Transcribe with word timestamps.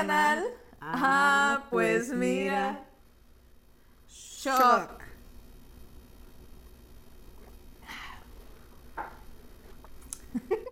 Canal. 0.00 0.44
Ah, 0.80 1.64
pues 1.68 2.10
mira. 2.10 2.86
Shock. 4.08 4.98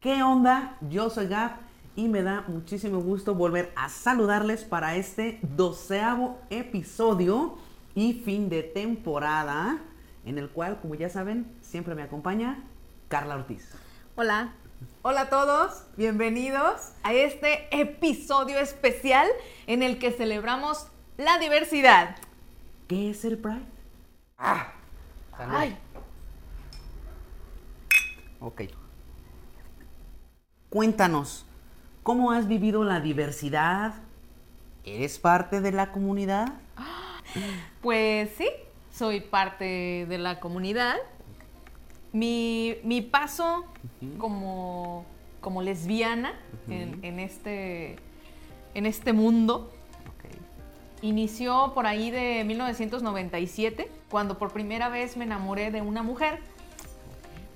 ¿Qué 0.00 0.22
onda? 0.22 0.78
Yo 0.88 1.10
soy 1.10 1.26
Gab 1.26 1.58
y 1.94 2.08
me 2.08 2.22
da 2.22 2.46
muchísimo 2.48 3.00
gusto 3.00 3.34
volver 3.34 3.70
a 3.76 3.90
saludarles 3.90 4.64
para 4.64 4.96
este 4.96 5.40
doceavo 5.42 6.40
episodio 6.48 7.58
y 7.94 8.14
fin 8.14 8.48
de 8.48 8.62
temporada, 8.62 9.78
en 10.24 10.38
el 10.38 10.48
cual, 10.48 10.80
como 10.80 10.94
ya 10.94 11.10
saben, 11.10 11.54
siempre 11.60 11.94
me 11.94 12.02
acompaña 12.02 12.64
Carla 13.08 13.34
Ortiz. 13.34 13.74
Hola. 14.16 14.54
Hola 15.02 15.22
a 15.22 15.30
todos, 15.30 15.84
bienvenidos 15.96 16.92
a 17.02 17.12
este 17.12 17.66
episodio 17.70 18.58
especial 18.58 19.26
en 19.66 19.82
el 19.82 19.98
que 19.98 20.12
celebramos 20.12 20.86
la 21.16 21.38
diversidad. 21.38 22.16
¿Qué 22.86 23.10
es 23.10 23.24
el 23.24 23.38
Pride? 23.38 23.64
Ah, 24.36 24.72
ay, 25.32 25.76
Ok. 28.40 28.62
Cuéntanos, 30.70 31.44
¿cómo 32.02 32.30
has 32.30 32.46
vivido 32.46 32.84
la 32.84 33.00
diversidad? 33.00 33.94
¿Eres 34.84 35.18
parte 35.18 35.60
de 35.60 35.72
la 35.72 35.90
comunidad? 35.90 36.52
pues 37.82 38.30
sí, 38.36 38.48
soy 38.92 39.22
parte 39.22 40.06
de 40.08 40.18
la 40.18 40.38
comunidad. 40.38 40.98
Mi, 42.12 42.76
mi 42.84 43.02
paso 43.02 43.64
como, 44.18 45.04
como 45.40 45.62
lesbiana 45.62 46.34
en, 46.68 46.98
en 47.04 47.18
este, 47.18 47.96
en 48.74 48.86
este 48.86 49.12
mundo 49.12 49.70
inició 51.02 51.72
por 51.74 51.86
ahí 51.86 52.10
de 52.10 52.44
1997, 52.44 53.90
cuando 54.10 54.38
por 54.38 54.52
primera 54.52 54.88
vez 54.88 55.16
me 55.16 55.24
enamoré 55.24 55.70
de 55.70 55.80
una 55.82 56.02
mujer. 56.02 56.40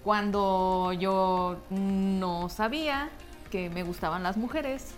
Cuando 0.05 0.93
yo 0.93 1.59
no 1.71 2.49
sabía 2.49 3.11
que 3.51 3.71
me 3.71 3.83
gustaban 3.83 4.23
las 4.23 4.37
mujeres. 4.37 4.95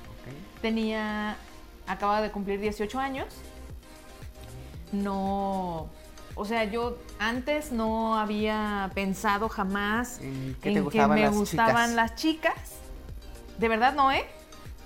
Tenía, 0.63 1.37
acababa 1.87 2.23
de 2.23 2.31
cumplir 2.31 2.61
18 2.61 2.99
años. 2.99 3.27
No, 4.93 5.89
o 6.37 6.45
sea, 6.45 6.65
yo 6.65 6.99
antes 7.19 7.73
no 7.73 8.19
había 8.19 8.91
pensado 8.95 9.49
jamás 9.49 10.19
¿En 10.21 10.57
que 10.61 10.71
me 10.71 11.21
las 11.21 11.35
gustaban 11.35 11.91
chicas? 11.91 11.91
las 11.95 12.15
chicas. 12.17 12.55
De 13.59 13.69
verdad 13.69 13.95
no, 13.95 14.11
¿eh? 14.11 14.25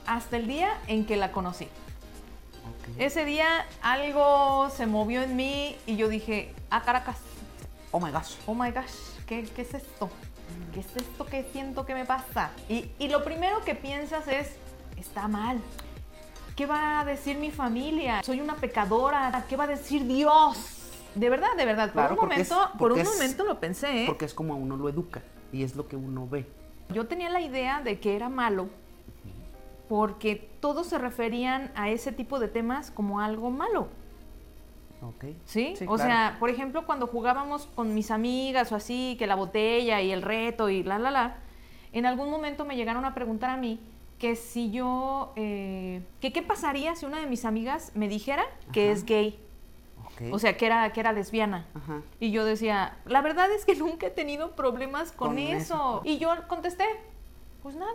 Hasta 0.07 0.37
el 0.37 0.47
día 0.47 0.71
en 0.87 1.07
que 1.07 1.17
la 1.17 1.33
conocí. 1.33 1.69
Ese 2.99 3.25
día 3.25 3.67
algo 3.83 4.71
se 4.71 4.87
movió 4.87 5.23
en 5.23 5.37
mí 5.37 5.77
y 5.87 5.97
yo 5.97 6.09
dije, 6.09 6.55
ah, 6.71 6.83
Caracas, 6.83 7.17
Oh 7.91 8.01
my 8.01 8.11
gosh. 8.11 8.35
oh 8.47 8.55
my 8.55 8.71
gosh, 8.71 8.93
¿qué, 9.27 9.45
qué 9.45 9.63
es 9.63 9.75
esto? 9.75 10.11
¿Qué 10.73 10.81
es 10.81 10.97
esto 10.97 11.25
que 11.27 11.45
siento 11.53 11.85
que 11.87 11.95
me 11.95 12.05
pasa? 12.05 12.51
Y, 12.69 12.91
y 12.99 13.09
lo 13.09 13.25
primero 13.25 13.63
que 13.65 13.75
piensas 13.75 14.27
es, 14.29 14.51
está 14.97 15.29
mal. 15.29 15.61
¿Qué 16.57 16.67
va 16.67 17.01
a 17.01 17.05
decir 17.05 17.39
mi 17.39 17.51
familia? 17.51 18.23
Soy 18.25 18.41
una 18.41 18.57
pecadora. 18.57 19.45
¿Qué 19.49 19.57
va 19.57 19.65
a 19.65 19.69
decir 19.69 20.07
Dios? 20.07 20.57
De 21.19 21.29
verdad, 21.31 21.49
de 21.57 21.65
verdad. 21.65 21.87
Por 21.87 21.93
Claro, 21.95 22.15
un 22.15 22.21
porque 22.21 22.41
es- 22.41 22.51
momento, 22.51 22.79
por 22.79 22.93
un 22.93 22.99
es- 23.01 23.09
momento 23.09 23.45
lo 23.45 23.59
pensé. 23.61 24.05
¿eh? 24.05 24.07
Porque 24.07 24.25
es 24.25 24.35
como 24.35 24.53
a 24.55 24.57
uno 24.57 24.77
lo 24.77 24.89
educa 24.89 25.23
y 25.53 25.63
es 25.63 25.75
lo 25.77 25.89
que 25.89 25.97
uno 25.97 26.27
ve. 26.29 26.47
Yo 26.91 27.07
tenía 27.07 27.29
la 27.31 27.41
idea 27.41 27.81
de 27.83 27.99
que 28.01 28.15
era 28.17 28.29
malo 28.29 28.69
porque 29.89 30.51
todos 30.61 30.87
se 30.87 30.99
referían 30.99 31.71
a 31.75 31.89
ese 31.91 32.13
tipo 32.13 32.39
de 32.39 32.49
temas 32.49 32.91
como 32.91 33.21
algo 33.21 33.51
malo. 33.51 33.89
Ok. 35.01 35.25
¿Sí? 35.45 35.75
Sí, 35.77 35.85
o 35.87 35.95
claro. 35.95 36.11
sea, 36.11 36.37
por 36.41 36.51
ejemplo, 36.51 36.85
cuando 36.85 37.07
jugábamos 37.07 37.67
con 37.75 37.95
mis 37.95 38.11
amigas 38.11 38.71
o 38.73 38.77
así, 38.77 39.17
que 39.19 39.27
la 39.27 39.35
botella 39.37 40.01
y 40.03 40.11
el 40.11 40.23
reto 40.23 40.69
y 40.69 40.83
la, 40.83 40.99
la, 40.99 41.11
la, 41.11 41.37
en 41.93 42.05
algún 42.05 42.31
momento 42.31 42.65
me 42.65 42.77
llegaron 42.77 43.05
a 43.05 43.15
preguntar 43.15 43.51
a 43.51 43.57
mí 43.57 43.79
que 44.19 44.35
si 44.35 44.71
yo, 44.73 45.33
eh, 45.37 46.03
que 46.21 46.33
qué 46.33 46.43
pasaría 46.43 46.97
si 46.97 47.07
una 47.07 47.21
de 47.21 47.27
mis 47.27 47.45
amigas 47.45 47.93
me 47.95 48.09
dijera 48.09 48.45
que 48.73 48.85
Ajá. 48.87 48.93
es 48.93 49.05
gay, 49.07 49.39
O 50.33 50.39
sea, 50.39 50.57
que 50.57 50.67
era, 50.67 50.93
que 50.93 51.01
era 51.01 51.13
lesbiana. 51.13 51.67
Ajá. 51.75 52.03
Y 52.21 52.31
yo 52.31 52.45
decía, 52.45 52.97
la 53.07 53.23
verdad 53.23 53.51
es 53.53 53.65
que 53.65 53.75
nunca 53.77 54.07
he 54.07 54.11
tenido 54.11 54.57
problemas 54.57 55.13
con, 55.13 55.29
Con 55.29 55.39
eso. 55.39 55.55
eso. 55.75 56.03
Y 56.05 56.19
yo 56.19 56.31
contesté, 56.49 56.85
pues 57.63 57.77
nada, 57.77 57.93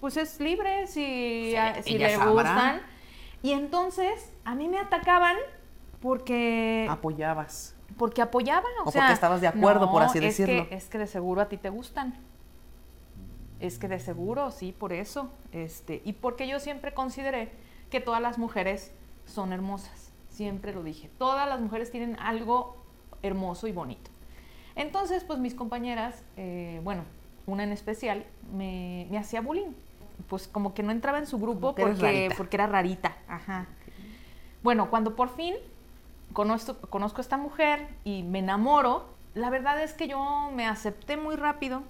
pues 0.00 0.16
es 0.16 0.40
libre 0.40 0.86
si, 0.86 1.54
si 1.82 1.98
le 1.98 2.16
sabrá. 2.16 2.30
gustan. 2.30 2.82
Y 3.42 3.52
entonces 3.52 4.32
a 4.44 4.54
mí 4.54 4.68
me 4.68 4.78
atacaban 4.78 5.36
porque 6.00 6.86
Apoyabas. 6.90 7.74
porque 7.96 8.22
apoyaba, 8.22 8.66
o, 8.84 8.88
O 8.88 8.92
sea, 8.92 9.02
porque 9.02 9.12
estabas 9.14 9.40
de 9.40 9.46
acuerdo, 9.48 9.90
por 9.90 10.02
así 10.02 10.18
es 10.18 10.24
decirlo. 10.24 10.68
Que, 10.68 10.74
es 10.76 10.86
que 10.88 10.98
de 10.98 11.06
seguro 11.06 11.40
a 11.40 11.48
ti 11.48 11.56
te 11.56 11.70
gustan. 11.70 12.14
Es 13.60 13.78
que 13.78 13.86
de 13.88 14.00
seguro, 14.00 14.50
sí, 14.50 14.72
por 14.76 14.92
eso. 14.92 15.30
Este, 15.52 16.02
y 16.04 16.14
porque 16.14 16.48
yo 16.48 16.58
siempre 16.58 16.92
consideré 16.94 17.52
que 17.90 18.00
todas 18.00 18.20
las 18.20 18.38
mujeres 18.38 18.92
son 19.24 19.52
hermosas. 19.52 20.11
Siempre 20.32 20.72
lo 20.72 20.82
dije. 20.82 21.10
Todas 21.18 21.46
las 21.48 21.60
mujeres 21.60 21.90
tienen 21.90 22.18
algo 22.18 22.76
hermoso 23.22 23.68
y 23.68 23.72
bonito. 23.72 24.10
Entonces, 24.74 25.24
pues 25.24 25.38
mis 25.38 25.54
compañeras, 25.54 26.24
eh, 26.36 26.80
bueno, 26.82 27.04
una 27.46 27.64
en 27.64 27.72
especial, 27.72 28.24
me, 28.52 29.06
me 29.10 29.18
hacía 29.18 29.42
bullying. 29.42 29.72
Pues 30.28 30.48
como 30.48 30.72
que 30.72 30.82
no 30.82 30.90
entraba 30.90 31.18
en 31.18 31.26
su 31.26 31.38
grupo 31.38 31.74
porque, 31.74 32.30
porque 32.36 32.56
era 32.56 32.66
rarita. 32.66 33.16
Ajá. 33.28 33.66
Bueno, 34.62 34.88
cuando 34.88 35.16
por 35.16 35.28
fin 35.28 35.54
conozco, 36.32 36.76
conozco 36.88 37.18
a 37.18 37.22
esta 37.22 37.36
mujer 37.36 37.88
y 38.04 38.22
me 38.22 38.38
enamoro, 38.38 39.06
la 39.34 39.50
verdad 39.50 39.82
es 39.82 39.92
que 39.92 40.08
yo 40.08 40.50
me 40.54 40.66
acepté 40.66 41.16
muy 41.18 41.36
rápido. 41.36 41.82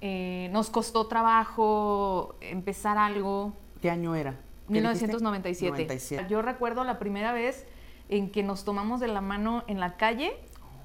Eh, 0.00 0.48
nos 0.52 0.70
costó 0.70 1.06
trabajo 1.06 2.36
empezar 2.40 2.96
algo. 2.96 3.52
¿Qué 3.82 3.90
año 3.90 4.14
era? 4.14 4.36
¿Qué 4.68 4.74
dijiste? 4.74 5.06
1997. 5.06 5.70
97. 5.70 6.26
Yo 6.28 6.42
recuerdo 6.42 6.84
la 6.84 6.98
primera 6.98 7.32
vez 7.32 7.66
en 8.08 8.30
que 8.30 8.42
nos 8.42 8.64
tomamos 8.64 9.00
de 9.00 9.08
la 9.08 9.20
mano 9.20 9.64
en 9.66 9.80
la 9.80 9.96
calle. 9.96 10.36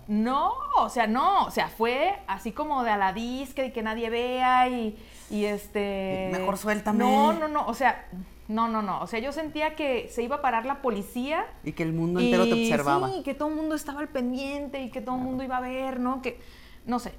No, 0.07 0.53
o 0.77 0.89
sea, 0.89 1.07
no, 1.07 1.45
o 1.45 1.51
sea, 1.51 1.69
fue 1.69 2.13
así 2.27 2.51
como 2.51 2.83
de 2.83 2.91
a 2.91 2.97
la 2.97 3.13
disque 3.13 3.67
y 3.67 3.71
que 3.71 3.81
nadie 3.81 4.09
vea 4.09 4.67
y, 4.67 4.97
y 5.29 5.45
este... 5.45 6.29
Mejor 6.33 6.57
suéltame. 6.57 6.99
No, 6.99 7.33
no, 7.33 7.47
no, 7.47 7.65
o 7.67 7.73
sea, 7.73 8.07
no, 8.47 8.67
no, 8.67 8.81
no, 8.81 9.01
o 9.01 9.07
sea, 9.07 9.19
yo 9.19 9.31
sentía 9.31 9.75
que 9.75 10.09
se 10.09 10.23
iba 10.23 10.37
a 10.37 10.41
parar 10.41 10.65
la 10.65 10.81
policía 10.81 11.45
Y 11.63 11.71
que 11.71 11.83
el 11.83 11.93
mundo 11.93 12.19
entero 12.19 12.45
te 12.45 12.53
observaba. 12.53 13.09
Sí, 13.09 13.23
que 13.23 13.33
todo 13.33 13.49
el 13.49 13.55
mundo 13.55 13.75
estaba 13.75 14.01
al 14.01 14.09
pendiente 14.09 14.81
y 14.81 14.89
que 14.89 14.99
todo 14.99 15.15
el 15.15 15.21
mundo 15.21 15.43
iba 15.43 15.57
a 15.57 15.61
ver, 15.61 15.99
¿no? 15.99 16.21
Que, 16.21 16.39
no 16.85 16.99
sé. 16.99 17.13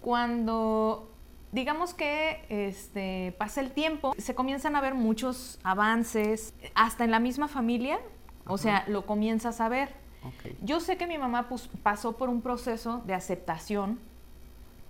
Cuando, 0.00 1.09
digamos 1.52 1.94
que 1.94 2.44
este, 2.48 3.34
pasa 3.38 3.60
el 3.60 3.72
tiempo, 3.72 4.14
se 4.18 4.34
comienzan 4.34 4.76
a 4.76 4.80
ver 4.80 4.94
muchos 4.94 5.58
avances, 5.62 6.54
hasta 6.74 7.04
en 7.04 7.10
la 7.10 7.20
misma 7.20 7.48
familia, 7.48 8.00
o 8.46 8.58
sea, 8.58 8.84
lo 8.88 9.06
comienzas 9.06 9.60
a 9.60 9.68
ver. 9.68 9.94
Ok. 10.24 10.54
Yo 10.62 10.80
sé 10.80 10.96
que 10.96 11.06
mi 11.06 11.18
mamá 11.18 11.48
pues, 11.48 11.68
pasó 11.82 12.16
por 12.16 12.28
un 12.28 12.42
proceso 12.42 13.02
de 13.06 13.14
aceptación, 13.14 13.98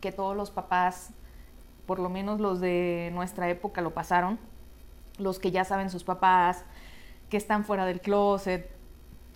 que 0.01 0.13
todos 0.13 0.37
los 0.37 0.51
papás, 0.51 1.11
por 1.87 1.99
lo 1.99 2.09
menos 2.09 2.41
los 2.41 2.61
de 2.61 3.11
nuestra 3.13 3.49
época, 3.49 3.81
lo 3.81 3.93
pasaron. 3.93 4.39
Los 5.19 5.39
que 5.39 5.51
ya 5.51 5.65
saben 5.65 5.91
sus 5.91 6.05
papás, 6.05 6.65
que 7.29 7.37
están 7.37 7.65
fuera 7.65 7.85
del 7.85 8.01
closet 8.01 8.71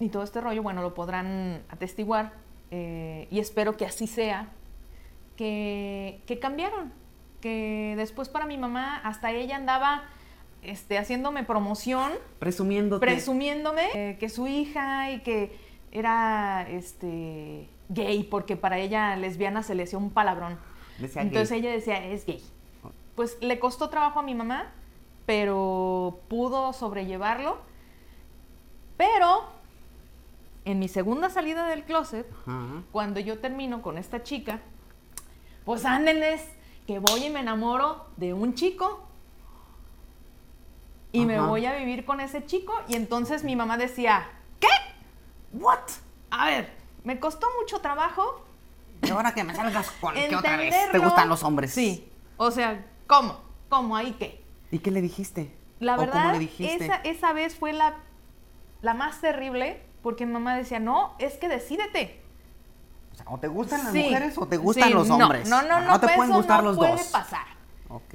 y 0.00 0.08
todo 0.08 0.22
este 0.22 0.40
rollo, 0.40 0.62
bueno, 0.62 0.82
lo 0.82 0.94
podrán 0.94 1.62
atestiguar. 1.68 2.32
eh, 2.70 3.28
y 3.30 3.38
espero 3.38 3.76
que 3.76 3.84
así 3.86 4.06
sea, 4.06 4.48
que, 5.36 6.22
que 6.26 6.38
cambiaron. 6.38 6.92
Que 7.44 7.92
después 7.98 8.30
para 8.30 8.46
mi 8.46 8.56
mamá, 8.56 8.96
hasta 9.04 9.30
ella 9.30 9.56
andaba 9.56 10.04
este, 10.62 10.96
haciéndome 10.96 11.44
promoción 11.44 12.10
Presumiéndote. 12.38 13.04
presumiéndome 13.04 13.82
eh, 13.92 14.16
que 14.18 14.30
su 14.30 14.46
hija 14.46 15.10
y 15.10 15.20
que 15.20 15.54
era 15.92 16.66
este 16.70 17.68
gay 17.90 18.22
porque 18.24 18.56
para 18.56 18.78
ella 18.78 19.14
lesbiana 19.16 19.62
se 19.62 19.74
le 19.74 19.82
hacía 19.82 19.98
un 19.98 20.08
palabrón. 20.08 20.58
Decía 20.98 21.20
Entonces 21.20 21.50
gay. 21.50 21.58
ella 21.60 21.70
decía, 21.72 22.02
es 22.06 22.24
gay. 22.24 22.42
Pues 23.14 23.36
le 23.42 23.58
costó 23.58 23.90
trabajo 23.90 24.20
a 24.20 24.22
mi 24.22 24.34
mamá, 24.34 24.72
pero 25.26 26.20
pudo 26.28 26.72
sobrellevarlo. 26.72 27.58
Pero 28.96 29.44
en 30.64 30.78
mi 30.78 30.88
segunda 30.88 31.28
salida 31.28 31.66
del 31.66 31.82
closet, 31.82 32.26
Ajá. 32.46 32.82
cuando 32.90 33.20
yo 33.20 33.38
termino 33.38 33.82
con 33.82 33.98
esta 33.98 34.22
chica, 34.22 34.60
pues 35.66 35.84
ándenles, 35.84 36.42
que 36.86 36.98
voy 36.98 37.24
y 37.26 37.30
me 37.30 37.40
enamoro 37.40 38.06
de 38.16 38.34
un 38.34 38.54
chico 38.54 39.06
y 41.12 41.24
me 41.24 41.40
voy 41.40 41.64
a 41.66 41.74
vivir 41.76 42.04
con 42.04 42.20
ese 42.20 42.44
chico. 42.44 42.74
Y 42.88 42.96
entonces 42.96 43.44
mi 43.44 43.54
mamá 43.56 43.76
decía, 43.76 44.28
¿qué? 44.60 44.68
¿What? 45.52 45.78
A 46.30 46.46
ver, 46.46 46.72
me 47.04 47.20
costó 47.20 47.46
mucho 47.60 47.80
trabajo 47.80 48.44
Y 49.02 49.10
ahora 49.10 49.32
que 49.32 49.44
me 49.44 49.54
salgas 49.54 49.90
con 50.00 50.14
que 50.14 50.34
otra 50.34 50.56
vez 50.56 50.74
te 50.90 50.98
gustan 50.98 51.28
los 51.28 51.42
hombres. 51.44 51.72
Sí, 51.72 52.10
o 52.36 52.50
sea, 52.50 52.84
¿cómo? 53.06 53.38
¿Cómo? 53.68 53.96
¿Ahí 53.96 54.12
qué? 54.18 54.42
¿Y 54.70 54.80
qué 54.80 54.90
le 54.90 55.00
dijiste? 55.00 55.54
La 55.78 55.94
¿O 55.94 55.98
cómo 55.98 56.10
verdad, 56.12 56.32
le 56.32 56.38
dijiste? 56.40 56.84
esa, 56.84 56.96
esa 56.96 57.32
vez 57.32 57.54
fue 57.54 57.72
la, 57.72 57.94
la 58.82 58.94
más 58.94 59.20
terrible 59.20 59.80
porque 60.02 60.26
mi 60.26 60.32
mamá 60.32 60.56
decía, 60.56 60.80
no, 60.80 61.14
es 61.18 61.34
que 61.34 61.48
decídete. 61.48 62.20
O 63.14 63.16
sea, 63.16 63.26
o 63.28 63.38
te 63.38 63.46
gustan 63.48 63.84
las 63.84 63.92
Sí, 63.92 64.02
mujeres 64.02 64.36
o 64.36 64.46
te 64.46 64.56
gustan 64.56 64.88
sí, 64.88 64.94
los 64.94 65.08
hombres. 65.08 65.48
No, 65.48 65.62
no, 65.62 65.80
no, 65.80 65.86
No 65.92 66.00
te 66.00 66.06
pues 66.06 66.16
pueden 66.16 66.32
gustar 66.34 66.62
no 66.62 66.70
los 66.70 66.76
puede 66.76 66.92
dos. 66.92 67.06
pasar. 67.06 67.46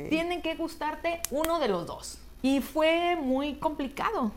Tienen 0.10 0.42
que 0.42 0.56
gustarte 0.56 1.22
uno 1.32 1.60
de 1.60 1.70
los 1.70 1.86
dos. 1.88 2.20
Y 2.42 2.60
fue 2.60 3.16
muy 3.16 3.56
complicado. 3.56 4.34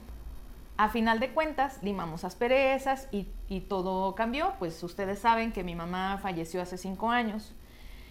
A 0.77 0.89
final 0.89 1.19
de 1.21 1.31
cuentas, 1.31 1.79
limamos 1.83 2.25
asperezas 2.25 3.09
y, 3.11 3.29
y 3.49 3.61
todo 3.63 4.15
cambió. 4.15 4.55
Pues 4.61 4.81
ustedes 4.85 5.19
saben 5.19 5.53
que 5.53 5.65
mi 5.65 5.75
mamá 5.75 6.19
falleció 6.23 6.63
hace 6.63 6.79
cinco 6.79 7.11
años. 7.11 7.53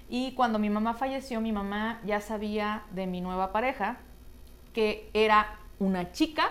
Y 0.09 0.33
cuando 0.33 0.59
mi 0.59 0.69
mamá 0.69 0.93
falleció, 0.93 1.39
mi 1.39 1.53
mamá 1.53 2.01
ya 2.05 2.19
sabía 2.19 2.83
de 2.91 3.07
mi 3.07 3.21
nueva 3.21 3.53
pareja, 3.53 3.97
que 4.73 5.09
era 5.13 5.57
una 5.79 6.11
chica 6.11 6.49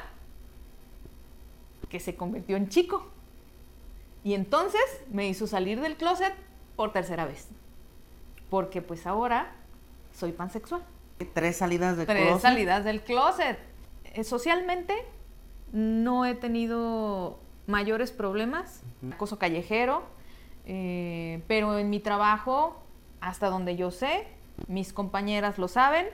que 1.90 2.00
se 2.00 2.14
convirtió 2.16 2.56
en 2.56 2.68
chico. 2.70 3.06
Y 4.24 4.34
entonces 4.34 4.80
me 5.10 5.28
hizo 5.28 5.46
salir 5.46 5.80
del 5.80 5.96
closet 5.96 6.34
por 6.76 6.92
tercera 6.92 7.24
vez. 7.24 7.48
Porque 8.50 8.82
pues 8.82 9.06
ahora 9.06 9.52
soy 10.12 10.32
pansexual. 10.32 10.82
Tres 11.34 11.56
salidas 11.56 11.96
de 11.96 12.06
Tres 12.06 12.26
closet. 12.26 12.42
salidas 12.42 12.84
del 12.84 13.02
closet. 13.02 13.58
Eh, 14.04 14.24
socialmente 14.24 14.94
no 15.72 16.24
he 16.26 16.34
tenido 16.34 17.38
mayores 17.66 18.10
problemas, 18.10 18.82
acoso 19.12 19.38
callejero, 19.38 20.02
eh, 20.66 21.42
pero 21.46 21.78
en 21.78 21.90
mi 21.90 22.00
trabajo, 22.00 22.82
hasta 23.20 23.48
donde 23.48 23.76
yo 23.76 23.90
sé, 23.90 24.26
mis 24.66 24.92
compañeras 24.92 25.58
lo 25.58 25.68
saben. 25.68 26.06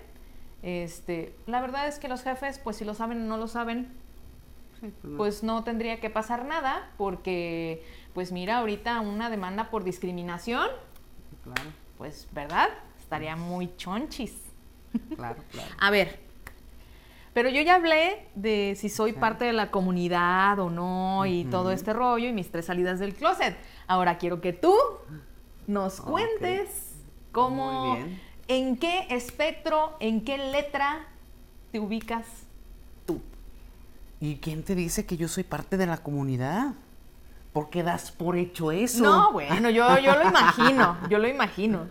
Este, 0.63 1.35
la 1.47 1.61
verdad 1.61 1.87
es 1.89 1.99
que 1.99 2.09
los 2.09 2.23
jefes, 2.23 2.59
pues 2.59 2.77
si 2.77 2.85
lo 2.85 2.93
saben 2.95 3.23
o 3.23 3.25
no 3.25 3.37
lo 3.39 3.49
saben, 3.49 3.89
Sí, 4.81 4.93
pues, 5.01 5.05
no. 5.05 5.17
pues 5.17 5.43
no 5.43 5.65
tendría 5.65 6.01
que 6.01 6.11
pasar 6.11 6.45
nada, 6.45 6.91
porque, 6.97 7.85
pues 8.15 8.33
mira, 8.33 8.59
ahorita 8.59 9.01
una 9.01 9.31
demanda 9.31 9.71
por 9.71 9.85
discriminación, 9.85 10.69
Claro, 11.43 11.71
pues, 11.97 12.29
¿verdad? 12.33 12.69
Estaría 12.99 13.37
muy 13.37 13.75
chonchis. 13.77 14.35
claro, 15.15 15.43
claro. 15.51 15.69
A 15.79 15.91
ver, 15.91 16.19
pero 17.33 17.51
yo 17.51 17.61
ya 17.61 17.75
hablé 17.75 18.27
de 18.35 18.75
si 18.77 18.89
soy 18.89 19.13
parte 19.13 19.45
de 19.45 19.53
la 19.53 19.71
comunidad 19.71 20.59
o 20.59 20.71
no 20.71 21.27
y 21.27 21.45
todo 21.45 21.71
este 21.71 21.93
rollo 21.93 22.27
y 22.29 22.33
mis 22.33 22.51
tres 22.51 22.65
salidas 22.65 22.99
del 22.99 23.15
closet. 23.15 23.55
Ahora 23.87 24.17
quiero 24.17 24.41
que 24.41 24.55
tú 24.55 24.75
nos 25.67 26.01
cuentes 26.01 26.95
cómo, 27.33 27.99
en 28.49 28.79
qué 28.79 29.07
espectro, 29.11 29.97
en 30.01 30.25
qué 30.25 30.39
letra 30.39 31.07
te 31.73 31.79
ubicas. 31.79 32.46
¿Y 34.21 34.37
quién 34.37 34.63
te 34.63 34.75
dice 34.75 35.05
que 35.05 35.17
yo 35.17 35.29
soy 35.29 35.45
parte 35.45 35.77
de 35.77 35.87
la 35.87 35.99
comunidad? 35.99 36.75
¿Por 37.53 37.71
qué 37.71 37.83
das 37.83 38.11
por 38.11 38.37
hecho 38.37 38.73
eso? 38.73 39.03
No, 39.03 39.33
bueno, 39.33 39.71
yo, 39.71 39.99
yo 39.99 40.15
lo 40.17 40.29
imagino, 40.29 40.97
yo 41.11 41.19
lo 41.19 41.29
imagino. 41.29 41.87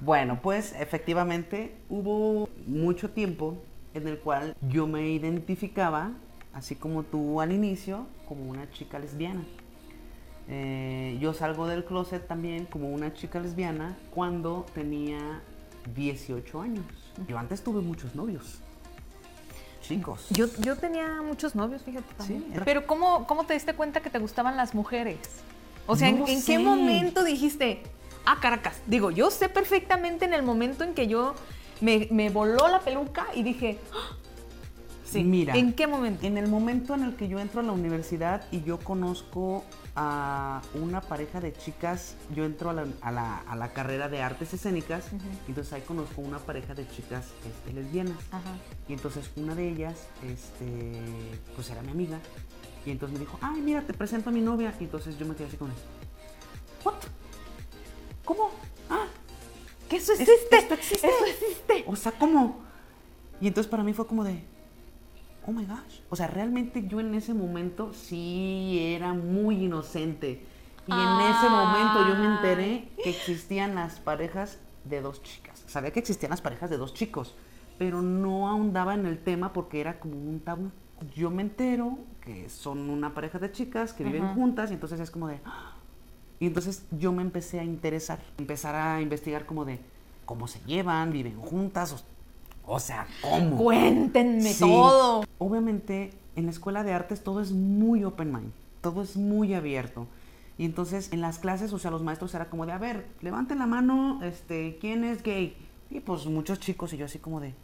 Bueno, 0.00 0.40
pues 0.42 0.74
efectivamente 0.78 1.76
hubo 1.88 2.48
mucho 2.66 3.10
tiempo 3.10 3.56
en 3.94 4.06
el 4.08 4.18
cual 4.18 4.54
yo 4.68 4.86
me 4.86 5.08
identificaba, 5.08 6.10
así 6.52 6.76
como 6.76 7.02
tú 7.02 7.40
al 7.40 7.50
inicio, 7.50 8.06
como 8.28 8.50
una 8.50 8.70
chica 8.70 8.98
lesbiana. 8.98 9.44
Eh, 10.48 11.18
yo 11.20 11.34
salgo 11.34 11.66
del 11.66 11.84
closet 11.84 12.28
también 12.28 12.66
como 12.66 12.90
una 12.90 13.12
chica 13.12 13.40
lesbiana 13.40 13.96
cuando 14.10 14.66
tenía 14.74 15.40
18 15.94 16.60
años. 16.60 16.84
Yo 17.26 17.38
antes 17.38 17.64
tuve 17.64 17.80
muchos 17.80 18.14
novios. 18.14 18.60
Chicos. 19.86 20.26
Yo, 20.30 20.46
yo 20.60 20.76
tenía 20.76 21.22
muchos 21.22 21.54
novios, 21.54 21.82
fíjate 21.82 22.12
también. 22.14 22.44
Sí, 22.52 22.60
Pero 22.64 22.86
¿cómo, 22.86 23.26
¿cómo 23.26 23.44
te 23.44 23.54
diste 23.54 23.74
cuenta 23.74 24.00
que 24.00 24.10
te 24.10 24.18
gustaban 24.18 24.56
las 24.56 24.74
mujeres? 24.74 25.18
O 25.86 25.96
sea, 25.96 26.10
No 26.10 26.26
¿en, 26.26 26.42
qué 26.42 26.58
momento 26.58 27.22
dijiste, 27.22 27.82
ah, 28.24 28.38
Caracas? 28.40 28.80
Digo, 28.86 29.10
yo 29.10 29.30
sé 29.30 29.48
perfectamente 29.48 30.24
en 30.24 30.34
el 30.34 30.42
momento 30.42 30.82
en 30.84 30.94
que 30.94 31.06
yo 31.06 31.34
me, 31.80 32.08
me 32.10 32.30
voló 32.30 32.66
la 32.68 32.80
peluca 32.80 33.26
y 33.34 33.42
dije, 33.44 33.78
"Ah". 33.92 34.16
sí, 35.04 35.22
Mira, 35.22 35.56
¿en 35.56 35.72
qué 35.72 35.86
momento? 35.86 36.26
En 36.26 36.36
el 36.36 36.48
momento 36.48 36.94
en 36.94 37.04
el 37.04 37.14
que 37.14 37.28
yo 37.28 37.38
entro 37.38 37.60
a 37.60 37.62
la 37.62 37.72
universidad 37.72 38.42
y 38.50 38.62
yo 38.62 38.78
conozco 38.78 39.64
a 39.96 40.60
una 40.74 41.00
pareja 41.00 41.40
de 41.40 41.52
chicas, 41.54 42.16
yo 42.34 42.44
entro 42.44 42.70
a 42.70 42.74
la, 42.74 42.86
a 43.00 43.10
la- 43.10 43.38
a 43.38 43.56
la 43.56 43.72
carrera 43.72 44.08
de 44.08 44.22
artes 44.22 44.52
escénicas, 44.54 45.06
y 45.46 45.50
entonces 45.50 45.72
ahí 45.72 45.80
conozco 45.82 46.20
una 46.20 46.38
pareja 46.38 46.74
de 46.74 46.86
chicas 46.88 47.26
este, 47.48 47.72
lesbianas. 47.72 48.18
Ajá. 48.30 48.52
Y 48.88 48.92
entonces 48.92 49.30
una 49.36 49.54
de 49.54 49.68
ellas, 49.70 49.94
este, 50.22 51.00
pues 51.54 51.70
era 51.70 51.80
mi 51.82 51.90
amiga, 51.92 52.18
y 52.84 52.90
entonces 52.90 53.18
me 53.18 53.24
dijo, 53.24 53.38
ay, 53.40 53.60
mira, 53.62 53.82
te 53.82 53.94
presento 53.94 54.28
a 54.30 54.32
mi 54.32 54.40
novia. 54.40 54.72
Y 54.78 54.84
entonces 54.84 55.18
yo 55.18 55.26
me 55.26 55.34
quedé 55.34 55.48
así 55.48 55.56
con 55.56 55.70
él. 55.70 55.76
¿What? 56.84 56.94
¿Cómo? 58.24 58.50
Ah, 58.90 59.06
¿Qué 59.88 59.96
eso 59.96 60.12
Es- 60.12 60.20
existe? 60.20 60.56
esto 60.58 60.74
existe. 60.74 61.08
Eso 61.08 61.24
existe. 61.26 61.84
o 61.86 61.96
sea, 61.96 62.12
¿cómo? 62.12 62.60
Y 63.40 63.48
entonces 63.48 63.68
para 63.70 63.82
mí 63.82 63.92
fue 63.92 64.06
como 64.06 64.22
de, 64.24 64.44
oh 65.46 65.52
my 65.52 65.64
gosh. 65.64 66.00
O 66.10 66.16
sea, 66.16 66.26
realmente 66.26 66.86
yo 66.86 67.00
en 67.00 67.14
ese 67.14 67.34
momento 67.34 67.92
sí 67.92 68.78
era 68.94 69.12
muy 69.14 69.64
inocente. 69.64 70.44
Y 70.88 70.92
en 70.92 71.20
ese 71.30 71.48
momento 71.48 72.06
yo 72.08 72.14
me 72.14 72.36
enteré 72.36 72.88
que 73.02 73.10
existían 73.10 73.74
las 73.74 73.98
parejas 73.98 74.58
de 74.84 75.00
dos 75.00 75.22
chicas. 75.22 75.64
Sabía 75.66 75.90
que 75.92 75.98
existían 76.00 76.30
las 76.30 76.40
parejas 76.40 76.70
de 76.70 76.76
dos 76.76 76.94
chicos, 76.94 77.34
pero 77.76 78.02
no 78.02 78.48
ahondaba 78.48 78.94
en 78.94 79.04
el 79.06 79.18
tema 79.18 79.52
porque 79.52 79.80
era 79.80 79.98
como 79.98 80.16
un 80.16 80.38
tabú. 80.40 80.70
Yo 81.14 81.30
me 81.30 81.42
entero 81.42 81.98
que 82.20 82.48
son 82.48 82.88
una 82.88 83.14
pareja 83.14 83.38
de 83.40 83.50
chicas 83.50 83.92
que 83.92 84.04
viven 84.04 84.28
juntas 84.34 84.70
y 84.70 84.74
entonces 84.74 85.00
es 85.00 85.10
como 85.10 85.26
de... 85.28 85.40
"Ah". 85.44 85.72
Y 86.38 86.46
entonces 86.46 86.86
yo 86.92 87.12
me 87.12 87.22
empecé 87.22 87.58
a 87.60 87.64
interesar, 87.64 88.20
empezar 88.38 88.74
a 88.74 89.00
investigar 89.00 89.44
como 89.46 89.64
de 89.64 89.80
cómo 90.24 90.46
se 90.48 90.60
llevan, 90.66 91.10
viven 91.12 91.36
juntas, 91.40 92.04
o, 92.66 92.80
sea, 92.80 93.06
cómo. 93.22 93.56
Cuéntenme 93.56 94.52
Sí. 94.52 94.60
todo. 94.60 95.24
Obviamente, 95.38 96.12
en 96.34 96.44
la 96.44 96.50
escuela 96.50 96.82
de 96.82 96.92
artes 96.92 97.22
todo 97.22 97.40
es 97.40 97.52
muy 97.52 98.04
open 98.04 98.32
mind, 98.32 98.52
todo 98.80 99.02
es 99.02 99.16
muy 99.16 99.54
abierto. 99.54 100.06
Y 100.58 100.64
entonces 100.64 101.12
en 101.12 101.20
las 101.20 101.38
clases, 101.38 101.72
o 101.72 101.78
sea, 101.78 101.90
los 101.90 102.02
maestros 102.02 102.34
era 102.34 102.48
como 102.48 102.66
de, 102.66 102.72
a 102.72 102.78
ver, 102.78 103.06
levanten 103.20 103.58
la 103.58 103.66
mano, 103.66 104.20
este, 104.22 104.78
¿quién 104.80 105.04
es 105.04 105.22
gay? 105.22 105.56
Y 105.90 106.00
pues 106.00 106.26
muchos 106.26 106.58
chicos 106.58 106.92
y 106.92 106.96
yo 106.96 107.04
así 107.04 107.18
como 107.18 107.40
de, 107.40 107.54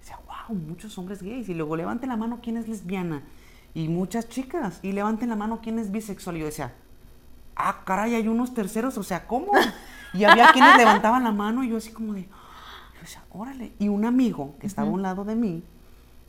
decía, 0.00 0.18
wow, 0.26 0.56
muchos 0.56 0.96
hombres 0.98 1.22
gays. 1.22 1.48
Y 1.48 1.54
luego 1.54 1.76
levanten 1.76 2.08
la 2.08 2.16
mano, 2.16 2.40
¿quién 2.42 2.56
es 2.56 2.68
lesbiana? 2.68 3.22
Y 3.74 3.88
muchas 3.88 4.28
chicas. 4.28 4.80
Y 4.82 4.92
levanten 4.92 5.28
la 5.28 5.36
mano, 5.36 5.60
¿quién 5.62 5.78
es 5.78 5.92
bisexual? 5.92 6.36
Y 6.36 6.40
yo 6.40 6.46
decía, 6.46 6.72
ah, 7.54 7.82
caray, 7.84 8.14
hay 8.14 8.28
unos 8.28 8.54
terceros, 8.54 8.96
o 8.98 9.02
sea, 9.02 9.26
¿cómo? 9.26 9.52
Y 10.12 10.24
había 10.24 10.50
quienes 10.52 10.76
levantaban 10.76 11.22
la 11.22 11.30
mano 11.30 11.62
y 11.62 11.68
yo 11.68 11.76
así 11.76 11.92
como 11.92 12.14
de, 12.14 12.28
yo 13.00 13.06
decía, 13.06 13.24
órale. 13.30 13.72
Y 13.78 13.88
un 13.88 14.04
amigo 14.04 14.54
que 14.60 14.66
estaba 14.66 14.88
a 14.88 14.90
un 14.92 15.02
lado 15.02 15.24
de 15.24 15.34
mí, 15.34 15.62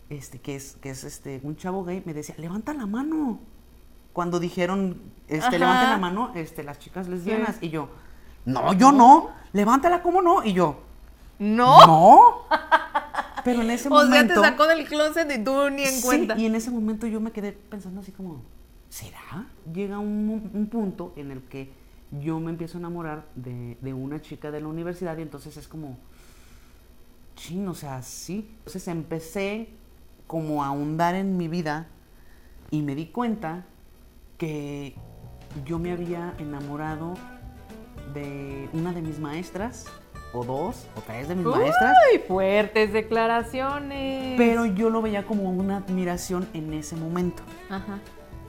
este, 0.10 0.40
que 0.40 0.56
es, 0.56 0.78
que 0.82 0.90
es 0.90 1.04
este, 1.04 1.40
un 1.44 1.56
chavo 1.58 1.84
gay, 1.84 2.02
me 2.06 2.14
decía, 2.14 2.36
levanta 2.38 2.74
la 2.74 2.86
mano. 2.86 3.40
Cuando 4.14 4.40
dijeron, 4.40 5.02
este, 5.28 5.46
Ajá. 5.48 5.58
levanten 5.58 5.90
la 5.90 5.98
mano, 5.98 6.32
este, 6.36 6.64
las 6.64 6.80
chicas 6.80 7.08
lesbianas. 7.08 7.58
Y 7.62 7.70
yo, 7.70 7.90
no, 8.46 8.74
yo 8.74 8.92
no, 8.92 9.30
levántala, 9.54 10.02
¿cómo 10.02 10.22
no? 10.22 10.44
Y 10.44 10.54
yo, 10.54 10.78
¿No? 11.40 11.86
no. 11.88 12.32
Pero 13.44 13.62
en 13.64 13.72
ese 13.72 13.90
O 13.90 13.98
sea, 14.00 14.06
momento. 14.06 14.34
te 14.42 14.48
sacó 14.48 14.68
del 14.68 14.86
closet 14.88 15.32
y 15.32 15.44
tú 15.44 15.70
ni 15.72 15.84
en 15.84 15.90
Sí, 15.96 16.06
cuenta. 16.06 16.38
y 16.38 16.46
en 16.46 16.56
ese 16.56 16.70
momento 16.72 17.08
yo 17.08 17.20
me 17.20 17.32
quedé 17.32 17.54
pensando 17.54 18.02
así 18.02 18.12
como, 18.12 18.42
¿será? 18.90 19.48
Llega 19.74 19.98
un, 19.98 20.52
un 20.54 20.68
punto 20.68 21.14
en 21.16 21.32
el 21.32 21.42
que 21.44 21.72
yo 22.22 22.40
me 22.40 22.52
empiezo 22.52 22.78
a 22.78 22.82
enamorar 22.82 23.24
de, 23.36 23.78
de 23.82 23.94
una 23.94 24.22
chica 24.22 24.52
de 24.52 24.60
la 24.62 24.68
universidad 24.68 25.18
y 25.18 25.22
entonces 25.24 25.56
es 25.58 25.68
como, 25.68 25.98
chin, 27.42 27.68
o 27.68 27.74
sea, 27.74 28.02
sí. 28.02 28.48
Entonces 28.60 28.88
empecé 28.88 29.70
como 30.28 30.64
a 30.64 30.68
ahondar 30.68 31.16
en 31.16 31.38
mi 31.38 31.48
vida 31.48 31.88
y 32.70 32.82
me 32.82 32.96
di 32.96 33.08
cuenta 33.08 33.66
que 34.38 34.96
yo 35.66 35.80
me 35.80 35.92
había 35.92 36.34
enamorado 36.38 37.16
de 38.14 38.70
una 38.74 38.94
de 38.94 39.02
mis 39.02 39.20
maestras, 39.20 39.86
o 40.34 40.46
dos, 40.46 40.88
o 40.96 41.02
tres 41.02 41.28
de 41.28 41.36
mis 41.36 41.46
maestras. 41.46 41.94
Uy, 42.12 42.20
fuertes 42.20 42.94
declaraciones. 42.94 44.38
Pero 44.38 44.66
yo 44.66 44.90
lo 44.90 45.02
veía 45.02 45.26
como 45.26 45.50
una 45.50 45.78
admiración 45.78 46.48
en 46.54 46.74
ese 46.74 46.96
momento. 46.96 47.44
Ajá. 47.70 48.00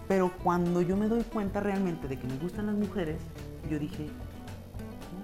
Pero 0.06 0.30
cuando 0.42 0.82
yo 0.82 0.96
me 0.96 1.08
doy 1.08 1.22
cuenta 1.24 1.60
realmente 1.60 2.06
de 2.06 2.18
que 2.18 2.26
me 2.26 2.36
gustan 2.36 2.66
las 2.66 2.76
mujeres, 2.76 3.16
yo 3.68 3.78
dije, 3.78 4.08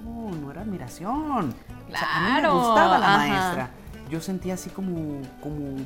no, 0.04 0.30
no 0.30 0.50
era 0.50 0.62
admiración. 0.62 1.54
O 1.88 1.96
sea, 1.96 2.16
a 2.16 2.20
mí 2.20 2.26
me 2.34 2.40
Claro, 2.40 2.54
gustaba 2.58 2.98
la 2.98 3.14
ajá. 3.14 3.18
maestra. 3.28 3.70
Yo 4.10 4.20
sentía 4.20 4.54
así 4.54 4.70
como, 4.70 5.20
como 5.42 5.76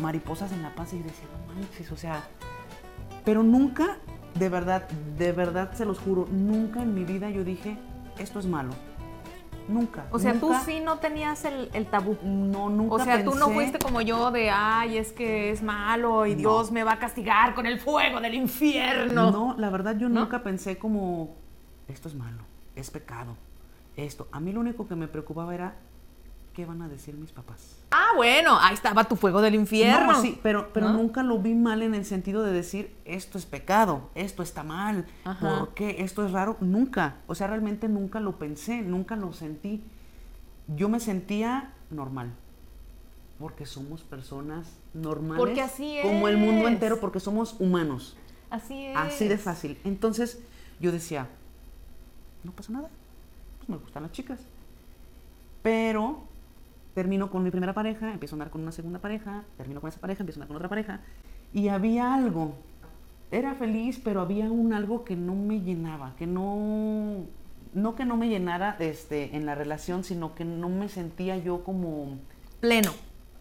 mariposas 0.00 0.52
en 0.52 0.62
la 0.62 0.74
panza 0.74 0.96
y 0.96 1.00
decía, 1.02 1.26
no 1.48 1.54
manches, 1.54 1.90
o 1.92 1.96
sea. 1.96 2.22
Pero 3.24 3.42
nunca, 3.42 3.98
de 4.38 4.48
verdad, 4.48 4.88
de 5.16 5.32
verdad 5.32 5.72
se 5.74 5.84
los 5.84 5.98
juro, 5.98 6.26
nunca 6.30 6.82
en 6.82 6.94
mi 6.94 7.04
vida 7.04 7.30
yo 7.30 7.42
dije, 7.44 7.78
esto 8.18 8.38
es 8.38 8.46
malo. 8.46 8.72
nunca. 9.66 10.04
O 10.10 10.18
sea, 10.18 10.34
tú 10.38 10.52
sí 10.66 10.80
no 10.80 10.98
tenías 10.98 11.44
el, 11.46 11.70
el 11.72 11.86
tabú. 11.86 12.18
No, 12.22 12.68
nunca 12.68 12.94
O 12.96 12.98
sea, 12.98 13.24
tú 13.24 13.34
no 13.34 13.48
fuiste 13.48 13.78
como 13.78 14.02
yo 14.02 14.30
de, 14.30 14.50
ay, 14.50 14.98
es 14.98 15.12
que 15.12 15.50
es 15.50 15.62
malo 15.62 16.26
y 16.26 16.32
No. 16.32 16.36
Dios 16.38 16.70
me 16.70 16.84
va 16.84 16.92
a 16.92 16.98
castigar 16.98 17.54
con 17.54 17.64
el 17.66 17.80
fuego 17.80 18.20
del 18.20 18.34
infierno. 18.34 19.30
No, 19.30 19.54
la 19.56 19.70
verdad 19.70 19.96
yo 19.96 20.08
¿No? 20.10 20.20
nunca 20.20 20.42
pensé 20.42 20.76
como, 20.78 21.34
esto 21.88 22.08
es 22.08 22.14
malo, 22.14 22.42
es 22.76 22.90
pecado, 22.90 23.36
esto. 23.96 24.28
A 24.32 24.40
mí 24.40 24.52
lo 24.52 24.60
único 24.60 24.86
que 24.88 24.94
me 24.96 25.08
preocupaba 25.08 25.54
era, 25.54 25.76
¿qué 26.52 26.66
van 26.66 26.82
a 26.82 26.88
decir 26.88 27.14
mis 27.14 27.32
papás? 27.32 27.76
Ah, 27.90 28.08
bueno, 28.16 28.58
ahí 28.60 28.74
estaba 28.74 29.04
tu 29.04 29.16
fuego 29.16 29.40
del 29.40 29.54
infierno. 29.54 30.12
No, 30.12 30.20
sí, 30.22 30.38
pero, 30.42 30.72
pero 30.72 30.88
¿No? 30.90 30.94
nunca 30.98 31.22
lo 31.22 31.38
vi 31.38 31.54
mal 31.54 31.82
en 31.82 31.94
el 31.94 32.04
sentido 32.04 32.42
de 32.42 32.52
decir, 32.52 32.94
esto 33.04 33.38
es 33.38 33.46
pecado, 33.46 34.10
esto 34.14 34.42
está 34.42 34.62
mal, 34.64 35.06
Ajá. 35.24 35.58
¿por 35.60 35.74
qué? 35.74 35.96
Esto 36.00 36.24
es 36.24 36.32
raro. 36.32 36.56
Nunca, 36.60 37.16
o 37.26 37.34
sea, 37.34 37.46
realmente 37.46 37.88
nunca 37.88 38.20
lo 38.20 38.38
pensé, 38.38 38.82
nunca 38.82 39.16
lo 39.16 39.32
sentí. 39.32 39.82
Yo 40.68 40.88
me 40.88 40.98
sentía 40.98 41.72
normal, 41.90 42.32
porque 43.38 43.66
somos 43.66 44.02
personas 44.02 44.66
normales. 44.92 45.38
Porque 45.38 45.60
así 45.60 45.98
Como 46.02 46.26
el 46.28 46.36
mundo 46.36 46.66
es. 46.66 46.74
entero, 46.74 47.00
porque 47.00 47.20
somos 47.20 47.56
humanos. 47.60 48.16
Así 48.50 48.86
es. 48.86 48.96
Así 48.96 49.28
de 49.28 49.38
fácil. 49.38 49.78
Entonces 49.84 50.40
yo 50.80 50.90
decía, 50.92 51.28
no 52.44 52.52
pasa 52.52 52.72
nada, 52.72 52.88
pues 53.66 53.78
me 53.78 53.82
gustan 53.82 54.02
las 54.02 54.12
chicas. 54.12 54.40
Pero 55.62 56.24
termino 56.94 57.30
con 57.30 57.42
mi 57.42 57.50
primera 57.50 57.72
pareja, 57.72 58.12
empiezo 58.12 58.34
a 58.34 58.36
andar 58.36 58.50
con 58.50 58.62
una 58.62 58.72
segunda 58.72 59.00
pareja, 59.00 59.44
termino 59.56 59.80
con 59.80 59.88
esa 59.88 60.00
pareja, 60.00 60.22
empiezo 60.22 60.38
a 60.38 60.42
andar 60.42 60.48
con 60.48 60.56
otra 60.56 60.68
pareja. 60.68 61.00
Y 61.52 61.68
había 61.68 62.14
algo, 62.14 62.54
era 63.30 63.54
feliz, 63.54 64.00
pero 64.02 64.20
había 64.20 64.50
un 64.50 64.72
algo 64.72 65.04
que 65.04 65.16
no 65.16 65.34
me 65.34 65.60
llenaba, 65.60 66.14
que 66.16 66.26
no, 66.26 67.24
no 67.72 67.94
que 67.94 68.04
no 68.04 68.16
me 68.16 68.28
llenara 68.28 68.76
este, 68.78 69.36
en 69.36 69.46
la 69.46 69.54
relación, 69.54 70.04
sino 70.04 70.34
que 70.34 70.44
no 70.44 70.68
me 70.68 70.88
sentía 70.88 71.36
yo 71.36 71.64
como... 71.64 72.18
Pleno. 72.60 72.92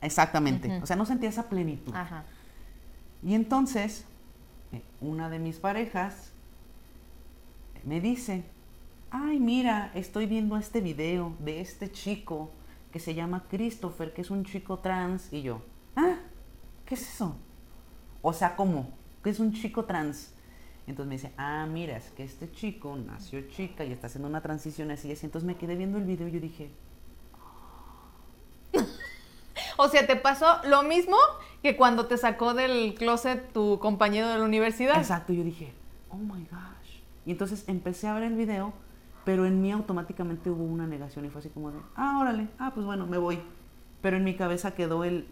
Exactamente, 0.01 0.82
o 0.82 0.86
sea, 0.86 0.98
no 0.98 1.06
sentía 1.06 1.30
esa 1.30 1.48
plenitud. 1.48 1.94
Ajá. 1.96 2.25
Y 3.24 3.36
entonces, 3.36 4.06
eh, 4.74 4.82
una 5.00 5.30
de 5.30 5.39
mis 5.39 5.58
parejas 5.58 6.34
me 7.86 8.01
dice, 8.01 8.44
ay, 9.13 9.39
mira, 9.39 9.91
estoy 9.93 10.25
viendo 10.25 10.58
este 10.58 10.82
video 10.82 11.36
de 11.39 11.62
este 11.62 11.91
chico 11.91 12.51
que 12.91 13.00
se 13.00 13.13
llama 13.13 13.46
Christopher, 13.48 14.12
que 14.12 14.22
es 14.22 14.32
un 14.32 14.43
chico 14.43 14.79
trans, 14.79 15.32
y 15.32 15.43
yo, 15.43 15.62
ah, 15.96 16.17
¿qué 16.86 16.96
es 16.96 17.13
eso? 17.13 17.38
O 18.24 18.34
sea, 18.34 18.55
¿cómo? 18.55 18.91
¿Qué 19.24 19.29
es 19.29 19.39
un 19.39 19.53
chico 19.53 19.86
trans? 19.86 20.34
Entonces 20.88 21.08
me 21.08 21.15
dice, 21.15 21.32
ah, 21.38 21.67
mira, 21.72 21.96
es 21.96 22.10
que 22.10 22.24
este 22.24 22.51
chico 22.51 22.98
nació 22.98 23.48
chica 23.50 23.86
y 23.86 23.93
está 23.93 24.08
haciendo 24.08 24.27
una 24.27 24.41
transición 24.41 24.89
así 24.89 25.10
y 25.10 25.13
así. 25.13 25.25
Entonces 25.27 25.46
me 25.46 25.55
quedé 25.58 25.75
viendo 25.75 26.00
el 26.00 26.05
video 26.05 26.27
y 26.27 26.32
yo 26.32 26.39
dije, 26.39 26.72
O 29.77 29.88
sea, 29.89 30.08
te 30.08 30.15
pasó 30.15 30.60
lo 30.65 30.84
mismo 30.84 31.17
que 31.62 31.77
cuando 31.77 32.08
te 32.08 32.17
sacó 32.17 32.53
del 32.53 32.96
closet 32.96 33.53
tu 33.53 33.79
compañero 33.79 34.27
de 34.29 34.39
la 34.39 34.43
universidad. 34.43 34.98
Exacto, 34.98 35.34
yo 35.34 35.43
dije, 35.43 35.72
oh 36.10 36.17
my 36.17 36.41
gosh. 36.51 37.01
Y 37.25 37.32
entonces 37.32 37.63
empecé 37.67 38.08
a 38.08 38.13
ver 38.15 38.24
el 38.24 38.36
video, 38.36 38.74
pero 39.25 39.46
en 39.46 39.62
mí 39.62 39.72
automáticamente 39.72 40.50
hubo 40.50 40.63
una 40.63 40.88
negación 40.88 41.25
y 41.25 41.30
fue 41.30 41.39
así 41.39 41.50
como 41.50 41.72
de, 41.72 41.80
ah, 41.96 42.20
órale, 42.22 42.50
ah, 42.60 42.72
pues 42.74 42.86
bueno, 42.86 43.08
me 43.08 43.18
voy. 43.18 43.39
Pero 44.01 44.18
en 44.18 44.24
mi 44.24 44.36
cabeza 44.36 44.75
quedó 44.75 45.03
el, 45.03 45.27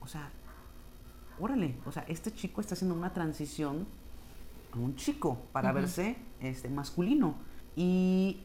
o 0.00 0.06
sea, 0.06 0.30
órale, 1.38 1.76
o 1.84 1.92
sea, 1.92 2.04
este 2.08 2.32
chico 2.32 2.60
está 2.60 2.74
haciendo 2.74 2.94
una 2.94 3.12
transición 3.12 3.86
a 4.72 4.78
un 4.78 4.96
chico 4.96 5.38
para 5.52 5.72
verse 5.72 6.16
este, 6.40 6.68
masculino. 6.68 7.34
Y 7.74 8.40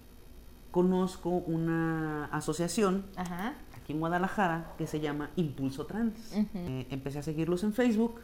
conozco 0.71 1.29
una 1.29 2.25
asociación 2.25 3.05
Ajá. 3.15 3.53
aquí 3.77 3.93
en 3.93 3.99
Guadalajara 3.99 4.73
que 4.77 4.87
se 4.87 4.99
llama 4.99 5.29
Impulso 5.35 5.85
Trans. 5.85 6.33
Eh, 6.33 6.87
empecé 6.89 7.19
a 7.19 7.23
seguirlos 7.23 7.63
en 7.63 7.73
Facebook 7.73 8.19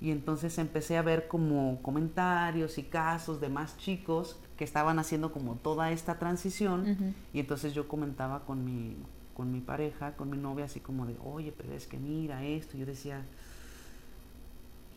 y 0.00 0.10
entonces 0.10 0.58
empecé 0.58 0.96
a 0.98 1.02
ver 1.02 1.28
como 1.28 1.80
comentarios 1.82 2.76
y 2.78 2.82
casos 2.82 3.40
de 3.40 3.48
más 3.48 3.76
chicos 3.78 4.36
que 4.58 4.64
estaban 4.64 4.98
haciendo 4.98 5.32
como 5.32 5.54
toda 5.56 5.90
esta 5.92 6.18
transición 6.18 7.14
y 7.32 7.40
entonces 7.40 7.72
yo 7.74 7.88
comentaba 7.88 8.40
con 8.44 8.64
mi 8.64 8.96
con 9.34 9.50
mi 9.50 9.60
pareja, 9.60 10.12
con 10.12 10.30
mi 10.30 10.36
novia 10.36 10.66
así 10.66 10.78
como 10.78 11.06
de, 11.06 11.16
"Oye, 11.24 11.52
pero 11.56 11.72
es 11.72 11.86
que 11.88 11.96
mira 11.96 12.44
esto." 12.44 12.76
Yo 12.76 12.86
decía, 12.86 13.20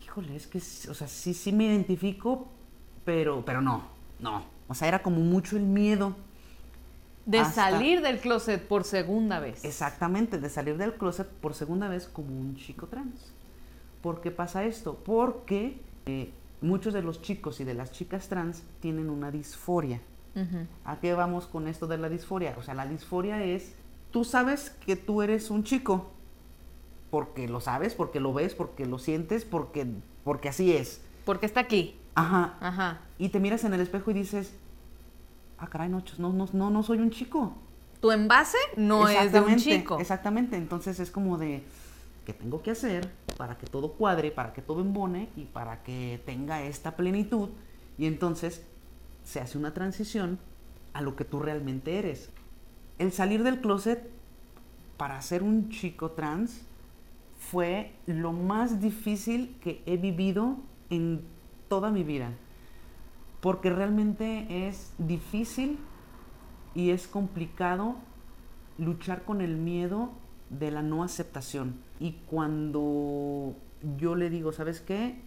"Híjole, 0.04 0.36
es 0.36 0.46
que 0.46 0.58
o 0.58 0.94
sea, 0.94 1.08
sí 1.08 1.34
sí 1.34 1.52
me 1.52 1.64
identifico, 1.64 2.46
pero 3.04 3.44
pero 3.44 3.60
no, 3.60 3.82
no." 4.20 4.44
O 4.68 4.74
sea, 4.74 4.88
era 4.88 5.02
como 5.02 5.20
mucho 5.20 5.56
el 5.56 5.64
miedo 5.64 6.14
De 7.26 7.40
Hasta- 7.40 7.70
salir 7.72 8.00
del 8.00 8.20
closet 8.20 8.66
por 8.66 8.84
segunda 8.84 9.38
vez. 9.38 9.62
Exactamente, 9.62 10.38
de 10.38 10.48
salir 10.48 10.78
del 10.78 10.94
closet 10.94 11.28
por 11.28 11.52
segunda 11.52 11.86
vez 11.88 12.06
como 12.08 12.28
un 12.38 12.56
chico 12.56 12.86
trans. 12.86 13.32
¿Por 14.02 14.20
qué 14.20 14.30
pasa 14.30 14.64
esto? 14.64 14.96
Porque 15.04 15.80
eh, 16.06 16.32
muchos 16.60 16.94
de 16.94 17.02
los 17.02 17.20
chicos 17.22 17.60
y 17.60 17.64
de 17.64 17.74
las 17.74 17.92
chicas 17.92 18.28
trans 18.28 18.62
tienen 18.80 19.10
una 19.10 19.30
disforia. 19.30 20.00
¿A 20.84 21.00
qué 21.00 21.14
vamos 21.14 21.46
con 21.46 21.66
esto 21.66 21.88
de 21.88 21.98
la 21.98 22.08
disforia? 22.08 22.54
O 22.58 22.62
sea, 22.62 22.72
la 22.74 22.86
disforia 22.86 23.42
es, 23.42 23.74
tú 24.12 24.22
sabes 24.22 24.70
que 24.86 24.94
tú 24.94 25.20
eres 25.20 25.50
un 25.50 25.64
chico, 25.64 26.12
porque 27.10 27.48
lo 27.48 27.60
sabes, 27.60 27.96
porque 27.96 28.20
lo 28.20 28.32
ves, 28.32 28.54
porque 28.54 28.86
lo 28.86 29.00
sientes, 29.00 29.44
porque, 29.44 29.84
porque 30.22 30.50
así 30.50 30.72
es. 30.72 31.00
Porque 31.24 31.44
está 31.44 31.58
aquí. 31.58 31.98
Ajá. 32.14 32.56
Ajá. 32.60 33.00
Y 33.18 33.30
te 33.30 33.40
miras 33.40 33.64
en 33.64 33.74
el 33.74 33.80
espejo 33.80 34.12
y 34.12 34.14
dices, 34.14 34.54
ah, 35.58 35.66
caray, 35.66 35.88
no, 35.88 36.04
no, 36.18 36.32
no, 36.32 36.48
no, 36.52 36.70
no 36.70 36.82
soy 36.84 36.98
un 36.98 37.10
chico. 37.10 37.54
Tu 38.00 38.12
envase 38.12 38.58
no 38.76 39.08
es 39.08 39.32
de 39.32 39.40
un 39.40 39.56
chico. 39.56 39.98
Exactamente, 39.98 40.56
entonces 40.56 41.00
es 41.00 41.10
como 41.10 41.36
de, 41.36 41.64
¿qué 42.24 42.32
tengo 42.32 42.62
que 42.62 42.70
hacer 42.70 43.10
para 43.38 43.56
que 43.56 43.66
todo 43.66 43.92
cuadre, 43.92 44.30
para 44.30 44.52
que 44.52 44.60
todo 44.60 44.82
embone 44.82 45.30
y 45.36 45.44
para 45.44 45.82
que 45.82 46.20
tenga 46.26 46.62
esta 46.62 46.96
plenitud? 46.96 47.48
Y 47.96 48.04
entonces 48.04 48.66
se 49.22 49.40
hace 49.40 49.56
una 49.56 49.72
transición 49.72 50.38
a 50.92 51.00
lo 51.00 51.16
que 51.16 51.24
tú 51.24 51.38
realmente 51.38 51.98
eres. 51.98 52.30
El 52.98 53.12
salir 53.12 53.42
del 53.42 53.60
closet 53.60 54.10
para 54.98 55.22
ser 55.22 55.42
un 55.42 55.70
chico 55.70 56.10
trans 56.10 56.66
fue 57.38 57.94
lo 58.06 58.32
más 58.32 58.80
difícil 58.80 59.56
que 59.62 59.82
he 59.86 59.96
vivido 59.96 60.56
en 60.90 61.22
toda 61.68 61.90
mi 61.90 62.02
vida. 62.02 62.32
Porque 63.40 63.70
realmente 63.70 64.66
es 64.66 64.92
difícil 64.98 65.78
y 66.74 66.90
es 66.90 67.06
complicado 67.06 67.94
luchar 68.78 69.24
con 69.24 69.40
el 69.40 69.56
miedo 69.56 70.10
de 70.50 70.70
la 70.70 70.82
no 70.82 71.02
aceptación. 71.02 71.76
Y 72.00 72.12
cuando 72.26 73.54
yo 73.96 74.14
le 74.14 74.30
digo, 74.30 74.52
¿sabes 74.52 74.80
qué? 74.80 75.20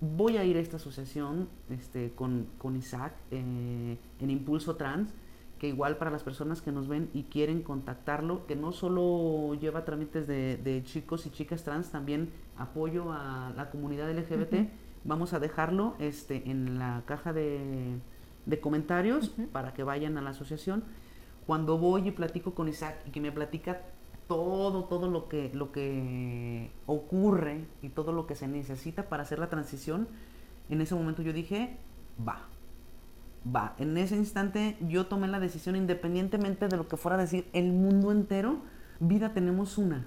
Voy 0.00 0.36
a 0.36 0.44
ir 0.44 0.56
a 0.56 0.60
esta 0.60 0.76
asociación 0.76 1.48
este, 1.70 2.12
con, 2.12 2.46
con 2.58 2.76
Isaac 2.76 3.14
eh, 3.30 3.98
en 4.20 4.30
Impulso 4.30 4.76
Trans, 4.76 5.12
que 5.58 5.68
igual 5.68 5.96
para 5.96 6.10
las 6.10 6.22
personas 6.22 6.62
que 6.62 6.70
nos 6.70 6.86
ven 6.86 7.10
y 7.12 7.24
quieren 7.24 7.62
contactarlo, 7.62 8.46
que 8.46 8.54
no 8.54 8.72
solo 8.72 9.54
lleva 9.54 9.84
trámites 9.84 10.26
de, 10.28 10.56
de 10.56 10.84
chicos 10.84 11.26
y 11.26 11.30
chicas 11.30 11.64
trans, 11.64 11.90
también 11.90 12.30
apoyo 12.56 13.10
a 13.10 13.52
la 13.56 13.70
comunidad 13.70 14.08
LGBT. 14.10 14.52
Ujú. 14.52 14.68
Vamos 15.04 15.32
a 15.32 15.40
dejarlo 15.40 15.94
este, 15.98 16.48
en 16.48 16.78
la 16.78 17.02
caja 17.06 17.32
de, 17.32 17.98
de 18.46 18.60
comentarios 18.60 19.32
para 19.52 19.74
que 19.74 19.82
vayan 19.82 20.16
a 20.16 20.22
la 20.22 20.30
asociación. 20.30 20.84
Cuando 21.46 21.78
voy 21.78 22.06
y 22.06 22.10
platico 22.12 22.54
con 22.54 22.68
Isaac 22.68 22.96
y 23.06 23.10
que 23.10 23.20
me 23.20 23.32
platica 23.32 23.80
todo, 24.28 24.84
todo 24.84 25.10
lo 25.10 25.28
que, 25.28 25.50
lo 25.54 25.72
que 25.72 26.70
ocurre 26.86 27.64
y 27.82 27.88
todo 27.88 28.12
lo 28.12 28.26
que 28.26 28.36
se 28.36 28.46
necesita 28.46 29.08
para 29.08 29.22
hacer 29.22 29.38
la 29.38 29.48
transición, 29.48 30.06
en 30.68 30.80
ese 30.80 30.94
momento 30.94 31.22
yo 31.22 31.32
dije, 31.32 31.78
va, 32.26 32.46
va. 33.44 33.74
En 33.78 33.96
ese 33.96 34.16
instante 34.16 34.76
yo 34.86 35.06
tomé 35.06 35.28
la 35.28 35.40
decisión 35.40 35.74
independientemente 35.74 36.68
de 36.68 36.76
lo 36.76 36.86
que 36.86 36.98
fuera 36.98 37.16
a 37.16 37.20
decir 37.20 37.48
el 37.54 37.72
mundo 37.72 38.12
entero, 38.12 38.60
vida 39.00 39.32
tenemos 39.32 39.78
una. 39.78 40.06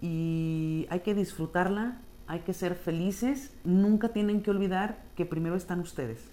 Y 0.00 0.86
hay 0.88 1.00
que 1.00 1.14
disfrutarla, 1.14 2.00
hay 2.26 2.40
que 2.40 2.54
ser 2.54 2.74
felices, 2.74 3.54
nunca 3.64 4.08
tienen 4.08 4.42
que 4.42 4.50
olvidar 4.50 5.04
que 5.14 5.26
primero 5.26 5.56
están 5.56 5.80
ustedes. 5.80 6.30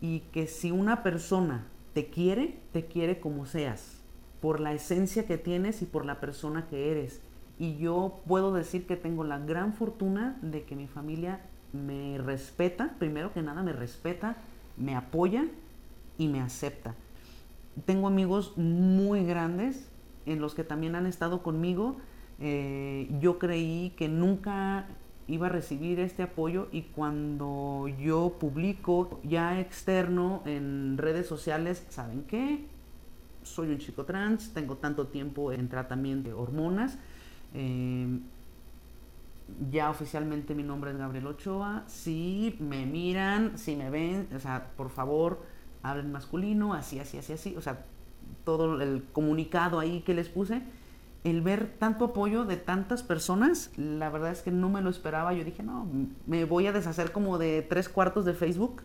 Y 0.00 0.20
que 0.32 0.46
si 0.46 0.70
una 0.70 1.02
persona 1.02 1.66
te 1.94 2.10
quiere, 2.10 2.60
te 2.72 2.86
quiere 2.86 3.18
como 3.18 3.46
seas, 3.46 3.95
por 4.46 4.60
la 4.60 4.72
esencia 4.72 5.26
que 5.26 5.38
tienes 5.38 5.82
y 5.82 5.86
por 5.86 6.06
la 6.06 6.20
persona 6.20 6.68
que 6.68 6.92
eres. 6.92 7.20
Y 7.58 7.78
yo 7.78 8.20
puedo 8.28 8.54
decir 8.54 8.86
que 8.86 8.94
tengo 8.94 9.24
la 9.24 9.40
gran 9.40 9.74
fortuna 9.74 10.38
de 10.40 10.62
que 10.62 10.76
mi 10.76 10.86
familia 10.86 11.40
me 11.72 12.16
respeta, 12.18 12.94
primero 13.00 13.32
que 13.32 13.42
nada 13.42 13.64
me 13.64 13.72
respeta, 13.72 14.36
me 14.76 14.94
apoya 14.94 15.46
y 16.16 16.28
me 16.28 16.40
acepta. 16.40 16.94
Tengo 17.86 18.06
amigos 18.06 18.56
muy 18.56 19.24
grandes 19.24 19.88
en 20.26 20.40
los 20.40 20.54
que 20.54 20.62
también 20.62 20.94
han 20.94 21.06
estado 21.06 21.42
conmigo. 21.42 21.96
Eh, 22.38 23.10
yo 23.18 23.40
creí 23.40 23.94
que 23.96 24.06
nunca 24.06 24.86
iba 25.26 25.48
a 25.48 25.50
recibir 25.50 25.98
este 25.98 26.22
apoyo 26.22 26.68
y 26.70 26.82
cuando 26.82 27.88
yo 28.00 28.36
publico 28.38 29.18
ya 29.24 29.58
externo 29.58 30.42
en 30.46 30.98
redes 30.98 31.26
sociales, 31.26 31.84
¿saben 31.88 32.22
qué? 32.28 32.75
Soy 33.46 33.68
un 33.70 33.78
chico 33.78 34.04
trans, 34.04 34.52
tengo 34.52 34.76
tanto 34.76 35.06
tiempo 35.06 35.52
en 35.52 35.68
tratamiento 35.68 36.28
de 36.28 36.34
hormonas. 36.34 36.98
eh, 37.54 38.20
ya 39.70 39.90
oficialmente 39.90 40.54
mi 40.54 40.62
nombre 40.62 40.90
es 40.90 40.96
Gabriel 40.96 41.26
Ochoa. 41.26 41.84
Si 41.86 42.56
me 42.60 42.86
miran, 42.86 43.58
si 43.58 43.76
me 43.76 43.90
ven, 43.90 44.28
o 44.34 44.40
sea, 44.40 44.72
por 44.76 44.90
favor, 44.90 45.42
hablen 45.82 46.10
masculino, 46.12 46.74
así, 46.74 46.98
así, 46.98 47.18
así, 47.18 47.32
así. 47.32 47.56
O 47.56 47.60
sea, 47.60 47.84
todo 48.44 48.80
el 48.80 49.04
comunicado 49.12 49.78
ahí 49.78 50.00
que 50.00 50.14
les 50.14 50.28
puse. 50.28 50.62
El 51.24 51.42
ver 51.42 51.74
tanto 51.78 52.06
apoyo 52.06 52.44
de 52.44 52.56
tantas 52.56 53.02
personas, 53.02 53.72
la 53.76 54.10
verdad 54.10 54.30
es 54.30 54.42
que 54.42 54.52
no 54.52 54.68
me 54.68 54.80
lo 54.80 54.90
esperaba. 54.90 55.32
Yo 55.32 55.44
dije, 55.44 55.62
no, 55.62 55.88
me 56.26 56.44
voy 56.44 56.66
a 56.66 56.72
deshacer 56.72 57.10
como 57.12 57.38
de 57.38 57.62
tres 57.62 57.88
cuartos 57.88 58.24
de 58.24 58.34
Facebook 58.34 58.82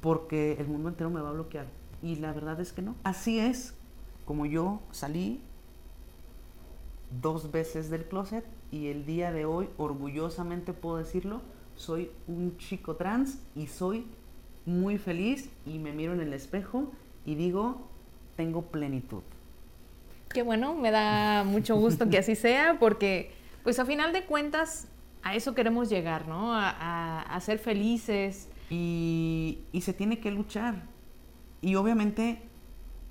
porque 0.00 0.52
el 0.58 0.66
mundo 0.66 0.88
entero 0.88 1.10
me 1.10 1.20
va 1.20 1.30
a 1.30 1.32
bloquear. 1.32 1.66
Y 2.02 2.16
la 2.16 2.32
verdad 2.32 2.60
es 2.60 2.72
que 2.72 2.82
no. 2.82 2.96
Así 3.04 3.38
es 3.38 3.75
como 4.26 4.44
yo 4.44 4.80
salí 4.90 5.40
dos 7.22 7.50
veces 7.52 7.88
del 7.90 8.04
closet 8.04 8.44
y 8.70 8.88
el 8.88 9.06
día 9.06 9.32
de 9.32 9.44
hoy, 9.44 9.68
orgullosamente 9.78 10.72
puedo 10.72 10.96
decirlo, 10.98 11.40
soy 11.76 12.10
un 12.26 12.56
chico 12.58 12.96
trans 12.96 13.38
y 13.54 13.68
soy 13.68 14.06
muy 14.64 14.98
feliz 14.98 15.50
y 15.64 15.78
me 15.78 15.92
miro 15.92 16.12
en 16.12 16.20
el 16.20 16.32
espejo 16.32 16.90
y 17.24 17.36
digo, 17.36 17.86
tengo 18.36 18.62
plenitud. 18.62 19.22
Qué 20.28 20.42
bueno, 20.42 20.74
me 20.74 20.90
da 20.90 21.44
mucho 21.44 21.76
gusto 21.76 22.08
que 22.10 22.18
así 22.18 22.34
sea, 22.34 22.78
porque 22.80 23.30
pues 23.62 23.78
a 23.78 23.84
final 23.86 24.12
de 24.12 24.24
cuentas 24.24 24.88
a 25.22 25.34
eso 25.36 25.54
queremos 25.54 25.88
llegar, 25.88 26.26
¿no? 26.28 26.52
A, 26.52 26.68
a- 26.70 27.22
a 27.22 27.40
ser 27.40 27.58
felices. 27.58 28.48
Y, 28.70 29.60
y 29.72 29.80
se 29.82 29.92
tiene 29.92 30.18
que 30.18 30.30
luchar. 30.32 30.82
Y 31.62 31.76
obviamente 31.76 32.42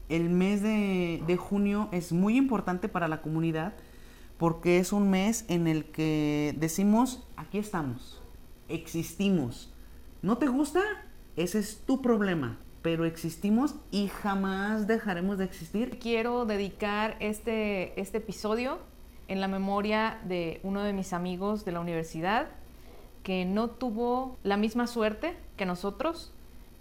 el 0.10 0.30
mes 0.30 0.62
de, 0.62 1.38
junio 1.38 1.90
es 1.92 2.12
muy 2.12 2.38
importante 2.38 2.90
para 2.90 3.08
la 3.08 3.22
comunidad 3.22 3.74
porque 4.38 4.80
es 4.80 4.92
un 4.92 5.10
mes 5.10 5.46
en 5.48 5.68
el 5.68 5.86
que 5.86 6.56
decimos, 6.58 7.26
aquí 7.38 7.58
estamos, 7.58 8.22
existimos. 8.68 9.74
¿No 10.22 10.38
te 10.38 10.48
gusta? 10.48 10.82
Ese 11.36 11.60
es 11.60 11.82
tu 11.86 12.02
problema, 12.02 12.58
pero 12.82 13.06
existimos 13.06 13.76
y 13.92 14.08
jamás 14.08 14.88
dejaremos 14.88 15.38
de 15.38 15.46
existir. 15.46 15.98
Quiero 16.00 16.46
dedicar 16.46 17.16
este, 17.20 18.00
este 18.00 18.18
episodio 18.18 18.80
en 19.28 19.42
la 19.42 19.48
memoria 19.48 20.20
de 20.26 20.60
uno 20.64 20.84
de 20.84 20.94
mis 20.94 21.14
amigos 21.14 21.66
de 21.66 21.72
la 21.72 21.80
universidad 21.80 22.48
que 23.24 23.44
no 23.44 23.70
tuvo 23.70 24.38
la 24.44 24.56
misma 24.56 24.86
suerte 24.86 25.36
que 25.58 25.66
nosotros. 25.66 26.32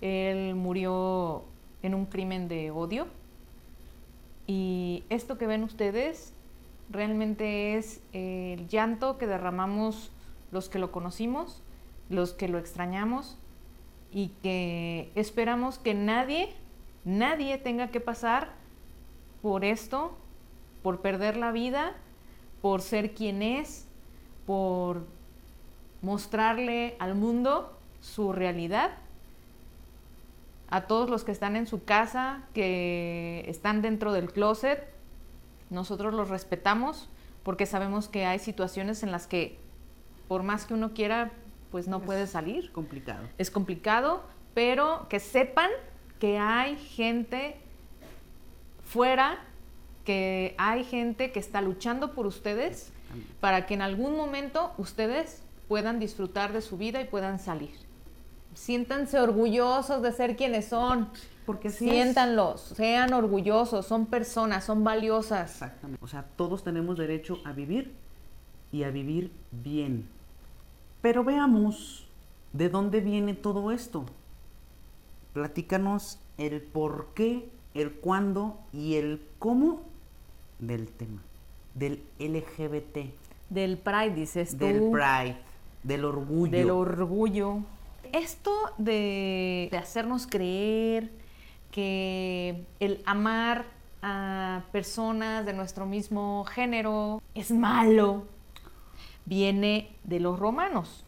Él 0.02 0.54
murió 0.54 1.44
en 1.84 1.94
un 1.94 2.06
crimen 2.06 2.48
de 2.48 2.70
odio. 2.70 3.06
Y 4.46 5.04
esto 5.10 5.38
que 5.38 5.46
ven 5.46 5.62
ustedes 5.62 6.32
realmente 6.90 7.76
es 7.76 8.00
el 8.12 8.66
llanto 8.68 9.18
que 9.18 9.26
derramamos 9.26 10.10
los 10.50 10.68
que 10.68 10.78
lo 10.78 10.90
conocimos, 10.90 11.62
los 12.08 12.32
que 12.32 12.48
lo 12.48 12.58
extrañamos 12.58 13.36
y 14.12 14.28
que 14.42 15.10
esperamos 15.14 15.78
que 15.78 15.94
nadie, 15.94 16.54
nadie 17.04 17.58
tenga 17.58 17.88
que 17.88 18.00
pasar 18.00 18.52
por 19.42 19.64
esto, 19.64 20.16
por 20.82 21.00
perder 21.00 21.36
la 21.36 21.52
vida, 21.52 21.94
por 22.62 22.80
ser 22.80 23.12
quien 23.12 23.42
es, 23.42 23.86
por 24.46 25.06
mostrarle 26.00 26.96
al 26.98 27.14
mundo 27.14 27.76
su 28.00 28.32
realidad. 28.32 28.92
A 30.74 30.88
todos 30.88 31.08
los 31.08 31.22
que 31.22 31.30
están 31.30 31.54
en 31.54 31.68
su 31.68 31.84
casa, 31.84 32.42
que 32.52 33.44
están 33.46 33.80
dentro 33.80 34.12
del 34.12 34.32
closet, 34.32 34.84
nosotros 35.70 36.12
los 36.12 36.30
respetamos 36.30 37.08
porque 37.44 37.64
sabemos 37.64 38.08
que 38.08 38.26
hay 38.26 38.40
situaciones 38.40 39.04
en 39.04 39.12
las 39.12 39.28
que 39.28 39.60
por 40.26 40.42
más 40.42 40.64
que 40.64 40.74
uno 40.74 40.92
quiera, 40.92 41.30
pues 41.70 41.86
no 41.86 42.00
puede 42.00 42.26
salir. 42.26 42.72
Complicado. 42.72 43.28
Es 43.38 43.52
complicado, 43.52 44.24
pero 44.52 45.06
que 45.08 45.20
sepan 45.20 45.70
que 46.18 46.38
hay 46.38 46.76
gente 46.76 47.54
fuera, 48.84 49.38
que 50.04 50.56
hay 50.58 50.82
gente 50.82 51.30
que 51.30 51.38
está 51.38 51.60
luchando 51.60 52.14
por 52.14 52.26
ustedes 52.26 52.92
para 53.38 53.66
que 53.66 53.74
en 53.74 53.82
algún 53.82 54.16
momento 54.16 54.72
ustedes 54.76 55.44
puedan 55.68 56.00
disfrutar 56.00 56.52
de 56.52 56.62
su 56.62 56.76
vida 56.76 57.00
y 57.00 57.04
puedan 57.04 57.38
salir. 57.38 57.83
Siéntanse 58.54 59.18
orgullosos 59.20 60.02
de 60.02 60.12
ser 60.12 60.36
quienes 60.36 60.66
son. 60.66 61.08
Porque 61.46 61.68
es. 61.68 61.74
Siéntanlos, 61.74 62.60
sean 62.60 63.12
orgullosos, 63.12 63.86
son 63.86 64.06
personas, 64.06 64.64
son 64.64 64.82
valiosas. 64.84 65.50
Exactamente. 65.50 66.02
O 66.02 66.08
sea, 66.08 66.24
todos 66.36 66.64
tenemos 66.64 66.96
derecho 66.96 67.38
a 67.44 67.52
vivir 67.52 67.92
y 68.72 68.84
a 68.84 68.90
vivir 68.90 69.30
bien. 69.50 70.08
Pero 71.02 71.22
veamos 71.22 72.06
de 72.52 72.68
dónde 72.70 73.00
viene 73.00 73.34
todo 73.34 73.70
esto. 73.72 74.04
Platícanos 75.34 76.18
el 76.38 76.62
por 76.62 77.08
qué, 77.14 77.48
el 77.74 77.92
cuándo 77.92 78.58
y 78.72 78.94
el 78.94 79.20
cómo 79.38 79.82
del 80.60 80.88
tema, 80.88 81.20
del 81.74 82.02
LGBT, 82.18 83.12
Del 83.50 83.76
Pride, 83.78 84.14
dices 84.14 84.56
tú. 84.56 84.64
del 84.64 84.90
pride, 84.90 85.36
del 85.82 86.04
orgullo. 86.04 86.52
Del 86.56 86.70
orgullo. 86.70 87.58
Esto 88.14 88.52
de, 88.78 89.68
de 89.70 89.76
hacernos 89.76 90.26
creer 90.26 91.10
que 91.70 92.64
el 92.78 93.02
amar 93.04 93.66
a 94.02 94.62
personas 94.70 95.44
de 95.44 95.52
nuestro 95.52 95.86
mismo 95.86 96.44
género 96.44 97.20
es 97.34 97.50
malo, 97.50 98.26
viene 99.24 99.90
de 100.04 100.20
los 100.20 100.38
romanos. 100.38 101.04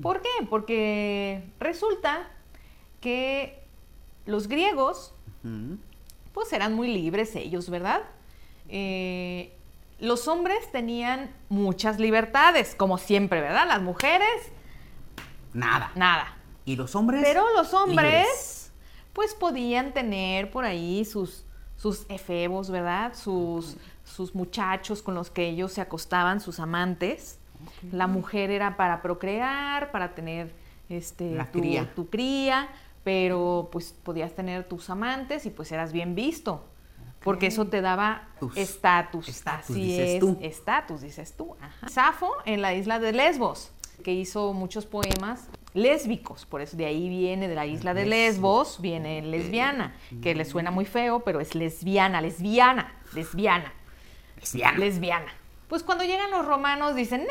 ¿Por 0.00 0.22
qué? 0.22 0.28
Porque 0.48 1.42
resulta 1.58 2.28
que 3.00 3.60
los 4.24 4.48
griegos 4.48 5.12
pues 6.32 6.52
eran 6.52 6.74
muy 6.74 6.92
libres 6.92 7.34
ellos, 7.36 7.70
¿verdad? 7.70 8.02
Eh, 8.68 9.52
los 9.98 10.28
hombres 10.28 10.70
tenían 10.70 11.34
muchas 11.48 11.98
libertades, 11.98 12.74
como 12.74 12.98
siempre, 12.98 13.40
¿verdad? 13.40 13.66
Las 13.66 13.82
mujeres, 13.82 14.52
Nada. 15.52 15.90
nada. 15.94 16.36
Y 16.64 16.76
los 16.76 16.94
hombres. 16.94 17.22
Pero 17.24 17.44
los 17.56 17.72
hombres, 17.74 18.04
libres. 18.12 18.72
pues 19.12 19.34
podían 19.34 19.92
tener 19.92 20.50
por 20.50 20.64
ahí 20.64 21.04
sus, 21.04 21.44
sus 21.76 22.06
efebos, 22.08 22.70
¿verdad? 22.70 23.14
Sus, 23.14 23.76
sus 24.04 24.34
muchachos 24.34 25.02
con 25.02 25.14
los 25.14 25.30
que 25.30 25.48
ellos 25.48 25.72
se 25.72 25.80
acostaban, 25.80 26.40
sus 26.40 26.60
amantes. 26.60 27.38
La 27.92 28.06
mujer 28.06 28.50
era 28.50 28.76
para 28.76 29.02
procrear, 29.02 29.90
para 29.90 30.14
tener 30.14 30.54
este, 30.88 31.34
La 31.34 31.46
tu, 31.50 31.58
cría. 31.60 31.94
tu 31.94 32.08
cría, 32.08 32.68
pero 33.04 33.68
pues 33.72 33.92
podías 34.02 34.34
tener 34.34 34.64
tus 34.68 34.88
amantes 34.90 35.44
y 35.46 35.50
pues 35.50 35.70
eras 35.72 35.92
bien 35.92 36.14
visto. 36.14 36.64
Porque 37.22 37.48
eso 37.48 37.66
te 37.66 37.82
daba 37.82 38.28
Tus- 38.38 38.56
estatus. 38.56 39.28
estatus, 39.28 39.76
dices 39.76 40.08
es, 40.10 40.20
tú. 40.20 40.38
estatus, 40.40 41.02
dices 41.02 41.36
tú. 41.36 41.54
ajá. 41.60 41.88
Safo 41.88 42.30
en 42.46 42.62
la 42.62 42.72
isla 42.72 42.98
de 42.98 43.12
Lesbos, 43.12 43.72
que 44.00 44.12
hizo 44.12 44.52
muchos 44.52 44.86
poemas 44.86 45.48
lésbicos, 45.74 46.46
por 46.46 46.60
eso 46.60 46.76
de 46.76 46.86
ahí 46.86 47.08
viene 47.08 47.48
de 47.48 47.54
la 47.54 47.66
isla 47.66 47.94
de 47.94 48.06
Lesbos, 48.06 48.80
viene 48.80 49.22
lesbiana, 49.22 49.94
que 50.22 50.34
le 50.34 50.44
suena 50.44 50.70
muy 50.70 50.84
feo, 50.84 51.20
pero 51.20 51.40
es 51.40 51.54
lesbiana, 51.54 52.20
lesbiana, 52.20 52.92
lesbiana, 53.14 53.72
Lesbiana. 54.40 54.78
lesbiana. 54.78 55.32
Pues 55.68 55.84
cuando 55.84 56.04
llegan 56.04 56.30
los 56.32 56.44
romanos 56.44 56.96
dicen, 56.96 57.26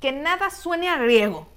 que 0.00 0.12
nada 0.12 0.50
suene 0.50 0.88
a 0.88 0.98
griego, 0.98 1.48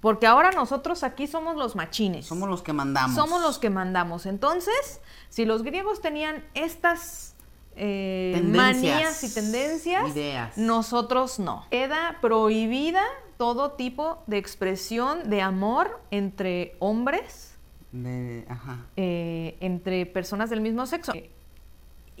porque 0.00 0.26
ahora 0.26 0.50
nosotros 0.50 1.02
aquí 1.02 1.26
somos 1.26 1.56
los 1.56 1.74
machines. 1.74 2.26
Somos 2.26 2.48
los 2.48 2.62
que 2.62 2.72
mandamos. 2.72 3.16
Somos 3.16 3.40
los 3.42 3.58
que 3.58 3.70
mandamos. 3.70 4.26
Entonces, 4.26 5.00
si 5.28 5.44
los 5.44 5.62
griegos 5.62 6.00
tenían 6.00 6.44
estas 6.54 7.34
eh, 7.74 8.40
manías 8.44 9.24
y 9.24 9.32
tendencias, 9.32 10.08
ideas. 10.10 10.56
nosotros 10.56 11.38
no. 11.38 11.66
Queda 11.70 12.18
prohibida 12.20 13.02
todo 13.38 13.72
tipo 13.72 14.22
de 14.26 14.36
expresión 14.36 15.30
de 15.30 15.40
amor 15.40 16.00
entre 16.10 16.76
hombres, 16.80 17.54
De- 17.92 18.44
ajá. 18.48 18.84
eh, 18.96 19.56
entre 19.60 20.04
personas 20.04 20.50
del 20.50 20.60
mismo 20.60 20.84
sexo. 20.86 21.12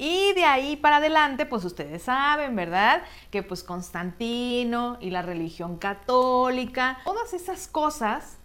Y 0.00 0.32
de 0.34 0.44
ahí 0.44 0.76
para 0.76 0.98
adelante, 0.98 1.44
pues 1.44 1.64
ustedes 1.64 2.02
saben, 2.04 2.54
¿verdad? 2.54 3.02
Que 3.32 3.42
pues 3.42 3.64
Constantino 3.64 4.96
y 5.00 5.10
la 5.10 5.22
religión 5.22 5.76
católica, 5.76 6.98
todas 7.04 7.34
esas 7.34 7.66
cosas 7.66 8.36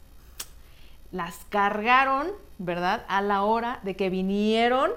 las 1.11 1.45
cargaron, 1.49 2.31
¿verdad? 2.57 3.05
A 3.07 3.21
la 3.21 3.43
hora 3.43 3.79
de 3.83 3.95
que 3.95 4.09
vinieron 4.09 4.89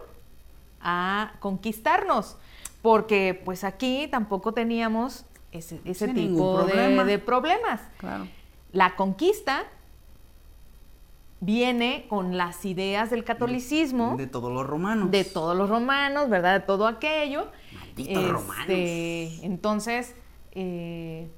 a 0.80 1.34
conquistarnos. 1.40 2.38
Porque 2.80 3.38
pues 3.44 3.62
aquí 3.62 4.08
tampoco 4.10 4.52
teníamos 4.52 5.25
ese, 5.52 5.80
ese 5.84 6.08
tipo 6.08 6.62
de- 6.64 6.72
problema. 6.72 7.04
de 7.04 7.18
problemas. 7.18 7.80
Claro. 7.98 8.28
La 8.72 8.96
conquista 8.96 9.64
viene 11.40 12.06
con 12.08 12.36
las 12.36 12.64
ideas 12.64 13.10
del 13.10 13.24
catolicismo. 13.24 14.16
De, 14.16 14.26
todos 14.26 14.52
los 14.52 14.66
romanos. 14.66 15.10
De 15.10 15.24
todos 15.24 15.56
los 15.56 15.68
romanos, 15.68 16.28
¿verdad? 16.28 16.60
De 16.60 16.66
todo 16.66 16.86
aquello. 16.86 17.48
Malditos 17.72 18.16
este, 18.16 18.28
romanos. 18.28 18.66
Entonces, 19.42 20.14
eh, 20.52 21.28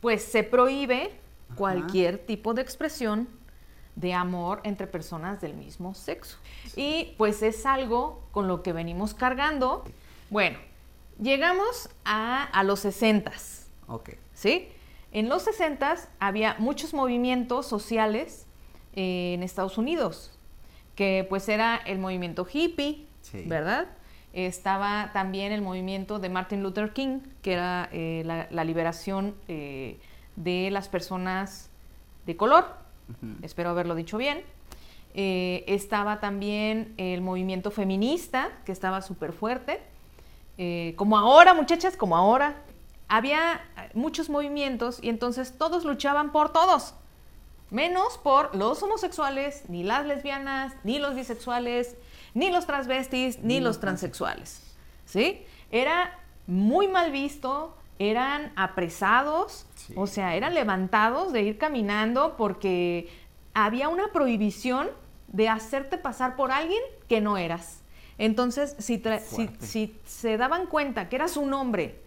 pues 0.00 0.22
se 0.24 0.42
prohíbe 0.44 1.10
cualquier 1.54 2.18
tipo 2.18 2.54
de 2.54 2.62
expresión 2.62 3.28
de 3.96 4.14
amor 4.14 4.60
entre 4.62 4.86
personas 4.86 5.40
del 5.40 5.54
mismo 5.54 5.94
sexo. 5.94 6.38
Y 6.76 7.14
pues 7.18 7.42
es 7.42 7.66
algo 7.66 8.22
con 8.30 8.46
lo 8.46 8.62
que 8.62 8.72
venimos 8.72 9.12
cargando. 9.12 9.84
Bueno, 10.30 10.58
llegamos 11.20 11.90
a, 12.04 12.44
a 12.44 12.62
los 12.62 12.80
sesentas. 12.80 13.57
Ok. 13.88 14.10
¿Sí? 14.34 14.68
En 15.12 15.28
los 15.28 15.42
sesentas 15.42 16.08
había 16.20 16.56
muchos 16.58 16.92
movimientos 16.92 17.66
sociales 17.66 18.46
eh, 18.94 19.32
en 19.34 19.42
Estados 19.42 19.78
Unidos, 19.78 20.38
que 20.94 21.26
pues 21.28 21.48
era 21.48 21.76
el 21.76 21.98
movimiento 21.98 22.46
hippie, 22.50 23.06
¿verdad? 23.46 23.86
Estaba 24.34 25.10
también 25.12 25.52
el 25.52 25.62
movimiento 25.62 26.18
de 26.18 26.28
Martin 26.28 26.62
Luther 26.62 26.92
King, 26.92 27.20
que 27.42 27.54
era 27.54 27.88
eh, 27.92 28.22
la, 28.24 28.64
liberación 28.64 29.34
eh, 29.48 29.98
de 30.36 30.70
las 30.70 30.88
personas 30.88 31.70
de 32.26 32.36
color, 32.36 32.66
espero 33.42 33.70
haberlo 33.70 33.94
dicho 33.94 34.18
bien. 34.18 34.42
estaba 35.14 36.20
también 36.20 36.92
el 36.98 37.22
movimiento 37.22 37.70
feminista, 37.70 38.50
que 38.66 38.72
estaba 38.72 39.00
súper 39.00 39.32
fuerte, 39.32 39.80
como 40.96 41.18
ahora, 41.18 41.54
muchachas, 41.54 41.96
como 41.96 42.16
ahora. 42.16 42.56
Había 43.08 43.62
muchos 43.94 44.28
movimientos 44.28 44.98
y 45.02 45.08
entonces 45.08 45.56
todos 45.56 45.84
luchaban 45.84 46.30
por 46.32 46.52
todos 46.52 46.94
menos 47.70 48.18
por 48.18 48.54
los 48.54 48.82
homosexuales, 48.82 49.64
ni 49.68 49.82
las 49.82 50.06
lesbianas, 50.06 50.74
ni 50.84 50.98
los 50.98 51.14
bisexuales, 51.14 51.96
ni 52.34 52.50
los 52.50 52.66
transvestis, 52.66 53.40
ni, 53.40 53.60
los 53.60 53.80
transexuales. 53.80 54.62
¿Sí? 55.04 55.44
Era 55.70 56.18
muy 56.46 56.88
mal 56.88 57.12
visto, 57.12 57.76
eran 57.98 58.52
apresados, 58.56 59.66
o 59.96 60.06
sea, 60.06 60.34
eran 60.34 60.54
levantados 60.54 61.32
de 61.32 61.42
ir 61.42 61.58
caminando 61.58 62.36
porque 62.36 63.08
había 63.54 63.88
una 63.88 64.12
prohibición 64.12 64.88
de 65.28 65.48
hacerte 65.48 65.98
pasar 65.98 66.36
por 66.36 66.52
alguien 66.52 66.82
que 67.08 67.20
no 67.20 67.36
eras. 67.36 67.82
Entonces, 68.18 68.76
si, 68.78 69.02
si, 69.60 69.96
se 70.04 70.36
daban 70.36 70.66
cuenta 70.66 71.08
que 71.08 71.16
eras 71.16 71.36
un 71.36 71.52
hombre, 71.54 72.00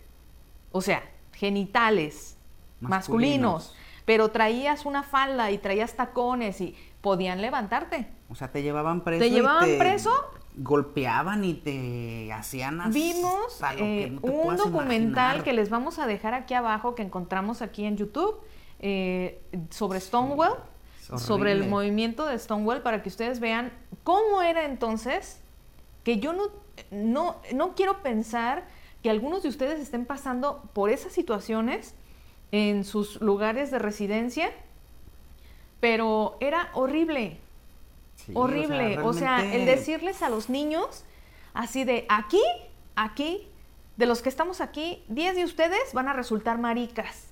o 0.72 0.82
sea, 0.82 1.04
genitales 1.34 2.38
masculinos 2.80 3.76
pero 4.06 4.30
traías 4.30 4.86
una 4.86 5.04
falda 5.04 5.52
y 5.52 5.58
traías 5.58 5.96
tacones 5.96 6.62
y 6.62 6.76
podían 7.02 7.42
levantarte. 7.42 8.08
O 8.30 8.36
sea, 8.36 8.52
te 8.52 8.62
llevaban 8.62 9.02
preso. 9.02 9.24
¿Te 9.24 9.30
llevaban 9.30 9.78
preso? 9.78 10.12
Golpeaban 10.56 11.46
y 11.46 11.54
te 11.54 12.32
hacían 12.34 12.82
así. 12.82 13.14
Vimos 13.14 13.62
eh, 13.78 14.18
un 14.22 14.58
documental 14.58 15.44
que 15.44 15.54
les 15.54 15.70
vamos 15.70 15.98
a 16.00 16.08
dejar 16.08 16.34
aquí 16.34 16.54
abajo 16.54 16.94
que 16.94 17.04
encontramos 17.04 17.62
aquí 17.62 17.86
en 17.86 17.98
YouTube 17.98 18.42
eh, 18.80 19.42
sobre 19.70 20.00
Stonewall, 20.00 20.58
sobre 21.18 21.54
el 21.54 21.68
movimiento 21.70 22.26
de 22.26 22.38
Stonewall, 22.38 22.82
para 22.82 23.02
que 23.04 23.10
ustedes 23.10 23.40
vean 23.40 23.72
cómo 24.04 24.42
era 24.42 24.66
entonces, 24.66 25.42
que 26.04 26.20
yo 26.20 26.34
no, 26.34 26.44
no, 26.92 27.38
no 27.54 27.76
quiero 27.76 28.02
pensar 28.02 28.66
que 29.04 29.10
algunos 29.10 29.44
de 29.44 29.50
ustedes 29.50 29.80
estén 29.80 30.06
pasando 30.06 30.70
por 30.74 30.90
esas 30.90 31.12
situaciones 31.14 31.96
en 32.52 32.84
sus 32.84 33.22
lugares 33.22 33.72
de 33.72 33.80
residencia, 33.80 34.52
pero 35.80 36.38
era 36.40 36.70
horrible, 36.74 37.40
horrible. 38.34 39.00
O 39.00 39.14
sea, 39.14 39.54
el 39.54 39.66
decirles 39.66 40.22
a 40.22 40.30
los 40.30 40.50
niños 40.50 41.04
así 41.54 41.84
de 41.84 42.06
aquí, 42.10 42.42
aquí, 42.96 43.48
de 43.98 44.06
los 44.06 44.22
que 44.22 44.30
estamos 44.30 44.62
aquí, 44.62 45.04
10 45.10 45.36
de 45.36 45.44
ustedes 45.44 45.94
van 45.94 46.08
a 46.08 46.14
resultar 46.14 46.58
maricas 46.58 47.28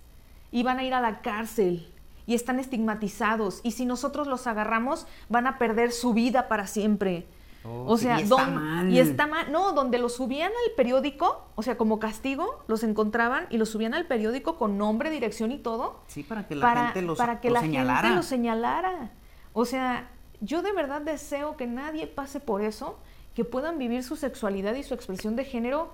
y 0.51 0.63
van 0.63 0.79
a 0.79 0.83
ir 0.83 0.93
a 0.93 1.01
la 1.01 1.21
cárcel 1.21 1.87
y 2.25 2.35
están 2.35 2.59
estigmatizados 2.59 3.61
y 3.63 3.71
si 3.71 3.85
nosotros 3.85 4.27
los 4.27 4.45
agarramos 4.47 5.07
van 5.29 5.47
a 5.47 5.57
perder 5.57 5.91
su 5.91 6.13
vida 6.13 6.47
para 6.47 6.67
siempre. 6.67 7.25
Oh, 7.63 7.83
o 7.93 7.97
sea, 7.97 8.19
y 8.19 8.23
está 8.23 8.47
mal. 8.47 8.89
Y 8.91 8.99
está 8.99 9.27
mal. 9.27 9.51
No, 9.51 9.73
donde 9.73 9.97
los 9.97 10.13
subían 10.13 10.51
al 10.51 10.75
periódico, 10.75 11.45
o 11.55 11.61
sea, 11.63 11.77
como 11.77 11.99
castigo, 11.99 12.63
los 12.67 12.83
encontraban 12.83 13.47
y 13.49 13.57
los 13.57 13.69
subían 13.69 13.93
al 13.93 14.05
periódico 14.05 14.57
con 14.57 14.77
nombre, 14.77 15.09
dirección 15.09 15.51
y 15.51 15.57
todo. 15.57 15.99
Sí, 16.07 16.23
para 16.23 16.47
que 16.47 16.55
la 16.55 16.75
gente 16.75 17.01
los 17.01 17.17
Para 17.17 17.41
que 17.41 17.49
la 17.49 17.59
señalara. 17.61 18.01
gente 18.01 18.15
los 18.15 18.25
señalara. 18.25 19.11
O 19.53 19.65
sea, 19.65 20.09
yo 20.41 20.61
de 20.61 20.71
verdad 20.71 21.01
deseo 21.01 21.57
que 21.57 21.67
nadie 21.67 22.07
pase 22.07 22.39
por 22.39 22.61
eso, 22.61 22.97
que 23.35 23.43
puedan 23.43 23.77
vivir 23.77 24.03
su 24.03 24.15
sexualidad 24.15 24.75
y 24.75 24.83
su 24.83 24.93
expresión 24.93 25.35
de 25.35 25.43
género 25.43 25.93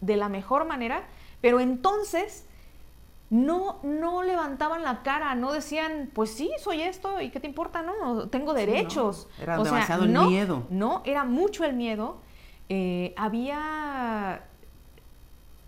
de 0.00 0.16
la 0.16 0.28
mejor 0.28 0.66
manera, 0.66 1.04
pero 1.40 1.60
entonces 1.60 2.46
no, 3.30 3.78
no 3.84 4.24
levantaban 4.24 4.82
la 4.82 5.02
cara, 5.02 5.36
no 5.36 5.52
decían, 5.52 6.10
pues 6.12 6.30
sí, 6.30 6.50
soy 6.58 6.82
esto 6.82 7.20
y 7.20 7.30
qué 7.30 7.38
te 7.38 7.46
importa, 7.46 7.80
no, 7.82 8.28
tengo 8.28 8.54
derechos. 8.54 9.28
Era 9.40 9.56
demasiado 9.56 10.04
el 10.04 10.10
miedo. 10.10 10.66
No, 10.68 11.02
era 11.04 11.24
mucho 11.24 11.64
el 11.64 11.74
miedo. 11.74 12.18
Eh, 12.68 13.14
había 13.16 14.44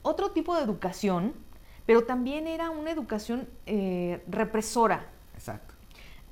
otro 0.02 0.32
tipo 0.32 0.56
de 0.56 0.62
educación, 0.62 1.34
pero 1.86 2.04
también 2.04 2.48
era 2.48 2.70
una 2.70 2.90
educación 2.90 3.48
eh, 3.66 4.24
represora. 4.28 5.06
Exacto. 5.34 5.74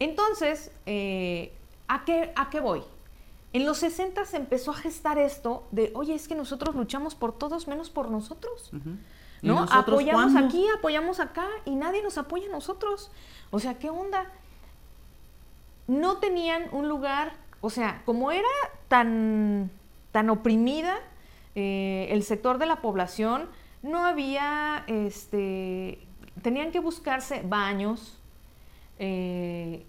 Entonces, 0.00 0.72
eh, 0.86 1.52
¿a, 1.86 2.04
qué, 2.04 2.32
¿a 2.34 2.50
qué 2.50 2.58
voy? 2.58 2.82
En 3.52 3.66
los 3.66 3.78
60 3.78 4.24
se 4.24 4.36
empezó 4.36 4.72
a 4.72 4.74
gestar 4.74 5.18
esto 5.18 5.68
de, 5.70 5.92
oye, 5.94 6.14
es 6.14 6.26
que 6.26 6.34
nosotros 6.34 6.74
luchamos 6.74 7.14
por 7.14 7.36
todos 7.36 7.68
menos 7.68 7.90
por 7.90 8.10
nosotros. 8.10 8.70
¿No? 9.42 9.66
Apoyamos 9.70 10.37
aquí, 10.37 10.66
apoyamos 10.76 11.20
acá 11.20 11.46
y 11.64 11.74
nadie 11.74 12.03
nos 12.03 12.18
apoya 12.18 12.48
a 12.48 12.53
nosotros. 12.53 13.11
O 13.50 13.59
sea, 13.59 13.79
¿qué 13.79 13.90
onda? 13.90 14.31
No 15.87 16.18
tenían 16.18 16.64
un 16.72 16.88
lugar, 16.88 17.33
o 17.61 17.70
sea, 17.70 18.03
como 18.05 18.31
era 18.31 18.48
tan, 18.88 19.70
tan 20.12 20.31
oprimida 20.31 20.98
eh, 21.55 22.09
el 22.11 22.22
sector 22.22 22.59
de 22.59 22.66
la 22.66 22.76
población, 22.76 23.48
no 23.83 24.05
había, 24.05 24.85
este, 24.87 25.98
tenían 26.42 26.70
que 26.70 26.81
buscarse 26.81 27.42
baños, 27.42 28.18
eh, 28.98 29.85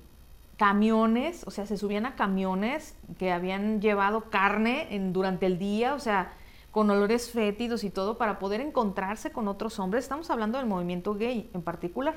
camiones, 0.58 1.44
o 1.46 1.52
sea, 1.52 1.66
se 1.66 1.78
subían 1.78 2.06
a 2.06 2.16
camiones 2.16 2.96
que 3.18 3.32
habían 3.32 3.82
llevado 3.82 4.30
carne 4.30 4.88
en, 4.92 5.12
durante 5.12 5.46
el 5.46 5.58
día, 5.58 5.94
o 5.94 6.00
sea, 6.00 6.34
con 6.72 6.90
olores 6.90 7.30
fétidos 7.30 7.84
y 7.84 7.90
todo 7.90 8.18
para 8.18 8.40
poder 8.40 8.62
encontrarse 8.62 9.32
con 9.32 9.48
otros 9.48 9.78
hombres. 9.80 10.06
Estamos 10.06 10.30
hablando 10.30 10.58
del 10.58 10.68
movimiento 10.68 11.14
gay 11.14 11.50
en 11.54 11.62
particular. 11.62 12.16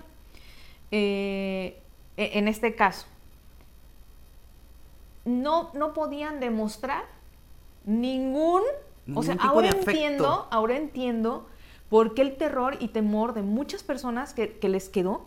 Eh, 0.91 1.83
e, 2.17 2.39
en 2.39 2.47
este 2.47 2.77
caso, 2.77 3.07
no, 5.25 5.71
no 5.75 5.93
podían 5.93 6.39
demostrar 6.39 7.05
ningún, 7.85 8.63
o 9.15 9.23
sea, 9.23 9.37
ahora 9.41 9.69
entiendo, 9.71 10.47
ahora 10.51 10.77
entiendo 10.77 11.47
por 11.89 12.15
qué 12.15 12.23
el 12.23 12.37
terror 12.37 12.77
y 12.79 12.89
temor 12.89 13.35
de 13.35 13.43
muchas 13.43 13.83
personas 13.83 14.35
que, 14.35 14.59
les 14.63 14.89
quedó 14.89 15.27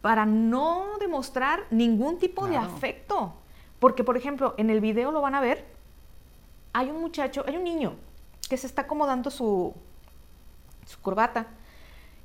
para 0.00 0.24
no 0.26 0.86
demostrar 0.98 1.64
ningún 1.70 2.18
tipo 2.18 2.46
de 2.46 2.56
afecto. 2.56 3.34
Porque, 3.78 4.04
por 4.04 4.16
ejemplo, 4.16 4.54
en 4.56 4.70
el 4.70 4.80
video 4.80 5.10
lo 5.10 5.20
van 5.20 5.34
a 5.34 5.40
ver, 5.40 5.64
hay 6.72 6.88
un 6.90 7.00
muchacho, 7.00 7.44
hay 7.46 7.56
un 7.56 7.64
niño 7.64 7.96
que 8.52 8.58
se 8.58 8.66
está 8.66 8.82
acomodando 8.82 9.30
su, 9.30 9.72
su 10.84 11.00
corbata. 11.00 11.46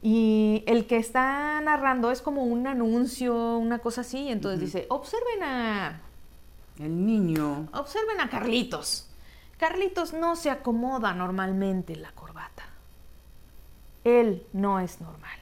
Y 0.01 0.61
el 0.67 0.85
que 0.85 0.97
está 0.97 1.61
narrando 1.61 2.11
es 2.11 2.21
como 2.21 2.43
un 2.43 2.67
anuncio, 2.67 3.57
una 3.57 3.79
cosa 3.79 4.01
así. 4.01 4.27
Entonces 4.27 4.59
dice, 4.59 4.87
observen 4.89 5.41
a... 5.41 6.01
El 6.79 7.05
niño. 7.05 7.69
Observen 7.71 8.19
a 8.19 8.29
Carlitos. 8.29 9.07
Carlitos 9.57 10.11
no 10.11 10.35
se 10.35 10.49
acomoda 10.49 11.13
normalmente 11.13 11.95
la 11.95 12.11
corbata. 12.11 12.63
Él 14.03 14.45
no 14.51 14.81
es 14.81 14.99
normal. 14.99 15.39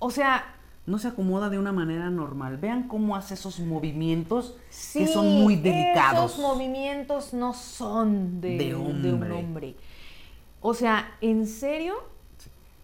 O 0.00 0.10
sea... 0.10 0.55
No 0.86 0.98
se 0.98 1.08
acomoda 1.08 1.50
de 1.50 1.58
una 1.58 1.72
manera 1.72 2.10
normal. 2.10 2.58
Vean 2.58 2.86
cómo 2.86 3.16
hace 3.16 3.34
esos 3.34 3.58
movimientos 3.58 4.56
que 4.92 5.06
son 5.08 5.42
muy 5.42 5.56
delicados. 5.56 6.32
Esos 6.32 6.42
movimientos 6.42 7.34
no 7.34 7.54
son 7.54 8.40
de, 8.40 8.74
un 8.74 9.32
hombre. 9.32 9.74
O 10.60 10.74
sea, 10.74 11.12
¿en 11.20 11.46
serio? 11.46 11.94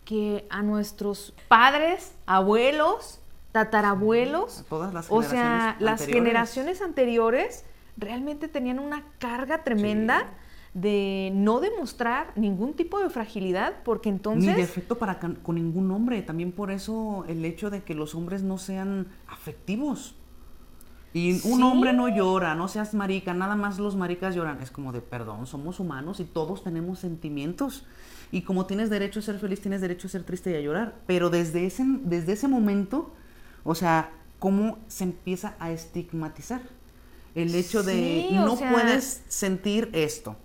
Que 0.05 0.47
a 0.51 0.63
nuestros 0.63 1.33
padres, 1.47 2.13
abuelos, 2.27 3.21
tatarabuelos, 3.53 4.65
todas 4.69 4.93
las 4.93 5.07
o 5.11 5.23
sea, 5.23 5.77
las 5.79 6.07
generaciones 6.07 6.83
anteriores 6.83 7.65
realmente 7.97 8.49
tenían 8.49 8.79
una 8.79 9.05
carga 9.19 9.63
tremenda 9.63 10.27
de 10.75 11.31
no 11.35 11.61
demostrar 11.61 12.33
ningún 12.37 12.73
tipo 12.75 12.99
de 12.99 13.11
fragilidad, 13.11 13.83
porque 13.85 14.09
entonces... 14.09 14.55
Ni 14.57 14.61
defecto 14.61 14.97
para 14.99 15.19
con 15.21 15.55
ningún 15.55 15.91
hombre, 15.91 16.23
también 16.23 16.51
por 16.53 16.71
eso 16.71 17.25
el 17.29 17.45
hecho 17.45 17.69
de 17.69 17.83
que 17.83 17.95
los 17.95 18.15
hombres 18.15 18.43
no 18.43 18.57
sean 18.59 19.09
afectivos. 19.29 20.15
Y 21.15 21.33
un 21.33 21.59
Sí. 21.59 21.63
hombre 21.63 21.93
no 21.93 22.09
llora, 22.09 22.55
no 22.55 22.69
seas 22.69 22.95
marica, 22.95 23.35
nada 23.35 23.55
más 23.55 23.79
los 23.79 23.97
maricas 23.97 24.35
lloran. 24.35 24.63
Es 24.63 24.71
como 24.71 24.93
de, 24.93 25.03
perdón, 25.03 25.47
somos 25.47 25.79
humanos 25.79 26.21
y 26.21 26.25
todos 26.25 26.65
tenemos 26.65 27.01
sentimientos. 27.01 27.85
Y 28.31 28.41
como 28.41 28.65
tienes 28.65 28.89
derecho 28.89 29.19
a 29.19 29.23
ser 29.23 29.39
feliz, 29.39 29.61
tienes 29.61 29.83
derecho 29.83 30.07
a 30.07 30.11
ser 30.11 30.23
triste 30.25 30.53
y 30.53 30.55
a 30.55 30.61
llorar. 30.63 30.95
Pero 31.07 31.29
desde 31.29 31.67
ese, 31.67 31.85
desde 32.05 32.33
ese 32.33 32.49
momento, 32.49 33.13
o 33.63 33.75
sea, 33.75 34.11
¿cómo 34.39 34.79
se 34.89 35.05
empieza 35.05 35.55
a 35.59 35.71
estigmatizar? 35.71 36.63
El 37.35 37.55
hecho 37.55 37.83
de 37.83 38.27
Sí, 38.31 38.35
no 38.35 38.57
sea- 38.57 38.73
puedes 38.73 39.23
sentir 39.29 39.91
esto, 39.93 40.37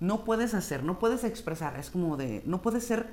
no 0.00 0.24
puedes 0.24 0.54
hacer, 0.54 0.82
no 0.82 0.98
puedes 0.98 1.24
expresar. 1.24 1.78
Es 1.78 1.90
como 1.90 2.16
de, 2.16 2.42
no 2.44 2.62
puedes 2.62 2.84
ser 2.84 3.08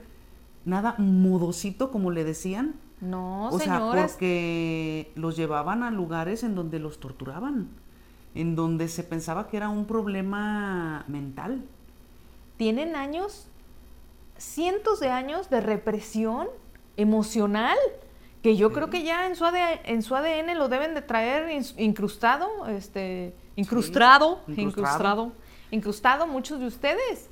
nada 0.66 0.96
modosito, 0.98 1.92
como 1.92 2.12
le 2.12 2.24
decían. 2.24 2.76
No, 3.02 3.50
O 3.50 3.60
sea, 3.60 3.76
señores. 3.78 4.12
porque 4.12 5.12
los 5.16 5.36
llevaban 5.36 5.84
a 5.84 5.92
lugares 5.92 6.44
en 6.44 6.56
donde 6.56 6.80
los 6.80 7.00
torturaban, 7.00 7.70
en 8.34 8.56
donde 8.56 8.88
se 8.88 9.04
pensaba 9.04 9.48
que 9.48 9.58
era 9.58 9.70
un 9.70 9.86
problema 9.86 11.04
mental. 11.08 11.64
tienen 12.58 12.96
años, 12.96 13.48
cientos 14.38 15.00
de 15.02 15.10
años 15.10 15.50
de 15.50 15.60
represión 15.60 16.48
emocional, 16.96 17.78
que 18.42 18.56
yo 18.56 18.72
creo 18.72 18.90
que 18.90 19.04
ya 19.04 19.28
en 19.28 19.36
su, 19.36 19.46
AD 19.46 19.56
en 19.86 20.02
su 20.02 20.16
ADN 20.16 20.58
lo 20.58 20.70
deben 20.70 20.94
de 20.94 21.02
traer 21.02 21.50
incrustado, 21.78 22.68
este, 22.68 23.34
incrustado, 23.56 24.42
incrustado. 24.48 24.62
incrustado, 24.62 25.32
incrustado 25.74 26.28
muchos 26.28 26.60
de 26.60 26.68
ustedes. 26.68 27.30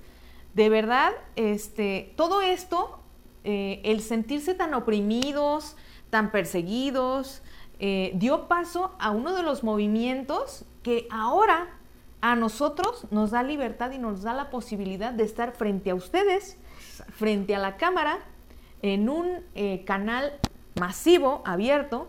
De 0.54 0.69
verdad, 0.69 1.12
este, 1.36 2.13
todo 2.17 2.41
esto, 2.41 2.99
eh, 3.43 3.82
el 3.84 4.01
sentirse 4.01 4.54
tan 4.54 4.73
oprimidos, 4.73 5.77
tan 6.10 6.32
perseguidos, 6.32 7.41
eh, 7.80 8.12
dio 8.15 8.47
paso 8.47 8.93
a 8.99 9.12
uno 9.12 9.34
de 9.34 9.43
los 9.43 9.63
movimientos 9.63 10.65
que 10.84 11.08
ahora 11.10 11.69
a 12.21 12.36
nosotros 12.36 13.08
nos 13.10 13.32
da 13.32 13.43
libertad 13.43 13.91
y 13.91 13.97
nos 13.97 14.21
da 14.21 14.34
la 14.34 14.49
posibilidad 14.49 15.13
de 15.13 15.23
estar 15.23 15.54
frente 15.54 15.89
a 15.89 15.95
ustedes, 15.95 16.58
frente 17.13 17.56
a 17.56 17.60
la 17.60 17.77
cámara, 17.77 18.19
en 18.84 19.10
un 19.10 19.43
eh, 19.56 19.84
canal 19.86 20.34
masivo, 20.80 21.41
abierto, 21.45 22.08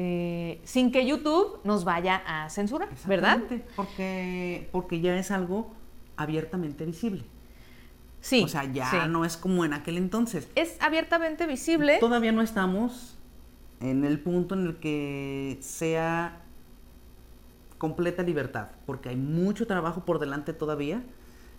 eh, 0.00 0.60
sin 0.62 0.92
que 0.92 1.04
YouTube 1.04 1.58
nos 1.64 1.82
vaya 1.84 2.22
a 2.24 2.48
censurar, 2.50 2.88
¿verdad? 3.04 3.34
Exactamente, 3.34 3.66
Porque, 3.74 4.68
porque 4.70 5.00
ya 5.00 5.18
es 5.18 5.32
algo 5.32 5.72
abiertamente 6.16 6.86
visible. 6.86 7.24
Sí. 8.20 8.44
o 8.44 8.48
sea, 8.48 8.64
ya 8.64 8.90
sí. 8.90 8.96
no 9.08 9.24
es 9.24 9.36
como 9.36 9.64
en 9.64 9.72
aquel 9.72 9.96
entonces. 9.96 10.48
Es 10.54 10.76
abiertamente 10.80 11.48
visible. 11.48 11.98
Todavía 11.98 12.30
no 12.30 12.42
estamos 12.42 13.16
en 13.80 14.04
el 14.04 14.20
punto 14.20 14.54
en 14.54 14.66
el 14.66 14.76
que 14.76 15.58
sea 15.62 16.42
completa 17.78 18.22
libertad, 18.22 18.68
porque 18.86 19.08
hay 19.08 19.16
mucho 19.16 19.66
trabajo 19.66 20.04
por 20.04 20.20
delante 20.20 20.52
todavía. 20.52 21.02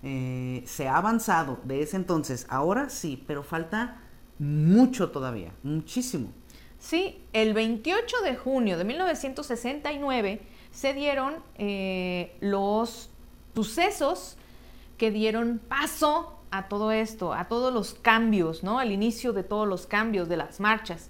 Eh, 0.01 0.63
se 0.65 0.87
ha 0.87 0.95
avanzado 0.95 1.59
de 1.65 1.81
ese 1.81 1.97
entonces, 1.97 2.47
ahora 2.49 2.87
sí, 2.89 3.21
pero 3.27 3.43
falta 3.43 3.97
mucho 4.37 5.11
todavía, 5.11 5.51
muchísimo. 5.61 6.31
Sí, 6.79 7.21
el 7.33 7.53
28 7.53 8.21
de 8.23 8.35
junio 8.35 8.77
de 8.77 8.85
1969 8.85 10.41
se 10.71 10.93
dieron 10.93 11.35
eh, 11.57 12.35
los 12.39 13.09
sucesos 13.53 14.37
que 14.97 15.11
dieron 15.11 15.59
paso 15.67 16.39
a 16.51 16.67
todo 16.67 16.91
esto, 16.91 17.33
a 17.33 17.47
todos 17.47 17.73
los 17.73 17.93
cambios, 17.93 18.63
¿no? 18.63 18.79
Al 18.79 18.91
inicio 18.91 19.33
de 19.33 19.43
todos 19.43 19.67
los 19.67 19.85
cambios 19.85 20.29
de 20.29 20.37
las 20.37 20.59
marchas. 20.59 21.09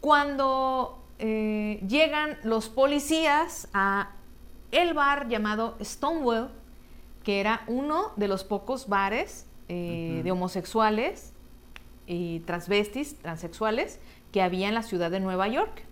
Cuando 0.00 0.98
eh, 1.18 1.82
llegan 1.86 2.38
los 2.42 2.68
policías 2.68 3.68
a 3.72 4.12
el 4.72 4.94
bar 4.94 5.28
llamado 5.28 5.76
Stonewall, 5.82 6.50
que 7.22 7.40
era 7.40 7.62
uno 7.66 8.12
de 8.16 8.28
los 8.28 8.44
pocos 8.44 8.88
bares 8.88 9.46
eh, 9.68 10.20
de 10.24 10.32
homosexuales 10.32 11.32
y 12.06 12.40
transvestis, 12.40 13.16
transexuales, 13.18 14.00
que 14.32 14.42
había 14.42 14.68
en 14.68 14.74
la 14.74 14.82
ciudad 14.82 15.10
de 15.10 15.20
Nueva 15.20 15.48
York. 15.48 15.84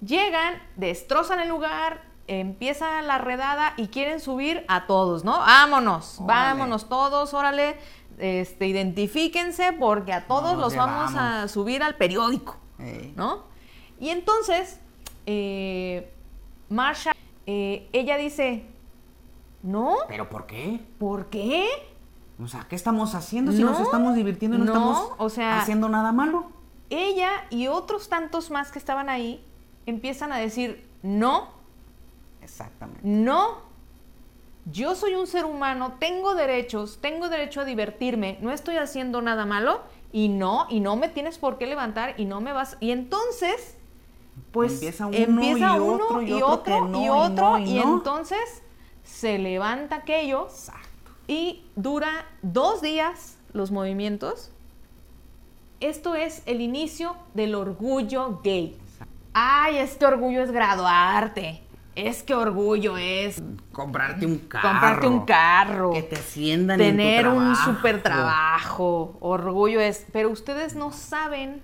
Llegan, 0.00 0.54
destrozan 0.76 1.40
el 1.40 1.48
lugar, 1.48 2.02
empieza 2.26 3.00
la 3.02 3.18
redada 3.18 3.72
y 3.76 3.88
quieren 3.88 4.20
subir 4.20 4.64
a 4.68 4.86
todos, 4.86 5.24
¿no? 5.24 5.38
Vámonos, 5.38 6.20
Órale. 6.20 6.48
vámonos 6.58 6.88
todos, 6.88 7.32
órale, 7.34 7.76
este, 8.18 8.66
identifíquense 8.66 9.72
porque 9.72 10.12
a 10.12 10.26
todos 10.26 10.52
Nos 10.54 10.60
los 10.60 10.76
vamos 10.76 11.14
a 11.16 11.48
subir 11.48 11.82
al 11.82 11.96
periódico, 11.96 12.56
¿no? 13.14 13.44
Y 13.98 14.10
entonces, 14.10 14.80
eh, 15.26 16.12
Marsha, 16.68 17.12
eh, 17.46 17.88
ella 17.92 18.16
dice, 18.18 18.66
no, 19.62 19.96
¿Pero 20.08 20.28
por 20.28 20.46
qué? 20.46 20.80
¿por 20.98 21.26
qué? 21.26 21.66
O 22.42 22.48
sea, 22.48 22.66
¿qué 22.68 22.76
estamos 22.76 23.14
haciendo 23.14 23.50
si 23.52 23.62
No, 23.62 23.70
nos 23.70 23.80
estamos 23.80 24.14
divirtiendo 24.14 24.56
y 24.58 24.60
no, 24.60 24.66
no, 24.66 24.72
estamos 24.72 25.12
o 25.16 25.28
sea- 25.30 25.58
haciendo 25.60 25.88
nada 25.88 26.12
malo? 26.12 26.50
Ella 26.90 27.30
y 27.50 27.66
otros 27.66 28.08
tantos 28.08 28.50
más 28.50 28.70
que 28.70 28.78
estaban 28.78 29.08
ahí 29.08 29.44
empiezan 29.86 30.32
a 30.32 30.38
decir, 30.38 30.86
no, 31.02 31.48
Exactamente. 32.42 33.00
no, 33.02 33.58
yo 34.66 34.94
soy 34.94 35.14
un 35.14 35.26
ser 35.26 35.44
humano, 35.44 35.94
tengo 35.98 36.34
derechos, 36.34 36.98
tengo 37.00 37.28
derecho 37.28 37.60
a 37.60 37.64
divertirme, 37.64 38.38
no 38.40 38.50
estoy 38.52 38.76
haciendo 38.76 39.22
nada 39.22 39.46
malo 39.46 39.80
y 40.12 40.28
no, 40.28 40.66
y 40.68 40.80
no 40.80 40.96
me 40.96 41.08
tienes 41.08 41.38
por 41.38 41.58
qué 41.58 41.66
levantar 41.66 42.14
y 42.18 42.24
no 42.24 42.40
me 42.40 42.52
vas. 42.52 42.76
Y 42.80 42.90
entonces, 42.90 43.76
pues 44.52 44.74
Empieza 44.74 45.06
uno 45.06 45.16
empieza 45.16 45.76
y 45.76 45.78
uno 45.78 46.04
otro 46.04 46.22
y 46.22 46.30
y 46.30 46.42
otro 46.42 46.88
y 47.00 47.08
otro 47.08 47.50
no, 47.50 47.58
y 47.58 47.70
y 47.70 47.78
no. 47.78 47.94
entonces 47.96 48.62
se 49.04 49.38
levanta 49.38 49.96
aquello 49.96 50.46
Exacto. 50.48 51.12
y 51.28 51.64
dura 51.76 52.26
dos 52.42 52.82
días 52.82 53.38
los 53.52 53.70
movimientos. 53.70 54.50
Esto 55.80 56.14
es 56.14 56.42
el 56.46 56.60
inicio 56.60 57.16
del 57.34 57.54
orgullo 57.54 58.40
gay. 58.42 58.78
Ay, 59.34 59.76
este 59.76 60.06
orgullo 60.06 60.42
es 60.42 60.50
graduarte. 60.50 61.62
Es 61.94 62.22
que 62.22 62.34
orgullo 62.34 62.96
es 62.96 63.42
Comprarte 63.72 64.26
un 64.26 64.38
carro. 64.38 64.68
comprarte 64.68 65.06
un 65.06 65.24
carro. 65.26 65.90
Que 65.92 66.02
te 66.02 66.16
asciendan 66.16 66.78
tener 66.78 67.26
en 67.26 67.32
tu 67.32 67.38
un 67.38 67.56
super 67.56 68.02
trabajo. 68.02 69.16
Orgullo 69.20 69.80
es. 69.80 70.06
Pero 70.12 70.30
ustedes 70.30 70.74
no 70.74 70.92
saben 70.92 71.62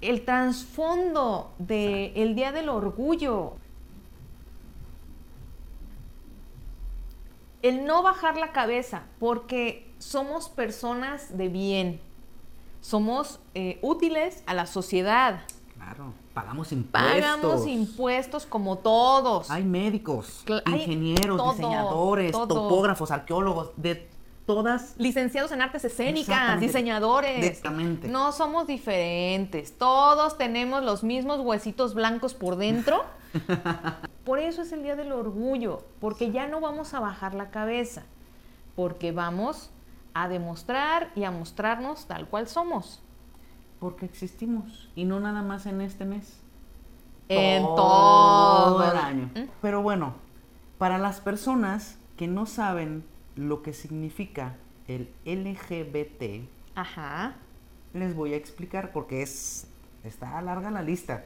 el 0.00 0.24
trasfondo 0.24 1.52
del 1.58 2.34
Día 2.34 2.52
del 2.52 2.68
Orgullo. 2.68 3.54
El 7.62 7.84
no 7.84 8.02
bajar 8.02 8.36
la 8.36 8.52
cabeza, 8.52 9.02
porque 9.18 9.90
somos 9.98 10.48
personas 10.48 11.36
de 11.36 11.48
bien. 11.48 12.00
Somos 12.86 13.40
eh, 13.54 13.80
útiles 13.82 14.44
a 14.46 14.54
la 14.54 14.64
sociedad. 14.64 15.40
Claro, 15.74 16.14
pagamos 16.32 16.70
impuestos. 16.70 17.20
Pagamos 17.20 17.66
impuestos 17.66 18.46
como 18.46 18.78
todos. 18.78 19.50
Hay 19.50 19.64
médicos, 19.64 20.44
Cla- 20.46 20.62
ingenieros, 20.66 21.36
todo, 21.36 21.50
diseñadores, 21.50 22.30
todo. 22.30 22.46
topógrafos, 22.46 23.10
arqueólogos, 23.10 23.72
de 23.76 24.08
todas. 24.46 24.94
licenciados 24.98 25.50
en 25.50 25.62
artes 25.62 25.84
escénicas, 25.84 26.60
diseñadores. 26.60 27.44
Exactamente. 27.44 28.06
No 28.06 28.30
somos 28.30 28.68
diferentes. 28.68 29.76
Todos 29.76 30.38
tenemos 30.38 30.84
los 30.84 31.02
mismos 31.02 31.40
huesitos 31.40 31.92
blancos 31.92 32.34
por 32.34 32.54
dentro. 32.54 33.02
por 34.24 34.38
eso 34.38 34.62
es 34.62 34.70
el 34.70 34.84
Día 34.84 34.94
del 34.94 35.10
Orgullo, 35.10 35.82
porque 35.98 36.30
ya 36.30 36.46
no 36.46 36.60
vamos 36.60 36.94
a 36.94 37.00
bajar 37.00 37.34
la 37.34 37.50
cabeza, 37.50 38.04
porque 38.76 39.10
vamos 39.10 39.70
a 40.22 40.28
demostrar 40.28 41.10
y 41.14 41.24
a 41.24 41.30
mostrarnos 41.30 42.06
tal 42.06 42.28
cual 42.28 42.48
somos. 42.48 43.02
Porque 43.80 44.06
existimos. 44.06 44.90
Y 44.94 45.04
no 45.04 45.20
nada 45.20 45.42
más 45.42 45.66
en 45.66 45.80
este 45.80 46.04
mes. 46.04 46.40
En 47.28 47.62
todo 47.62 48.90
el 48.90 48.96
año. 48.96 49.30
¿Mm? 49.34 49.48
Pero 49.60 49.82
bueno, 49.82 50.14
para 50.78 50.98
las 50.98 51.20
personas 51.20 51.98
que 52.16 52.28
no 52.28 52.46
saben 52.46 53.04
lo 53.34 53.62
que 53.62 53.72
significa 53.72 54.56
el 54.88 55.12
LGBT, 55.24 56.48
Ajá. 56.74 57.34
les 57.92 58.14
voy 58.14 58.32
a 58.32 58.36
explicar 58.36 58.92
porque 58.92 59.22
es 59.22 59.68
está 60.04 60.40
larga 60.40 60.70
la 60.70 60.82
lista. 60.82 61.24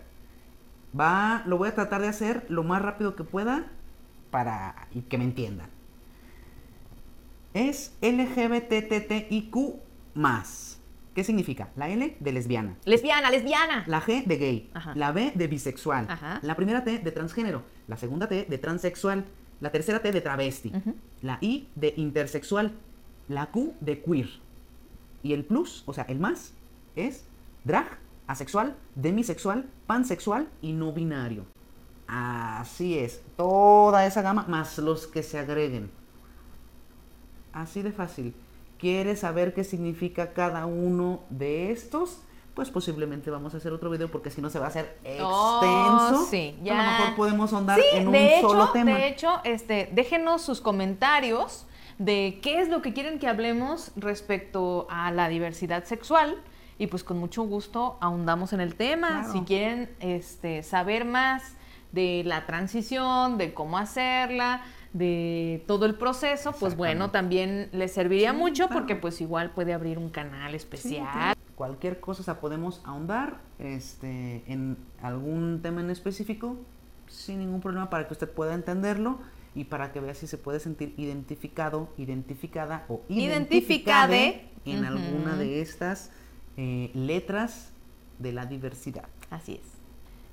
Va, 0.98 1.42
lo 1.46 1.58
voy 1.58 1.68
a 1.68 1.74
tratar 1.74 2.00
de 2.00 2.08
hacer 2.08 2.46
lo 2.48 2.64
más 2.64 2.82
rápido 2.82 3.14
que 3.14 3.22
pueda 3.22 3.66
para 4.30 4.88
y 4.92 5.02
que 5.02 5.18
me 5.18 5.24
entiendan. 5.24 5.68
Es 7.54 7.92
LGBTTIQ 8.00 9.56
más. 10.14 10.80
¿Qué 11.14 11.24
significa? 11.24 11.70
La 11.74 11.88
L 11.88 12.16
de 12.20 12.32
lesbiana, 12.32 12.76
Lesbiana, 12.84 13.30
lesbiana. 13.30 13.84
la 13.88 14.00
G 14.00 14.24
de 14.24 14.36
gay, 14.36 14.70
Ajá. 14.72 14.92
la 14.94 15.10
B 15.10 15.32
de 15.34 15.48
bisexual, 15.48 16.06
Ajá. 16.08 16.38
la 16.42 16.54
primera 16.54 16.84
T 16.84 16.98
de 17.00 17.10
transgénero, 17.10 17.64
la 17.88 17.96
segunda 17.96 18.28
T 18.28 18.46
de 18.48 18.58
transexual, 18.58 19.24
la 19.60 19.72
tercera 19.72 20.00
T 20.00 20.12
de 20.12 20.20
travesti, 20.20 20.72
la 21.22 21.38
I 21.40 21.66
de 21.74 21.94
intersexual, 21.96 22.72
la 23.28 23.46
Q 23.50 23.74
de 23.80 24.00
queer. 24.00 24.28
Y 25.24 25.32
el 25.32 25.44
plus, 25.44 25.82
o 25.86 25.92
sea, 25.92 26.04
el 26.04 26.20
más, 26.20 26.54
es 26.94 27.24
drag, 27.64 27.98
asexual, 28.28 28.76
demisexual, 28.94 29.68
pansexual 29.88 30.48
y 30.62 30.72
no 30.72 30.92
binario. 30.92 31.44
Así 32.06 32.96
es, 32.98 33.20
toda 33.36 34.06
esa 34.06 34.22
gama 34.22 34.44
más 34.48 34.78
los 34.78 35.08
que 35.08 35.24
se 35.24 35.38
agreguen. 35.40 35.90
Así 37.52 37.82
de 37.82 37.92
fácil. 37.92 38.34
¿Quieres 38.78 39.20
saber 39.20 39.52
qué 39.54 39.64
significa 39.64 40.32
cada 40.32 40.66
uno 40.66 41.20
de 41.30 41.70
estos? 41.70 42.18
Pues 42.54 42.70
posiblemente 42.70 43.30
vamos 43.30 43.54
a 43.54 43.58
hacer 43.58 43.72
otro 43.72 43.90
video 43.90 44.10
porque 44.10 44.30
si 44.30 44.40
no 44.40 44.50
se 44.50 44.58
va 44.58 44.66
a 44.66 44.68
hacer 44.68 44.98
Oh, 45.22 45.60
extenso. 45.62 46.26
sí, 46.30 46.56
A 46.60 46.64
ya. 46.64 46.74
lo 46.74 46.82
mejor 46.98 47.16
podemos 47.16 47.52
ahondar 47.52 47.78
Sí, 47.78 47.84
en 47.96 48.06
un 48.08 48.12
de 48.12 48.38
hecho, 48.38 48.48
solo 48.48 48.68
tema. 48.70 48.92
de 48.96 49.08
hecho, 49.08 49.40
este, 49.44 49.88
déjenos 49.92 50.42
sus 50.42 50.60
comentarios 50.60 51.66
de 51.98 52.40
qué 52.42 52.60
es 52.60 52.68
lo 52.68 52.80
que 52.82 52.92
quieren 52.92 53.18
que 53.18 53.28
hablemos 53.28 53.92
respecto 53.96 54.86
a 54.90 55.10
la 55.12 55.28
diversidad 55.28 55.84
sexual 55.84 56.36
y 56.78 56.86
pues 56.86 57.04
con 57.04 57.18
mucho 57.18 57.42
gusto 57.42 57.98
ahondamos 58.00 58.52
en 58.54 58.60
el 58.62 58.74
tema. 58.74 59.08
Claro. 59.24 59.32
Si 59.32 59.40
quieren 59.42 59.90
este, 60.00 60.62
saber 60.62 61.04
más 61.04 61.54
de 61.92 62.22
la 62.24 62.46
transición, 62.46 63.36
de 63.36 63.52
cómo 63.52 63.76
hacerla, 63.78 64.62
de 64.92 65.62
todo 65.68 65.86
el 65.86 65.94
proceso, 65.94 66.52
pues 66.52 66.76
bueno, 66.76 67.10
también 67.10 67.68
les 67.72 67.92
serviría 67.92 68.32
Sí, 68.32 68.36
mucho 68.36 68.66
claro. 68.66 68.72
porque 68.80 68.96
pues 68.96 69.20
igual 69.20 69.50
puede 69.52 69.72
abrir 69.72 69.98
un 69.98 70.10
canal 70.10 70.50
Sí, 70.50 70.56
especial. 70.56 71.06
claro. 71.12 71.40
Cualquier 71.54 72.00
cosa, 72.00 72.22
o 72.22 72.24
sea, 72.24 72.40
podemos 72.40 72.80
ahondar 72.84 73.38
este, 73.58 74.42
en 74.46 74.76
algún 75.02 75.60
tema 75.62 75.80
en 75.80 75.90
específico 75.90 76.56
sin 77.06 77.38
ningún 77.40 77.60
problema 77.60 77.90
para 77.90 78.06
que 78.06 78.14
usted 78.14 78.30
pueda 78.30 78.54
entenderlo 78.54 79.18
y 79.54 79.64
para 79.64 79.92
que 79.92 80.00
vea 80.00 80.14
si 80.14 80.26
se 80.26 80.38
puede 80.38 80.58
sentir 80.60 80.94
identificado, 80.96 81.88
identificada 81.98 82.84
o 82.88 83.02
identificade 83.08 84.48
en 84.64 84.84
alguna 84.84 85.36
de 85.36 85.60
estas 85.60 86.10
eh, 86.56 86.90
letras 86.94 87.70
de 88.18 88.32
la 88.32 88.46
diversidad. 88.46 89.04
Así 89.30 89.54
es. 89.54 89.70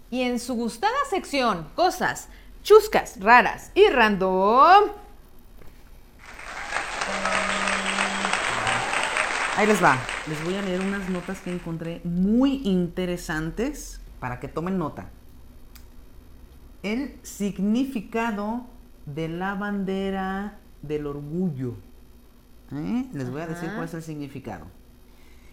Y 0.10 0.22
en 0.22 0.40
su 0.40 0.54
gustada 0.56 0.94
sección, 1.10 1.68
cosas 1.76 2.30
chuscas, 2.68 3.18
raras 3.22 3.72
y 3.76 3.88
random. 3.88 4.90
Ahí 9.56 9.66
les 9.66 9.82
va. 9.82 9.98
Les 10.28 10.44
voy 10.44 10.56
a 10.56 10.62
leer 10.62 10.82
unas 10.82 11.10
notas 11.10 11.40
que 11.40 11.54
encontré 11.54 12.02
muy 12.04 12.62
interesantes 12.66 14.02
para 14.20 14.42
que 14.42 14.50
tomen 14.50 14.78
nota. 14.78 15.10
El 16.84 17.16
significado 17.24 18.66
de 19.06 19.30
la 19.30 19.56
bandera 19.56 20.60
del 20.82 21.08
orgullo. 21.08 21.76
¿Eh? 22.74 23.06
Les 23.14 23.32
voy 23.32 23.44
a 23.44 23.48
decir 23.48 23.70
cuál 23.76 23.86
es 23.86 23.94
el 23.94 24.04
significado. 24.04 24.66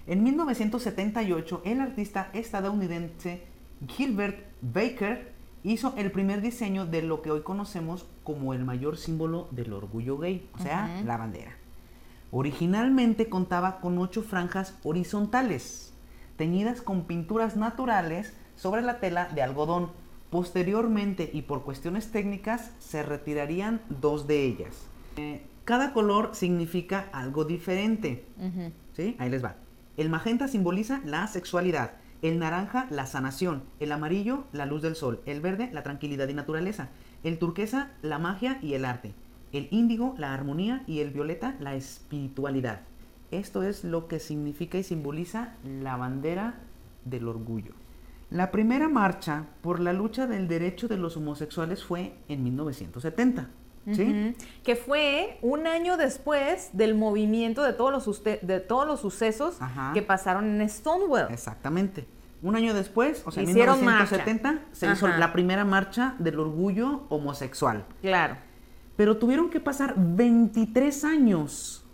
En 0.08 0.24
1978, 0.24 1.62
el 1.64 1.80
artista 1.80 2.28
estadounidense 2.32 3.46
Gilbert 3.86 4.48
Baker 4.62 5.33
hizo 5.64 5.94
el 5.96 6.12
primer 6.12 6.42
diseño 6.42 6.86
de 6.86 7.02
lo 7.02 7.22
que 7.22 7.30
hoy 7.30 7.40
conocemos 7.40 8.06
como 8.22 8.54
el 8.54 8.64
mayor 8.64 8.96
símbolo 8.96 9.48
del 9.50 9.72
orgullo 9.72 10.18
gay, 10.18 10.48
o 10.54 10.62
sea, 10.62 11.02
la 11.04 11.16
bandera. 11.16 11.56
Originalmente 12.30 13.28
contaba 13.28 13.80
con 13.80 13.98
ocho 13.98 14.22
franjas 14.22 14.78
horizontales, 14.84 15.94
teñidas 16.36 16.82
con 16.82 17.04
pinturas 17.04 17.56
naturales 17.56 18.34
sobre 18.56 18.82
la 18.82 19.00
tela 19.00 19.28
de 19.34 19.42
algodón. 19.42 19.90
Posteriormente, 20.30 21.30
y 21.32 21.42
por 21.42 21.62
cuestiones 21.62 22.10
técnicas, 22.10 22.72
se 22.78 23.02
retirarían 23.02 23.80
dos 23.88 24.26
de 24.26 24.44
ellas. 24.44 24.86
Eh, 25.16 25.46
cada 25.64 25.92
color 25.92 26.30
significa 26.34 27.08
algo 27.12 27.44
diferente. 27.44 28.26
¿Sí? 28.92 29.16
Ahí 29.18 29.30
les 29.30 29.44
va. 29.44 29.56
El 29.96 30.10
magenta 30.10 30.48
simboliza 30.48 31.00
la 31.04 31.26
sexualidad, 31.28 31.92
el 32.24 32.38
naranja 32.38 32.86
la 32.88 33.04
sanación, 33.04 33.64
el 33.80 33.92
amarillo 33.92 34.44
la 34.52 34.64
luz 34.64 34.80
del 34.80 34.96
sol, 34.96 35.20
el 35.26 35.42
verde 35.42 35.68
la 35.74 35.82
tranquilidad 35.82 36.26
y 36.28 36.32
naturaleza, 36.32 36.88
el 37.22 37.38
turquesa 37.38 37.90
la 38.00 38.18
magia 38.18 38.58
y 38.62 38.72
el 38.72 38.86
arte, 38.86 39.12
el 39.52 39.68
índigo 39.70 40.14
la 40.16 40.32
armonía 40.32 40.84
y 40.86 41.00
el 41.00 41.10
violeta 41.10 41.54
la 41.60 41.74
espiritualidad. 41.74 42.80
Esto 43.30 43.62
es 43.62 43.84
lo 43.84 44.08
que 44.08 44.20
significa 44.20 44.78
y 44.78 44.84
simboliza 44.84 45.52
la 45.64 45.98
bandera 45.98 46.54
del 47.04 47.28
orgullo. 47.28 47.74
La 48.30 48.50
primera 48.50 48.88
marcha 48.88 49.44
por 49.60 49.78
la 49.78 49.92
lucha 49.92 50.26
del 50.26 50.48
derecho 50.48 50.88
de 50.88 50.96
los 50.96 51.18
homosexuales 51.18 51.84
fue 51.84 52.14
en 52.28 52.42
1970. 52.42 53.50
¿Sí? 53.92 54.34
Que 54.62 54.76
fue 54.76 55.38
un 55.42 55.66
año 55.66 55.98
después 55.98 56.70
del 56.72 56.94
movimiento 56.94 57.62
de 57.62 57.74
todos 57.74 57.92
los, 57.92 58.24
de 58.24 58.60
todos 58.60 58.86
los 58.86 59.00
sucesos 59.00 59.60
Ajá. 59.60 59.92
que 59.92 60.00
pasaron 60.00 60.58
en 60.58 60.66
Stonewall. 60.70 61.26
Exactamente. 61.30 62.06
Un 62.44 62.54
año 62.56 62.74
después, 62.74 63.22
o 63.24 63.30
sea, 63.30 63.42
en 63.42 63.48
Hicieron 63.48 63.80
1970, 63.80 64.52
marcha. 64.52 64.66
se 64.72 64.92
hizo 64.92 65.08
la 65.08 65.32
primera 65.32 65.64
marcha 65.64 66.14
del 66.18 66.38
orgullo 66.38 67.04
homosexual. 67.08 67.86
Claro. 68.02 68.36
Pero 68.96 69.16
tuvieron 69.16 69.48
que 69.48 69.60
pasar 69.60 69.94
23 69.96 71.04
años. 71.04 71.86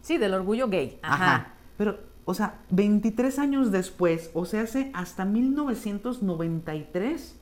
Sí, 0.00 0.18
del 0.18 0.34
orgullo 0.34 0.68
gay. 0.68 0.98
Ajá. 1.02 1.52
Pero, 1.78 2.00
o 2.24 2.34
sea, 2.34 2.56
23 2.70 3.38
años 3.38 3.70
después, 3.70 4.32
o 4.34 4.44
sea, 4.44 4.62
hace 4.62 4.90
hasta 4.92 5.24
1993, 5.24 7.36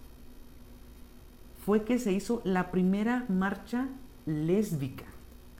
fue 1.64 1.84
que 1.84 1.98
se 1.98 2.12
hizo 2.12 2.42
la 2.44 2.70
primera 2.70 3.24
marcha 3.30 3.88
lésbica. 4.26 5.06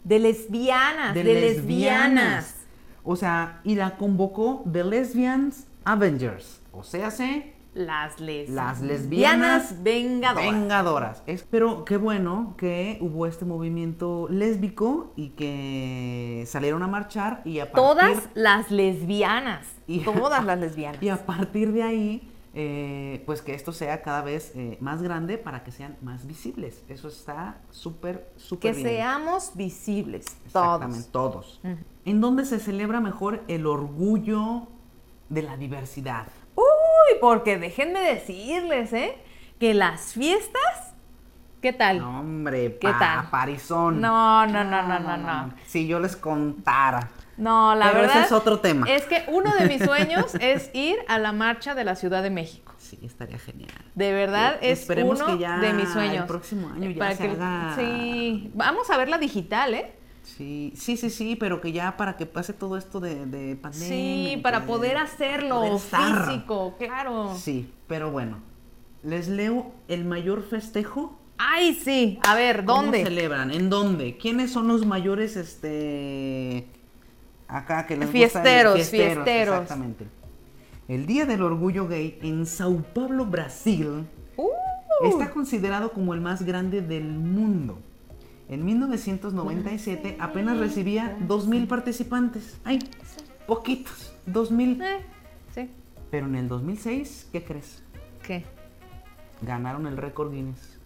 De 0.04 0.18
lesbianas, 0.18 1.14
de, 1.14 1.24
lesbianas. 1.24 2.56
O 3.04 3.16
sea, 3.16 3.62
y 3.64 3.74
la 3.74 3.96
convocó 3.96 4.62
The 4.70 4.84
Lesbians 4.84 5.66
Avengers. 5.84 6.59
O 6.72 6.83
sea, 6.85 7.11
se 7.11 7.54
Las 7.72 8.18
lesbianas. 8.20 8.80
Las 8.80 8.83
lesbianas 8.83 9.83
vengadoras. 9.83 10.52
vengadoras. 10.52 11.22
Es- 11.26 11.44
pero 11.48 11.85
qué 11.85 11.96
bueno 11.96 12.54
que 12.56 12.98
hubo 13.00 13.26
este 13.26 13.44
movimiento 13.44 14.26
lésbico 14.28 15.12
y 15.16 15.30
que 15.30 16.44
salieron 16.48 16.83
a 16.83 16.88
marchar 16.88 17.42
y 17.44 17.61
a 17.61 17.70
partir, 17.70 17.76
Todas 17.80 18.28
las 18.35 18.70
lesbianas. 18.70 19.66
Y- 19.87 20.00
Todas 20.04 20.44
las 20.44 20.59
lesbianas. 20.59 21.00
y 21.02 21.09
a 21.11 21.24
partir 21.24 21.72
de 21.72 21.83
ahí, 21.85 22.28
eh, 22.54 23.22
pues 23.26 23.40
que 23.42 23.54
esto 23.54 23.70
sea 23.72 24.02
cada 24.02 24.22
vez 24.22 24.50
eh, 24.56 24.76
más 24.80 25.00
grande 25.02 25.38
para 25.38 25.62
que 25.62 25.70
sean 25.70 25.96
más 26.02 26.26
visibles. 26.26 26.83
Eso 26.88 27.06
está 27.06 27.59
súper, 27.70 28.33
súper 28.37 28.72
que 28.72 28.76
bien. 28.78 28.88
seamos 28.88 29.52
visibles. 29.54 30.26
Exactamente, 30.46 31.09
Todos. 31.12 31.61
todos. 31.62 31.76
¿En 32.04 32.20
dónde 32.20 32.44
se 32.44 32.59
celebra 32.59 33.00
mejor 33.00 33.42
el 33.46 33.66
orgullo 33.66 34.66
de 35.28 35.42
la 35.42 35.56
diversidad? 35.56 36.26
Porque 37.20 37.58
déjenme 37.58 38.00
decirles, 38.00 38.92
¿eh? 38.92 39.16
Que 39.58 39.74
las 39.74 40.12
fiestas. 40.14 40.94
¿Qué 41.60 41.72
tal? 41.74 41.98
No, 41.98 42.20
hombre, 42.20 42.78
¿Qué 42.80 42.88
pa- 42.88 42.98
tal? 42.98 43.30
parizón. 43.30 44.00
No, 44.00 44.46
no, 44.46 44.64
no, 44.64 44.82
no, 44.82 44.98
no, 44.98 45.16
no. 45.18 45.54
Si 45.66 45.86
yo 45.86 46.00
les 46.00 46.16
contara. 46.16 47.10
No, 47.36 47.74
la 47.74 47.86
Pero 47.88 47.98
ese 48.00 48.06
verdad. 48.08 48.24
es 48.24 48.32
otro 48.32 48.60
tema. 48.60 48.86
Es 48.88 49.04
que 49.04 49.24
uno 49.28 49.52
de 49.54 49.66
mis 49.66 49.82
sueños 49.84 50.34
es 50.40 50.70
ir 50.74 50.96
a 51.08 51.18
la 51.18 51.32
marcha 51.32 51.74
de 51.74 51.84
la 51.84 51.96
Ciudad 51.96 52.22
de 52.22 52.30
México. 52.30 52.72
Sí, 52.78 52.98
estaría 53.02 53.38
genial. 53.38 53.70
De 53.94 54.12
verdad 54.12 54.56
Eh, 54.62 54.72
es 54.72 54.88
uno 55.04 55.26
que 55.26 55.38
ya 55.38 55.58
de 55.58 55.72
mis 55.74 55.86
el 55.86 55.92
sueños. 55.92 56.26
próximo 56.26 56.68
año 56.70 56.90
ya 56.90 56.98
Para 56.98 57.16
se 57.16 57.22
que- 57.28 57.30
haga- 57.34 57.74
Sí, 57.76 58.50
vamos 58.54 58.88
a 58.90 58.96
verla 58.96 59.18
digital, 59.18 59.74
¿eh? 59.74 59.92
Sí, 60.22 60.72
sí, 60.76 60.96
sí, 60.96 61.11
sí, 61.11 61.37
pero 61.37 61.61
que 61.61 61.72
ya 61.72 61.96
para 61.96 62.16
que 62.16 62.26
pase 62.26 62.52
todo 62.52 62.76
esto 62.76 63.00
de, 63.00 63.26
de 63.26 63.56
pandemia. 63.56 63.88
Sí, 63.88 64.40
para 64.42 64.66
poder 64.66 64.96
hacerlo 64.98 65.61
poder 65.61 65.80
físico, 65.80 66.74
claro. 66.78 67.35
Sí, 67.37 67.72
pero 67.86 68.11
bueno. 68.11 68.38
Les 69.03 69.28
leo 69.28 69.72
el 69.88 70.05
mayor 70.05 70.42
festejo. 70.42 71.18
Ay, 71.38 71.74
sí. 71.74 72.18
A 72.28 72.34
ver, 72.34 72.64
¿Cómo 72.66 72.82
¿dónde? 72.82 73.03
celebran? 73.03 73.51
¿En 73.51 73.70
dónde? 73.70 74.18
¿Quiénes 74.18 74.51
son 74.53 74.68
los 74.68 74.84
mayores, 74.86 75.36
este... 75.36 76.66
Acá 77.49 77.86
que 77.86 77.97
les 77.97 78.07
gusta 78.12 78.18
el- 78.20 78.30
Fiesteros, 78.30 78.88
fiesteros. 78.88 79.55
Exactamente. 79.62 80.07
El 80.86 81.07
Día 81.07 81.24
del 81.24 81.42
Orgullo 81.42 81.88
Gay 81.88 82.18
en 82.22 82.44
Sao 82.47 82.82
Paulo, 82.94 83.24
Brasil, 83.26 84.07
Uh, 84.36 85.07
Está 85.09 85.30
considerado 85.30 85.92
como 85.92 86.12
el 86.12 86.20
más 86.20 86.42
grande 86.42 86.82
del 86.82 87.05
mundo. 87.09 87.78
En 88.51 88.64
1997 88.64 90.16
apenas 90.18 90.59
recibía 90.59 91.16
2.000 91.20 91.68
participantes. 91.68 92.59
¡Ay! 92.64 92.80
Poquitos. 93.46 94.12
2.000. 94.26 94.82
eh, 94.82 95.07
sí. 95.55 95.70
Pero 96.11 96.26
en 96.26 96.34
el 96.34 96.48
2006, 96.48 97.28
¿qué 97.30 97.44
crees? 97.44 97.80
¿Qué? 98.24 98.44
Ganaron 99.40 99.86
el 99.86 99.96
récord 99.96 100.32
Guinness. 100.32 100.78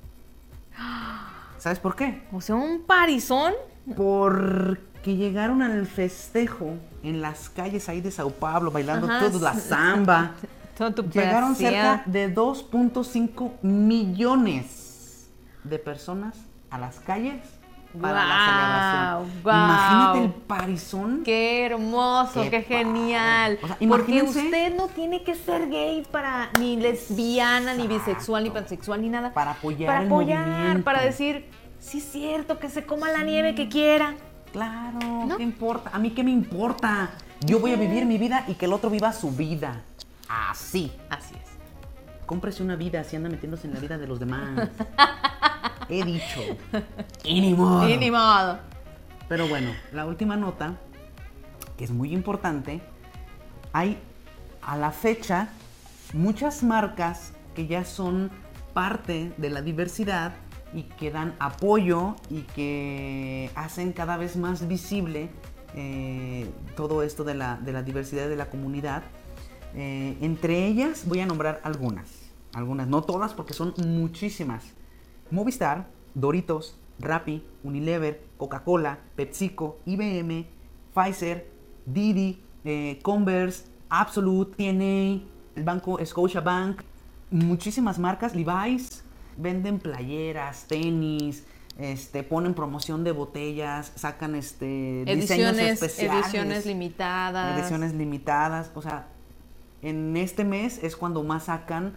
¿Sabes 1.59 1.79
por 1.79 1.97
qué? 1.97 2.25
O 2.33 2.43
sea, 2.43 2.57
un 2.57 2.83
parizón. 2.83 3.55
Porque 3.97 5.17
llegaron 5.17 5.63
al 5.63 5.87
festejo 5.87 6.75
en 7.03 7.23
las 7.23 7.49
calles 7.49 7.89
ahí 7.89 8.03
de 8.03 8.11
Sao 8.11 8.29
Paulo, 8.29 8.71
bailando 8.71 9.07
Ajá, 9.07 9.31
toda 9.31 9.55
la 9.55 9.59
samba. 9.59 10.35
Todo 10.77 10.93
tu 10.93 11.03
Llegaron 11.05 11.55
cerca 11.55 12.03
de 12.05 12.35
2.5 12.35 13.63
millones 13.63 15.31
de 15.63 15.79
personas 15.79 16.37
a 16.75 16.79
las 16.79 17.01
calles 17.01 17.37
para 18.01 18.25
la 18.27 18.35
Guau. 18.35 19.25
celebración. 19.27 19.43
Guau. 19.43 19.65
Imagínate 19.65 20.25
el 20.25 20.31
parizón. 20.43 21.23
Qué 21.25 21.67
hermoso, 21.67 22.43
qué, 22.43 22.51
Qué 22.51 22.63
genial. 22.63 23.59
O 23.63 23.67
sea, 23.69 23.77
Porque 23.89 24.23
usted 24.23 24.77
no 24.77 24.89
tiene 24.89 25.23
que 25.23 25.35
ser 25.37 25.69
gay 25.71 26.05
para 26.11 26.51
ni 26.59 26.77
lesbiana, 26.77 27.75
ni 27.75 27.87
bisexual, 27.87 28.43
ni 28.43 28.49
Exacto. 28.49 28.69
pansexual, 28.69 29.01
ni 29.03 29.09
nada. 29.11 29.33
Para 29.33 29.53
apoyar 29.53 29.87
Para 29.87 30.01
el 30.01 30.07
apoyar, 30.09 30.47
movimiento. 30.49 30.85
para 30.85 31.03
decir, 31.03 31.49
sí 31.79 31.99
es 31.99 32.05
cierto, 32.11 32.59
que 32.59 32.69
se 32.69 32.85
coma 32.85 33.11
la 33.11 33.23
nieve 33.23 33.55
que 33.55 33.69
quiera. 33.69 34.15
Claro, 34.53 34.99
¿No? 35.27 35.37
¿qué 35.37 35.43
importa? 35.45 35.91
¿A 35.93 35.99
mí 36.01 36.11
qué 36.11 36.25
me 36.25 36.31
importa? 36.33 37.11
Yo 37.41 37.61
voy 37.61 37.73
a 37.73 37.77
vivir 37.77 38.07
mi 38.07 38.19
vida 38.19 38.45
y 38.49 38.55
que 38.55 38.65
el 38.67 38.73
otro 38.73 38.91
viva 38.91 39.13
su 39.13 39.31
vida. 39.31 39.83
Así. 40.29 40.93
Así 41.11 41.35
es. 41.35 41.54
Cómprese 42.35 42.65
una 42.65 42.75
vida, 42.75 42.99
así 42.99 43.15
anda 43.15 43.29
metiéndose 43.29 43.69
en 43.69 43.75
la 43.75 43.79
vida 43.79 43.97
de 43.97 44.09
los 44.09 44.19
demás. 44.19 44.69
He 45.89 46.03
dicho. 46.03 46.41
Y 47.23 47.41
ni 47.41 47.55
modo. 47.55 47.89
Y 47.89 47.97
ni 47.97 48.11
modo. 48.11 48.59
Pero 49.29 49.47
bueno, 49.47 49.71
la 49.93 50.05
última 50.05 50.35
nota, 50.35 50.75
que 51.79 51.85
es 51.85 51.93
muy 51.93 52.13
importante, 52.13 52.81
hay 53.73 53.99
a 54.63 54.77
la 54.77 54.91
fecha 54.91 55.51
muchas 56.13 56.65
marcas 56.65 57.35
que 57.55 57.69
ya 57.69 57.85
son 57.85 58.33
parte 58.73 59.33
de 59.37 59.51
la 59.51 59.63
diversidad 59.63 60.33
y 60.73 60.83
que 60.83 61.13
dan 61.13 61.37
apoyo 61.39 62.17
y 62.31 62.41
que 62.57 63.49
hacen 63.55 63.93
cada 63.93 64.17
vez 64.17 64.35
más 64.35 64.67
visible 64.67 65.31
eh, 65.77 66.51
todo 66.75 67.05
esto 67.05 67.23
de 67.23 67.35
la, 67.35 67.59
de 67.59 67.73
la 67.73 67.85
diversidad 67.85 68.29
de 68.29 68.35
la 68.35 68.51
comunidad. 68.51 69.05
Eh, 69.77 70.17
entre 70.21 70.67
ellas 70.67 71.03
voy 71.07 71.19
a 71.21 71.27
nombrar 71.27 71.61
algunas, 71.65 72.24
algunas, 72.55 72.87
no 72.89 73.03
todas 73.03 73.35
porque 73.35 73.53
son 73.53 73.75
muchísimas. 73.85 74.65
Movistar, 75.31 75.89
Doritos, 76.15 76.77
Rappi, 76.99 77.45
Unilever, 77.63 78.25
Coca-Cola, 78.37 78.99
PepsiCo, 79.17 79.79
IBM, 79.85 80.47
Pfizer, 80.95 81.51
Didi, 81.87 82.41
eh, 82.65 82.99
Converse, 83.03 83.65
Absolute, 83.89 84.57
TNA, 84.57 85.23
el 85.57 85.65
banco 85.65 85.99
Scotiabank, 86.05 86.83
muchísimas 87.31 87.99
marcas, 87.99 88.35
Levi's, 88.35 89.05
venden 89.37 89.79
playeras, 89.79 90.65
tenis, 90.67 91.45
este, 91.79 92.23
ponen 92.23 92.55
promoción 92.55 93.03
de 93.03 93.13
botellas, 93.13 93.93
sacan 93.97 94.35
este, 94.35 95.05
diseños 95.05 95.59
especiales. 95.59 96.27
ediciones 96.27 96.67
limitadas. 96.67 97.59
Ediciones 97.59 97.95
limitadas, 97.95 98.71
o 98.75 98.83
sea, 98.83 99.09
en 99.83 100.17
este 100.17 100.45
mes 100.45 100.83
es 100.83 100.97
cuando 100.97 101.23
más 101.25 101.45
sacan 101.45 101.95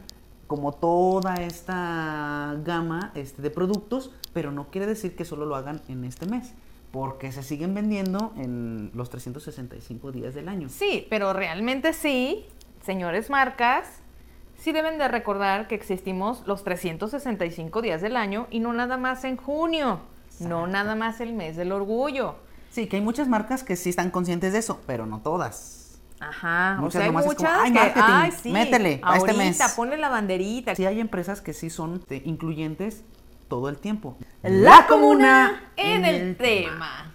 como 0.48 0.72
toda 0.72 1.36
esta 1.36 2.56
gama 2.64 3.12
este, 3.16 3.42
de 3.42 3.50
productos, 3.52 4.12
pero 4.34 4.52
no 4.52 4.68
quiere 4.68 4.88
decir 4.88 5.16
que 5.16 5.26
solo 5.26 5.46
lo 5.46 5.56
hagan 5.56 5.82
en 5.90 6.06
este 6.06 6.26
mes, 6.26 6.54
porque 6.92 7.32
se 7.32 7.44
siguen 7.44 7.76
vendiendo 7.76 8.34
en 8.38 8.92
los 8.94 9.10
365 9.10 10.12
días 10.12 10.34
del 10.34 10.48
año. 10.48 10.70
Sí, 10.70 11.06
pero 11.10 11.34
realmente 11.34 11.94
sí, 11.94 12.46
señores 12.86 13.30
marcas, 13.30 14.02
sí 14.58 14.72
deben 14.72 14.98
de 14.98 15.08
recordar 15.08 15.68
que 15.68 15.76
existimos 15.76 16.44
los 16.48 16.64
365 16.64 17.82
días 17.82 18.02
del 18.02 18.16
año 18.16 18.48
y 18.50 18.60
no 18.60 18.74
nada 18.74 18.98
más 18.98 19.26
en 19.26 19.38
junio, 19.38 20.00
no 20.40 20.66
nada 20.68 20.96
más 20.96 21.20
el 21.20 21.34
mes 21.34 21.58
del 21.58 21.72
orgullo. 21.74 22.36
Sí, 22.70 22.88
que 22.88 22.98
hay 22.98 23.02
muchas 23.02 23.28
marcas 23.28 23.64
que 23.64 23.76
sí 23.76 23.90
están 23.90 24.12
conscientes 24.12 24.54
de 24.54 24.60
eso, 24.60 24.80
pero 24.86 25.06
no 25.06 25.20
todas. 25.20 25.87
Ajá, 26.20 26.78
Muchas 26.80 26.88
o 26.88 26.92
sea, 26.92 27.02
hay 27.02 27.08
es 27.08 27.14
como, 27.14 27.26
muchas 27.26 27.52
"Ay, 27.54 27.72
que, 27.72 27.80
marketing, 27.80 28.04
ay, 28.08 28.32
sí, 28.32 28.52
métele 28.52 29.00
a 29.04 29.18
este 29.18 29.34
mes". 29.34 29.74
ponle 29.76 29.98
la 29.98 30.10
banderita. 30.10 30.76
Sí 30.76 30.86
hay 30.86 31.00
empresas 31.00 31.42
que 31.42 31.54
sí 31.54 31.70
son 31.70 31.96
este, 31.96 32.22
incluyentes 32.26 33.04
todo 33.48 33.70
el 33.70 33.78
tiempo. 33.78 34.18
La 34.44 34.88
comuna 34.88 35.72
en 35.76 36.06
el 36.06 36.36
tema. 36.36 37.14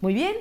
Muy 0.00 0.14
bien, 0.14 0.34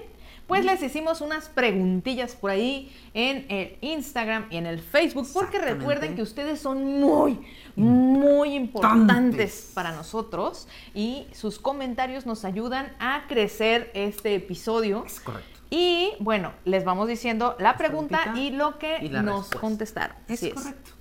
pues 0.46 0.64
les 0.64 0.82
hicimos 0.82 1.20
unas 1.22 1.50
preguntillas 1.50 2.36
por 2.36 2.52
ahí 2.52 2.96
en 3.14 3.46
el 3.50 3.78
Instagram 3.82 4.46
y 4.50 4.58
en 4.58 4.66
el 4.68 4.80
Facebook, 4.80 5.28
porque 5.34 5.60
recuerden 5.60 6.16
que 6.16 6.22
ustedes 6.22 6.60
son 6.60 7.00
muy, 7.02 7.46
muy 7.76 8.54
Importantes. 8.54 9.72
para 9.74 9.92
nosotros 9.92 10.68
y 10.94 11.28
sus 11.34 11.60
comentarios 11.60 12.26
nos 12.26 12.46
ayudan 12.46 12.96
a 13.00 13.24
crecer 13.28 13.92
este 13.94 14.36
episodio. 14.36 15.04
Es 15.06 15.20
correcto. 15.20 15.57
Y 15.70 16.12
bueno, 16.20 16.54
les 16.66 16.86
vamos 16.86 17.08
diciendo 17.08 17.56
la 17.60 17.78
pregunta 17.78 18.34
y 18.36 18.52
lo 18.52 18.78
que 18.80 18.98
y 19.02 19.10
nos 19.10 19.24
respuesta. 19.26 19.60
contestaron. 19.60 20.16
Es 20.28 20.40
Así 20.40 20.48
es. 20.48 20.54
correcto. 20.54 20.92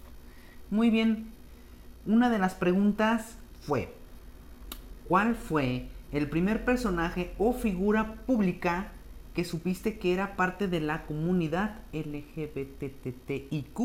Muy 0.71 0.91
bien. 0.91 1.31
Una 2.07 2.31
de 2.31 2.39
las 2.39 2.55
preguntas 2.55 3.37
fue, 3.63 3.93
¿cuál 5.09 5.35
fue 5.35 5.89
el 6.13 6.29
primer 6.29 6.65
personaje 6.65 7.35
o 7.39 7.53
figura 7.53 8.15
pública 8.27 8.93
que 9.35 9.45
supiste 9.45 9.99
que 9.99 10.13
era 10.15 10.37
parte 10.37 10.69
de 10.69 10.81
la 10.81 11.05
comunidad 11.07 11.77
LGBTTIQ 11.93 13.79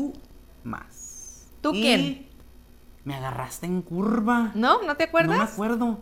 más? 0.64 1.48
¿Tú 1.60 1.72
Y 1.74 1.82
quién? 1.82 2.26
Me 3.04 3.14
agarraste 3.16 3.66
en 3.66 3.82
curva. 3.82 4.52
¿No? 4.54 4.82
¿No 4.82 4.96
te 4.96 5.04
acuerdas? 5.04 5.36
No 5.38 5.44
me 5.44 5.50
acuerdo. 5.50 5.98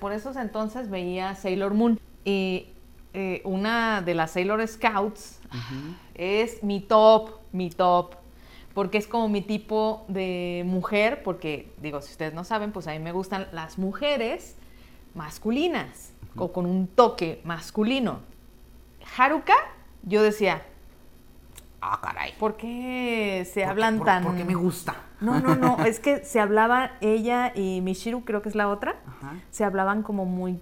Por 0.00 0.12
esos 0.12 0.36
entonces 0.36 0.90
veía 0.90 1.34
Sailor 1.34 1.74
Moon. 1.74 1.98
Y 2.24 2.68
eh, 3.14 3.40
una 3.44 4.02
de 4.02 4.14
las 4.14 4.32
Sailor 4.32 4.66
Scouts 4.66 5.40
es 6.14 6.62
mi 6.62 6.80
top, 6.80 7.30
mi 7.52 7.70
top. 7.70 8.16
Porque 8.74 8.98
es 8.98 9.06
como 9.06 9.28
mi 9.28 9.40
tipo 9.40 10.04
de 10.08 10.64
mujer. 10.66 11.22
Porque, 11.22 11.72
digo, 11.80 12.02
si 12.02 12.10
ustedes 12.10 12.34
no 12.34 12.42
saben, 12.44 12.72
pues 12.72 12.88
a 12.88 12.92
mí 12.92 12.98
me 12.98 13.12
gustan 13.12 13.46
las 13.52 13.78
mujeres 13.78 14.56
masculinas. 15.14 16.12
O 16.36 16.52
con 16.52 16.66
un 16.66 16.88
toque 16.88 17.40
masculino. 17.44 18.18
Haruka, 19.16 19.54
yo 20.02 20.22
decía, 20.22 20.62
Ah, 21.80 22.00
caray. 22.02 22.32
¿por 22.38 22.56
qué 22.56 23.42
se 23.46 23.52
¿Por 23.52 23.62
qué- 23.62 23.64
hablan 23.66 23.98
por- 23.98 24.06
tan.? 24.06 24.24
Porque 24.24 24.42
me 24.44 24.54
gusta. 24.54 24.96
No, 25.20 25.38
no, 25.40 25.54
no, 25.54 25.84
es 25.84 26.00
que 26.00 26.24
se 26.24 26.40
hablaba 26.40 26.92
ella 27.00 27.52
y 27.54 27.80
Mishiru, 27.82 28.24
creo 28.24 28.42
que 28.42 28.48
es 28.48 28.54
la 28.54 28.68
otra, 28.68 28.96
Ajá. 29.06 29.34
se 29.50 29.64
hablaban 29.64 30.02
como 30.02 30.24
muy, 30.24 30.58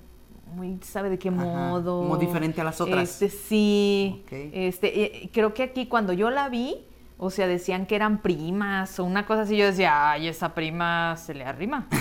muy, 0.54 0.78
¿sabe 0.82 1.10
de 1.10 1.18
qué 1.18 1.28
Ajá, 1.28 1.36
modo? 1.36 2.02
como 2.02 2.16
diferente 2.16 2.60
a 2.60 2.64
las 2.64 2.80
otras. 2.80 3.20
Este, 3.22 3.28
sí. 3.28 4.24
Este, 4.30 5.02
eh, 5.24 5.30
creo 5.32 5.54
que 5.54 5.62
aquí 5.64 5.86
cuando 5.86 6.12
yo 6.12 6.30
la 6.30 6.48
vi, 6.48 6.84
o 7.18 7.30
sea, 7.30 7.46
decían 7.46 7.86
que 7.86 7.94
eran 7.96 8.20
primas 8.22 8.98
o 8.98 9.04
una 9.04 9.26
cosa 9.26 9.42
así, 9.42 9.56
yo 9.56 9.66
decía, 9.66 10.10
ay, 10.12 10.28
esa 10.28 10.54
prima 10.54 11.16
se 11.16 11.34
le 11.34 11.44
arrima. 11.44 11.86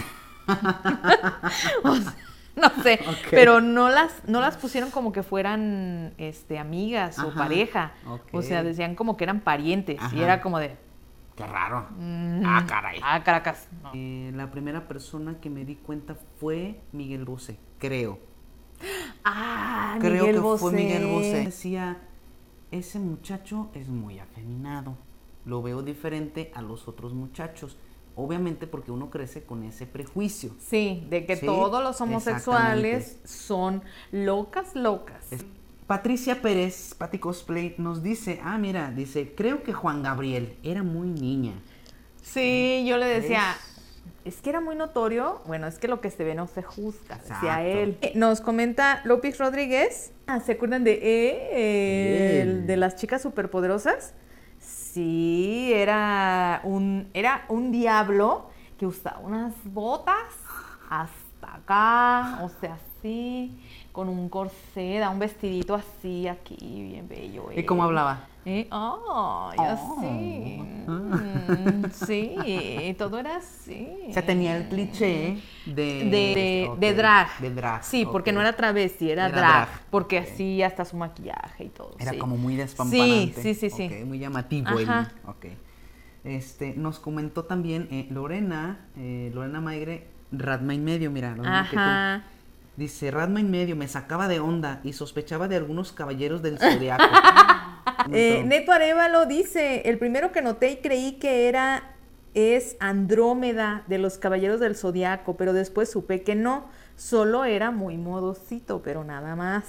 O 1.84 1.96
sea, 1.96 2.16
no 2.56 2.70
sé, 2.84 3.00
pero 3.30 3.62
no 3.62 3.90
las, 3.90 4.28
no 4.28 4.42
las 4.42 4.58
pusieron 4.58 4.92
como 4.92 5.12
que 5.14 5.24
fueran 5.24 6.14
este, 6.18 6.60
amigas 6.60 7.18
o 7.20 7.34
pareja. 7.34 7.94
O 8.32 8.42
sea, 8.42 8.64
decían 8.64 8.96
como 8.96 9.16
que 9.18 9.24
eran 9.24 9.40
parientes. 9.42 10.00
Y 10.14 10.22
era 10.22 10.42
como 10.42 10.60
de, 10.60 10.76
Qué 11.36 11.48
raro. 11.48 11.88
mm, 11.98 12.42
Ah, 12.46 12.66
caray. 12.68 13.00
Ah, 13.04 13.24
Caracas. 13.24 13.68
no. 13.84 13.92
Eh, 13.94 14.32
la 14.36 14.52
primera 14.52 14.88
persona 14.88 15.40
que 15.40 15.50
me 15.50 15.64
di 15.64 15.76
cuenta 15.76 16.16
fue 16.40 16.82
Miguel 16.92 17.24
Bosé, 17.26 17.58
creo. 17.80 18.20
Ah, 19.24 19.98
creo 20.00 20.24
Miguel 20.24 20.36
que 20.36 20.42
Bosé. 20.42 20.62
fue 20.62 20.72
Miguel 20.72 21.06
Bosé. 21.08 21.46
Decía, 21.46 22.02
ese 22.72 23.00
muchacho 23.00 23.70
es 23.74 23.88
muy 23.88 24.20
afeminado. 24.20 24.96
Lo 25.46 25.62
veo 25.62 25.82
diferente 25.82 26.52
a 26.56 26.62
los 26.62 26.88
otros 26.88 27.14
muchachos. 27.14 27.78
Obviamente 28.16 28.68
porque 28.68 28.92
uno 28.92 29.10
crece 29.10 29.44
con 29.44 29.64
ese 29.64 29.86
prejuicio. 29.88 30.52
Sí, 30.60 31.06
de 31.10 31.26
que 31.26 31.38
Sí, 31.38 31.46
todos 31.46 31.82
los 31.82 32.00
homosexuales 32.02 33.20
son 33.24 33.82
locas, 34.12 34.76
locas. 34.76 35.32
Es- 35.32 35.46
Patricia 35.88 36.42
Pérez, 36.42 36.94
Pati 36.98 37.20
Cosplay, 37.20 37.76
nos 37.78 38.02
dice, 38.02 38.40
ah, 38.44 38.58
mira, 38.58 38.92
dice, 38.92 39.34
creo 39.36 39.62
que 39.64 39.74
Juan 39.74 40.04
Gabriel 40.04 40.58
era 40.64 40.84
muy 40.84 41.10
niña. 41.10 41.54
Sí, 42.22 42.86
yo 42.88 42.98
le 42.98 43.08
decía, 43.08 43.58
es 44.24 44.42
que 44.42 44.50
era 44.50 44.62
muy 44.62 44.76
notorio. 44.76 45.42
Bueno, 45.48 45.68
es 45.68 45.80
que 45.80 45.88
lo 45.88 46.02
que 46.02 46.12
se 46.12 46.24
ve 46.24 46.36
no 46.36 46.48
se 46.48 46.62
juzga, 46.62 47.18
decía 47.18 47.64
él. 47.64 47.98
Eh, 48.02 48.14
Nos 48.16 48.42
comenta 48.42 49.02
López 49.04 49.38
Rodríguez. 49.38 50.14
Ah, 50.28 50.40
¿Se 50.40 50.54
acuerdan 50.54 50.84
de 50.84 51.00
eh, 51.02 52.42
el 52.42 52.68
de 52.68 52.78
las 52.78 52.96
chicas 52.96 53.22
superpoderosas? 53.22 54.14
Sí, 54.60 55.72
era 55.74 56.62
un, 56.64 57.10
era 57.14 57.46
un 57.50 57.72
diablo 57.72 58.50
que 58.78 58.86
usaba 58.86 59.20
unas 59.20 59.54
botas 59.66 60.16
hasta 60.90 61.56
acá, 61.56 62.40
o 62.44 62.50
sea, 62.60 62.78
así, 63.00 63.58
con 63.92 64.10
un 64.10 64.30
corset, 64.30 65.08
un 65.10 65.20
vestidito 65.20 65.76
así, 65.76 66.28
aquí, 66.28 66.58
bien 66.92 67.08
bello. 67.08 67.50
¿Y 67.56 67.64
cómo 67.64 67.84
él. 67.84 67.90
hablaba? 67.90 68.28
Eh, 68.44 68.68
ay, 68.72 69.58
así. 69.60 70.60
Oh. 70.88 70.92
Mm, 70.92 71.92
sí, 71.92 72.96
todo 72.98 73.20
era 73.20 73.38
así. 73.38 73.88
O 74.10 74.14
sea, 74.14 74.26
tenía 74.26 74.58
el 74.58 74.68
cliché 74.68 75.38
de... 75.66 75.84
de, 76.06 76.72
de 76.80 76.94
drag. 76.96 77.40
De 77.40 77.54
drag. 77.54 77.84
Sí, 77.84 78.06
porque 78.12 78.32
no 78.32 78.42
era 78.42 78.54
travesti, 78.54 79.12
era, 79.12 79.28
Era 79.28 79.38
drag, 79.38 79.68
drag, 79.68 79.82
Porque 79.92 80.18
así 80.18 80.64
hasta 80.64 80.86
su 80.86 80.98
maquillaje 80.98 81.66
y 81.66 81.70
todo. 81.70 81.96
Era 82.00 82.12
sí. 82.12 82.18
como 82.18 82.36
muy 82.38 82.56
despampanante. 82.56 83.42
Sí, 83.44 83.54
sí, 83.54 83.70
sí, 83.70 83.90
sí. 83.90 84.06
Muy 84.06 84.18
llamativo. 84.18 84.70
Ajá. 84.70 85.12
Ok. 85.28 85.46
Este, 86.24 86.74
nos 86.76 87.00
comentó 87.00 87.46
también 87.46 87.88
eh, 87.92 88.08
Lorena, 88.10 88.88
eh, 88.96 89.32
Lorena 89.34 89.62
Maigre, 89.62 90.08
Radma 90.32 90.74
y 90.74 90.80
medio, 90.80 91.12
mira, 91.12 91.36
lo 91.36 91.44
mismo 91.44 91.64
que 91.70 91.76
tú. 91.76 92.41
Dice, 92.78 93.12
Radma 93.12 93.42
y 93.42 93.44
medio 93.44 93.76
me 93.76 93.88
sacaba 93.88 94.28
de 94.28 94.40
onda 94.40 94.80
y 94.84 94.94
sospechaba 94.94 95.48
de 95.48 95.58
algunos 95.58 95.92
caballeros 95.92 96.42
del 96.42 96.58
zodiaco. 96.58 97.04
Eh, 98.12 98.44
Neto 98.46 98.72
Arevalo 98.72 99.28
dice, 99.28 99.84
el 99.86 100.00
primero 100.00 100.32
que 100.32 100.42
noté 100.42 100.72
y 100.72 100.78
creí 100.78 101.14
que 101.14 101.48
era 101.48 101.92
es 102.34 102.78
Andrómeda 102.80 103.84
de 103.88 103.98
los 103.98 104.18
Caballeros 104.18 104.60
del 104.60 104.76
Zodiaco, 104.76 105.36
pero 105.36 105.54
después 105.54 105.92
supe 105.92 106.24
que 106.24 106.36
no, 106.36 106.66
solo 106.96 107.44
era 107.46 107.72
muy 107.72 107.98
modosito, 107.98 108.82
pero 108.82 109.04
nada 109.04 109.36
más. 109.36 109.66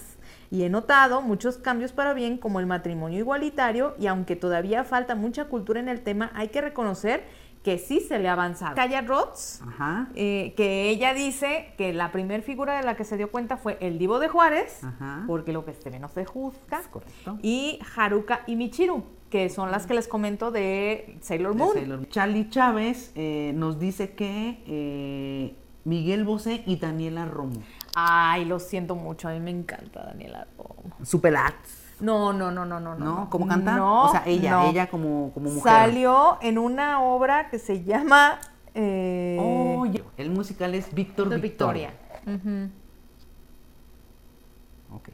Y 0.50 0.62
he 0.62 0.68
notado 0.68 1.22
muchos 1.22 1.58
cambios 1.58 1.92
para 1.92 2.14
bien, 2.14 2.38
como 2.38 2.60
el 2.60 2.66
matrimonio 2.66 3.18
igualitario, 3.18 3.94
y 3.98 4.06
aunque 4.06 4.36
todavía 4.36 4.84
falta 4.84 5.14
mucha 5.14 5.46
cultura 5.46 5.80
en 5.80 5.88
el 5.88 6.02
tema, 6.02 6.30
hay 6.34 6.48
que 6.48 6.60
reconocer 6.60 7.24
que 7.62 7.78
sí 7.78 8.00
se 8.00 8.18
le 8.18 8.28
ha 8.28 8.32
avanzado. 8.32 8.74
Kaya 8.74 9.02
Roth, 9.02 9.38
Ajá. 9.66 10.08
eh, 10.16 10.52
que 10.56 10.88
ella 10.90 11.14
dice 11.14 11.72
que 11.78 11.92
la 11.92 12.10
primer 12.10 12.42
figura 12.42 12.76
de 12.76 12.82
la 12.82 12.96
que 12.96 13.04
se 13.04 13.16
dio 13.16 13.30
cuenta 13.30 13.56
fue 13.56 13.78
el 13.80 13.98
Divo 13.98 14.18
de 14.18 14.28
Juárez, 14.28 14.82
Ajá. 14.82 15.24
porque 15.28 15.52
lo 15.52 15.64
que 15.64 15.72
se 15.74 15.88
ve 15.90 16.00
no 16.00 16.08
se 16.08 16.24
juzga, 16.24 16.82
y 17.40 17.78
Haruka 17.96 18.40
y 18.48 18.56
Michiru, 18.56 19.04
que 19.30 19.48
son 19.48 19.70
las 19.70 19.86
que 19.86 19.94
les 19.94 20.08
comento 20.08 20.50
de 20.50 21.16
Sailor 21.20 21.52
de 21.52 21.58
Moon. 21.58 21.74
Sailor 21.74 21.98
Moon. 21.98 22.08
Charlie 22.10 22.50
Chávez 22.50 23.12
eh, 23.14 23.52
nos 23.54 23.78
dice 23.78 24.10
que 24.12 24.62
eh, 24.66 25.54
Miguel 25.84 26.24
Bosé 26.24 26.64
y 26.66 26.76
Daniela 26.76 27.26
Romo. 27.26 27.62
Ay, 27.94 28.44
lo 28.44 28.58
siento 28.58 28.94
mucho, 28.96 29.28
a 29.28 29.32
mí 29.32 29.40
me 29.40 29.50
encanta 29.50 30.02
Daniela 30.04 30.48
Romo. 30.58 30.96
Superat. 31.04 31.54
No, 31.54 31.81
no, 32.02 32.50
no, 32.50 32.50
no, 32.50 32.64
no, 32.66 32.80
no. 32.80 32.94
¿No? 32.96 33.30
¿Cómo 33.30 33.46
canta? 33.46 33.76
No, 33.76 34.04
o 34.06 34.10
sea, 34.10 34.22
ella, 34.26 34.50
no. 34.52 34.70
ella 34.70 34.90
como, 34.90 35.30
como 35.32 35.50
mujer. 35.50 35.62
Salió 35.72 36.38
en 36.42 36.58
una 36.58 37.00
obra 37.02 37.48
que 37.48 37.58
se 37.58 37.82
llama 37.84 38.38
eh, 38.74 39.36
Oh. 39.40 39.86
El 40.16 40.30
musical 40.30 40.74
es 40.74 40.92
Víctor 40.94 41.28
de 41.28 41.38
Victoria. 41.38 41.92
Victoria. 42.26 42.70
Ujú. 44.90 44.96
Ok. 44.96 45.08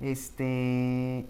Este. 0.00 1.26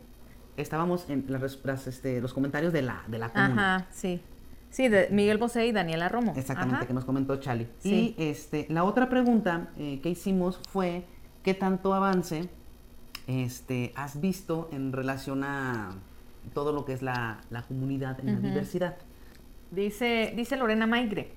Estábamos 0.56 1.08
en 1.08 1.24
las 1.28 1.40
res- 1.40 1.60
las, 1.64 1.86
este, 1.86 2.20
los 2.20 2.34
comentarios 2.34 2.72
de 2.72 2.82
la, 2.82 3.02
de 3.06 3.18
la 3.18 3.30
comuna. 3.30 3.76
Ajá, 3.76 3.86
sí. 3.90 4.20
Sí, 4.68 4.88
de 4.88 5.08
Miguel 5.10 5.38
Bosé 5.38 5.66
y 5.66 5.72
Daniela 5.72 6.08
Romo. 6.08 6.32
Exactamente, 6.36 6.76
Ajá. 6.76 6.86
que 6.86 6.92
nos 6.94 7.04
comentó 7.04 7.36
Charlie. 7.36 7.68
Sí. 7.78 8.14
Y 8.18 8.22
este, 8.22 8.66
la 8.68 8.84
otra 8.84 9.08
pregunta 9.08 9.70
eh, 9.78 10.00
que 10.02 10.10
hicimos 10.10 10.60
fue: 10.70 11.04
¿qué 11.42 11.54
tanto 11.54 11.94
avance 11.94 12.48
este, 13.30 13.92
has 13.94 14.20
visto 14.20 14.68
en 14.72 14.92
relación 14.92 15.44
a 15.44 15.94
todo 16.52 16.72
lo 16.72 16.84
que 16.84 16.92
es 16.92 17.02
la, 17.02 17.40
la 17.50 17.62
comunidad 17.62 18.18
en 18.20 18.34
la 18.34 18.40
diversidad? 18.40 18.96
Dice, 19.70 20.32
dice 20.36 20.56
Lorena 20.56 20.86
Maigre. 20.86 21.32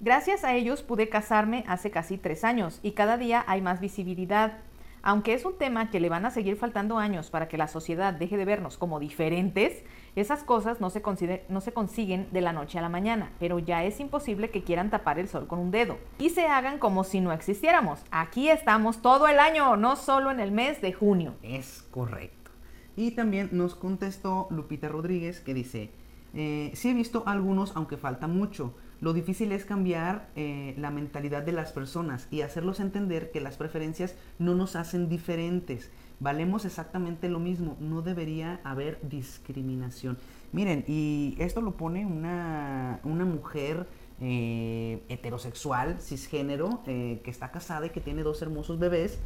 Gracias 0.00 0.42
a 0.42 0.54
ellos 0.54 0.82
pude 0.82 1.08
casarme 1.08 1.64
hace 1.68 1.92
casi 1.92 2.18
tres 2.18 2.42
años 2.42 2.80
y 2.82 2.92
cada 2.92 3.16
día 3.18 3.44
hay 3.46 3.60
más 3.60 3.80
visibilidad. 3.80 4.58
Aunque 5.00 5.34
es 5.34 5.44
un 5.44 5.58
tema 5.58 5.90
que 5.90 6.00
le 6.00 6.08
van 6.08 6.26
a 6.26 6.30
seguir 6.30 6.56
faltando 6.56 6.98
años 6.98 7.30
para 7.30 7.48
que 7.48 7.58
la 7.58 7.68
sociedad 7.68 8.12
deje 8.12 8.36
de 8.36 8.44
vernos 8.44 8.78
como 8.78 8.98
diferentes, 8.98 9.84
esas 10.14 10.44
cosas 10.44 10.80
no 10.80 10.90
se, 10.90 11.02
no 11.48 11.60
se 11.60 11.72
consiguen 11.72 12.28
de 12.32 12.42
la 12.42 12.52
noche 12.52 12.78
a 12.78 12.82
la 12.82 12.88
mañana, 12.90 13.32
pero 13.40 13.58
ya 13.58 13.84
es 13.84 13.98
imposible 13.98 14.50
que 14.50 14.62
quieran 14.62 14.90
tapar 14.90 15.18
el 15.18 15.28
sol 15.28 15.46
con 15.46 15.58
un 15.58 15.70
dedo 15.70 15.96
y 16.18 16.30
se 16.30 16.46
hagan 16.46 16.78
como 16.78 17.02
si 17.04 17.20
no 17.20 17.32
existiéramos. 17.32 18.00
Aquí 18.10 18.50
estamos 18.50 19.00
todo 19.00 19.26
el 19.28 19.38
año, 19.38 19.76
no 19.76 19.96
solo 19.96 20.30
en 20.30 20.40
el 20.40 20.52
mes 20.52 20.82
de 20.82 20.92
junio. 20.92 21.34
Es 21.42 21.84
correcto. 21.90 22.50
Y 22.94 23.12
también 23.12 23.48
nos 23.52 23.74
contestó 23.74 24.48
Lupita 24.50 24.88
Rodríguez 24.88 25.40
que 25.40 25.54
dice, 25.54 25.90
eh, 26.34 26.70
sí 26.74 26.90
he 26.90 26.94
visto 26.94 27.22
algunos, 27.26 27.74
aunque 27.74 27.96
falta 27.96 28.26
mucho. 28.26 28.74
Lo 29.00 29.12
difícil 29.12 29.50
es 29.50 29.64
cambiar 29.64 30.28
eh, 30.36 30.74
la 30.78 30.90
mentalidad 30.90 31.42
de 31.42 31.52
las 31.52 31.72
personas 31.72 32.28
y 32.30 32.42
hacerlos 32.42 32.78
entender 32.78 33.32
que 33.32 33.40
las 33.40 33.56
preferencias 33.56 34.14
no 34.38 34.54
nos 34.54 34.76
hacen 34.76 35.08
diferentes. 35.08 35.90
Valemos 36.20 36.64
exactamente 36.64 37.28
lo 37.28 37.38
mismo. 37.38 37.76
No 37.80 38.02
debería 38.02 38.60
haber 38.64 38.98
discriminación. 39.08 40.18
Miren, 40.52 40.84
y 40.86 41.34
esto 41.38 41.60
lo 41.60 41.72
pone 41.72 42.06
una, 42.06 43.00
una 43.04 43.24
mujer 43.24 43.86
eh, 44.20 45.02
heterosexual, 45.08 45.98
cisgénero, 46.00 46.82
eh, 46.86 47.20
que 47.24 47.30
está 47.30 47.50
casada 47.50 47.86
y 47.86 47.90
que 47.90 48.00
tiene 48.00 48.22
dos 48.22 48.42
hermosos 48.42 48.78
bebés 48.78 49.18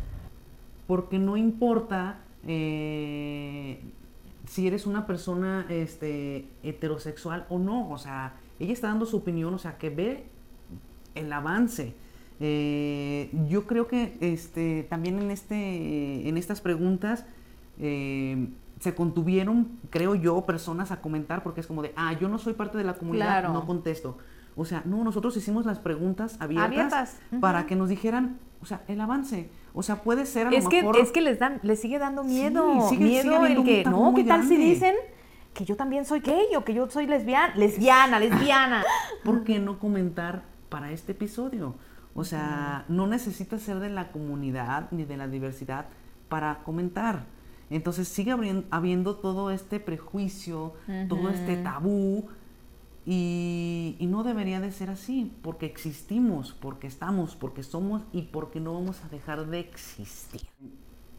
porque 0.87 1.19
no 1.19 1.37
importa 1.37 2.21
eh, 2.47 3.81
si 4.47 4.67
eres 4.67 4.87
una 4.87 5.07
persona 5.07 5.67
este, 5.69 6.47
heterosexual 6.63 7.47
o 7.49 7.59
no, 7.59 7.91
o 7.91 7.99
sea, 7.99 8.35
ella 8.61 8.73
está 8.73 8.89
dando 8.89 9.07
su 9.07 9.17
opinión, 9.17 9.53
o 9.55 9.59
sea, 9.59 9.79
que 9.79 9.91
ve 9.91 10.27
el 11.15 11.33
avance. 11.33 11.95
Eh, 12.41 13.31
yo 13.49 13.67
creo 13.67 13.87
que 13.89 14.17
este, 14.21 14.83
también 14.91 15.19
en, 15.21 15.31
este, 15.31 16.29
en 16.29 16.37
estas 16.37 16.61
preguntas 16.61 17.25
eh, 17.81 18.49
se 18.81 18.95
contuvieron, 18.95 19.69
creo 19.91 20.15
yo, 20.15 20.45
personas 20.45 20.91
a 20.91 21.01
comentar 21.01 21.43
porque 21.43 21.61
es 21.61 21.67
como 21.67 21.83
de, 21.83 21.93
ah, 21.97 22.13
yo 22.21 22.29
no 22.29 22.39
soy 22.39 22.53
parte 22.53 22.77
de 22.77 22.85
la 22.85 22.95
comunidad, 22.95 23.27
Claro. 23.41 23.53
no 23.53 23.67
contesto. 23.67 24.19
O 24.55 24.65
sea, 24.65 24.83
no, 24.87 25.03
nosotros 25.05 25.37
hicimos 25.37 25.67
las 25.67 25.79
preguntas 25.79 26.37
abiertas, 26.41 26.67
Abiertas, 26.71 27.19
para 27.41 27.67
que 27.67 27.77
nos 27.77 27.89
dijeran, 27.91 28.39
o 28.63 28.67
sea, 28.67 28.83
el 28.89 29.01
avance. 29.01 29.49
O 29.75 29.83
sea, 29.83 29.97
puede 30.03 30.25
ser 30.25 30.47
a 30.47 30.51
lo 30.51 30.57
Es 30.57 30.67
que, 30.69 30.79
mejor... 30.83 30.97
es 30.99 31.13
que 31.13 31.21
les 31.21 31.39
dan, 31.39 31.61
les 31.63 31.81
sigue 31.81 31.99
dando 31.99 32.23
Sí, 32.23 32.29
miedo. 32.31 32.89
sigue- 32.89 33.05
miedo 33.05 33.23
sigue 33.45 33.53
el 33.53 33.65
que, 33.65 33.85
no, 33.85 34.13
¿qué 34.15 34.25
tal 34.25 34.45
si 34.45 34.57
dicen 34.57 34.95
que 35.53 35.65
yo 35.67 35.77
también 35.77 36.05
soy 36.07 36.21
gay 36.21 36.55
o 36.57 36.65
que 36.65 36.73
yo 36.75 36.89
soy 36.89 37.07
lesbiana? 37.07 37.55
Lesbiana, 37.57 38.19
lesbiana. 38.19 38.83
¿por 39.25 39.45
qué 39.45 39.59
no 39.59 39.79
comentar 39.79 40.43
para 40.71 40.91
este 40.91 41.13
episodio? 41.13 41.75
O 42.17 42.25
sea, 42.25 42.85
no 42.89 43.07
necesitas 43.07 43.63
ser 43.63 43.79
de 43.79 43.91
la 43.91 44.11
comunidad 44.11 44.89
ni 44.91 45.05
de 45.05 45.17
la 45.17 45.29
diversidad 45.29 45.87
para 46.29 46.65
comentar. 46.65 47.27
Entonces 47.69 48.09
sigue 48.09 48.33
habiendo 48.71 49.17
todo 49.17 49.51
este 49.51 49.81
prejuicio, 49.81 50.75
todo 51.09 51.29
este 51.29 51.57
tabú, 51.57 52.29
y, 53.05 53.95
y 54.01 54.07
no 54.07 54.25
debería 54.25 54.61
de 54.61 54.73
ser 54.73 54.91
así, 54.91 55.33
porque 55.43 55.67
existimos, 55.67 56.53
porque 56.53 56.89
estamos, 56.89 57.37
porque 57.37 57.63
somos 57.63 58.03
y 58.13 58.23
porque 58.23 58.59
no 58.59 58.75
vamos 58.75 59.05
a 59.05 59.09
dejar 59.09 59.47
de 59.47 59.61
existir. 59.61 60.43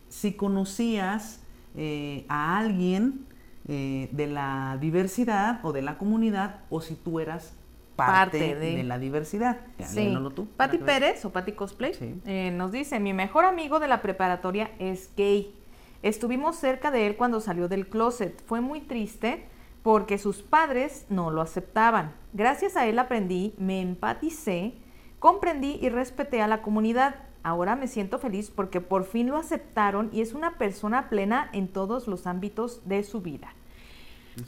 Si 0.10 0.34
conocías 0.34 1.42
eh, 1.76 2.26
a 2.28 2.58
alguien 2.58 3.26
eh, 3.68 4.10
de 4.12 4.28
la 4.28 4.78
diversidad 4.82 5.60
o 5.64 5.72
de 5.72 5.82
la 5.82 5.98
comunidad, 5.98 6.62
o 6.70 6.82
si 6.82 6.96
tú 6.96 7.20
eras 7.20 7.54
parte, 7.98 8.40
Parte 8.40 8.56
de... 8.56 8.76
de- 8.78 8.84
la 8.84 8.98
diversidad. 8.98 9.58
Sí. 9.84 10.16
tú, 10.34 10.48
Pati. 10.56 10.78
Pérez 10.78 11.26
o 11.26 11.32
Pati 11.32 11.52
Cosplay 11.52 11.94
Sí. 11.94 12.16
eh, 12.26 12.52
nos 12.52 12.72
dice, 12.72 13.02
mi 13.02 13.12
mejor 13.12 13.44
amigo 13.44 13.82
de 13.82 13.90
la 13.90 14.02
preparatoria 14.02 14.72
es 14.80 15.10
gay. 15.18 15.54
Estuvimos 16.04 16.56
cerca 16.56 16.92
de 16.92 17.08
él 17.08 17.18
cuando 17.18 17.42
salió 17.42 17.68
del 17.68 17.88
closet. 17.90 18.42
Fue 18.46 18.62
muy 18.62 18.80
triste 18.80 19.44
porque 19.84 20.18
sus 20.18 20.42
padres 20.44 21.06
no 21.10 21.32
lo 21.32 21.42
aceptaban. 21.42 22.14
Gracias 22.34 22.78
a 22.78 22.86
él 22.88 23.00
aprendí, 23.00 23.54
me 23.58 23.82
empaticé, 23.82 24.74
comprendí 25.20 25.78
y 25.82 25.90
respeté 25.90 26.42
a 26.42 26.48
la 26.48 26.62
comunidad. 26.62 27.16
Ahora 27.44 27.76
me 27.76 27.88
siento 27.88 28.20
feliz 28.20 28.52
porque 28.52 28.82
por 28.82 29.06
fin 29.06 29.28
lo 29.30 29.38
aceptaron 29.38 30.10
y 30.14 30.22
es 30.22 30.34
una 30.34 30.58
persona 30.58 31.10
plena 31.10 31.50
en 31.54 31.68
todos 31.68 32.08
los 32.08 32.28
ámbitos 32.28 32.82
de 32.88 33.04
su 33.04 33.22
vida. 33.22 33.54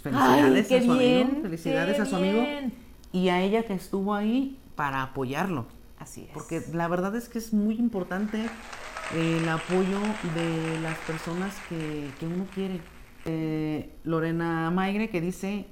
Felicidades 0.04 0.68
qué 0.68 0.78
a 0.78 0.82
su 0.84 0.93
bien, 0.97 1.24
amigo, 1.28 1.41
felicidades 1.41 1.95
qué 1.95 2.02
a 2.02 2.06
su 2.06 2.16
amigo. 2.16 2.41
Y 3.12 3.30
a 3.30 3.41
ella 3.41 3.64
que 3.64 3.74
estuvo 3.74 4.14
ahí 4.14 4.57
para 4.76 5.03
apoyarlo. 5.03 5.66
Así 5.97 6.24
es. 6.24 6.30
Porque 6.34 6.62
la 6.74 6.88
verdad 6.88 7.16
es 7.16 7.28
que 7.30 7.38
es 7.38 7.53
muy 7.53 7.76
importante 7.76 8.45
el 9.16 9.49
apoyo 9.49 9.99
de 10.36 10.80
las 10.82 10.97
personas 10.99 11.55
que, 11.68 12.10
que 12.20 12.26
uno 12.26 12.45
quiere. 12.53 12.80
Eh, 13.26 13.89
Lorena 14.03 14.72
Maigre 14.72 15.10
que 15.10 15.20
dice, 15.20 15.66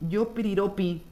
yo 0.00 0.34
piriropi, 0.34 1.02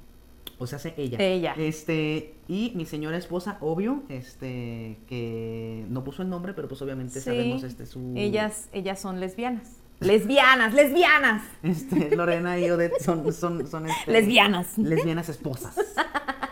o 0.58 0.66
sea, 0.66 0.76
hace 0.76 0.94
ella. 0.96 1.18
Ella. 1.20 1.54
Este, 1.56 2.34
y 2.48 2.72
mi 2.74 2.84
señora 2.84 3.16
esposa, 3.16 3.58
obvio, 3.60 4.02
este, 4.08 4.98
que 5.06 5.86
no 5.88 6.04
puso 6.04 6.22
el 6.22 6.28
nombre, 6.28 6.52
pero 6.52 6.68
pues 6.68 6.82
obviamente 6.82 7.20
Sí, 7.20 7.26
sabemos 7.26 7.62
este 7.62 7.86
su... 7.86 8.12
Ellas, 8.16 8.68
ellas 8.72 9.00
son 9.00 9.20
lesbianas. 9.20 9.76
Lesbianas, 10.00 10.74
lesbianas. 10.74 11.42
Este, 11.62 12.14
Lorena 12.14 12.58
y 12.58 12.70
Odette 12.70 13.00
son, 13.00 13.32
son, 13.32 13.66
son 13.66 13.88
este, 13.88 14.10
Lesbianas. 14.12 14.78
lesbianas 14.78 15.28
esposas, 15.28 15.74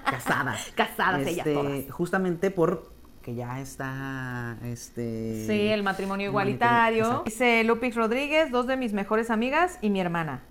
casadas. 0.05 0.73
Casadas 0.75 1.21
ellas 1.27 1.47
Este, 1.47 1.55
todas. 1.55 1.91
Justamente 1.91 2.51
por 2.51 2.91
que 3.23 3.35
ya 3.35 3.61
está, 3.61 4.57
este... 4.65 5.45
Sí, 5.47 5.67
el 5.69 5.83
matrimonio 5.83 6.29
igualitario. 6.29 7.23
Dice 7.25 7.65
Lupix 7.65 7.97
Rodríguez, 7.97 8.51
dos 8.53 8.67
de 8.69 8.77
mis 8.77 8.93
mejores 8.93 9.31
amigas 9.31 9.79
y 9.83 9.91
mi 9.91 10.01
hermana. 10.01 10.43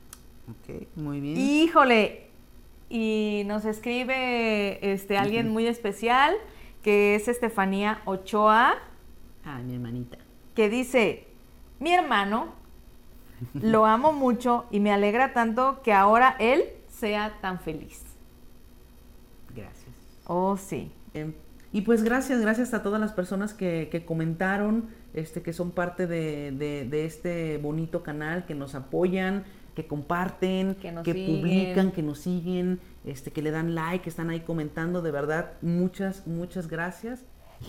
Ok, 0.49 0.85
muy 0.95 1.21
bien. 1.21 1.37
Híjole. 1.37 2.27
Y 2.89 3.43
nos 3.47 3.63
escribe 3.65 4.91
este 4.93 5.17
alguien 5.17 5.49
muy 5.49 5.67
especial 5.67 6.35
que 6.83 7.15
es 7.15 7.27
Estefanía 7.27 8.01
Ochoa, 8.05 8.75
Ah, 9.43 9.59
mi 9.59 9.73
hermanita. 9.73 10.17
que 10.53 10.69
dice, 10.69 11.25
mi 11.79 11.93
hermano, 11.93 12.53
lo 13.53 13.85
amo 13.85 14.13
mucho 14.13 14.65
y 14.71 14.79
me 14.79 14.91
alegra 14.93 15.33
tanto 15.33 15.81
que 15.83 15.93
ahora 15.93 16.35
él 16.39 16.63
sea 16.89 17.37
tan 17.41 17.59
feliz. 17.59 18.01
Gracias. 19.55 19.95
Oh, 20.25 20.57
sí. 20.57 20.91
Em, 21.13 21.33
Y 21.71 21.81
pues 21.81 22.03
gracias, 22.03 22.39
gracias 22.41 22.73
a 22.73 22.83
todas 22.83 23.01
las 23.01 23.11
personas 23.11 23.53
que, 23.53 23.89
que 23.91 24.05
comentaron, 24.05 24.87
este, 25.13 25.41
que 25.41 25.51
son 25.53 25.71
parte 25.71 26.07
de, 26.07 26.51
de- 26.51 26.85
de 26.89 27.05
este 27.05 27.57
bonito 27.57 28.01
canal, 28.01 28.45
que 28.45 28.55
nos 28.55 28.75
apoyan, 28.75 29.43
que 29.75 29.85
comparten, 29.87 30.75
Que 30.75 30.93
que 31.03 31.13
publican, 31.13 31.91
que 31.91 32.01
nos 32.01 32.19
siguen, 32.19 32.79
este, 33.03 33.31
que 33.31 33.41
le 33.41 33.51
dan 33.51 33.75
like, 33.75 34.03
que 34.03 34.09
están 34.09 34.29
ahí 34.29 34.39
comentando. 34.39 35.01
De 35.01 35.11
verdad, 35.11 35.51
muchas, 35.61 36.25
muchas 36.27 36.67
gracias. 36.69 37.25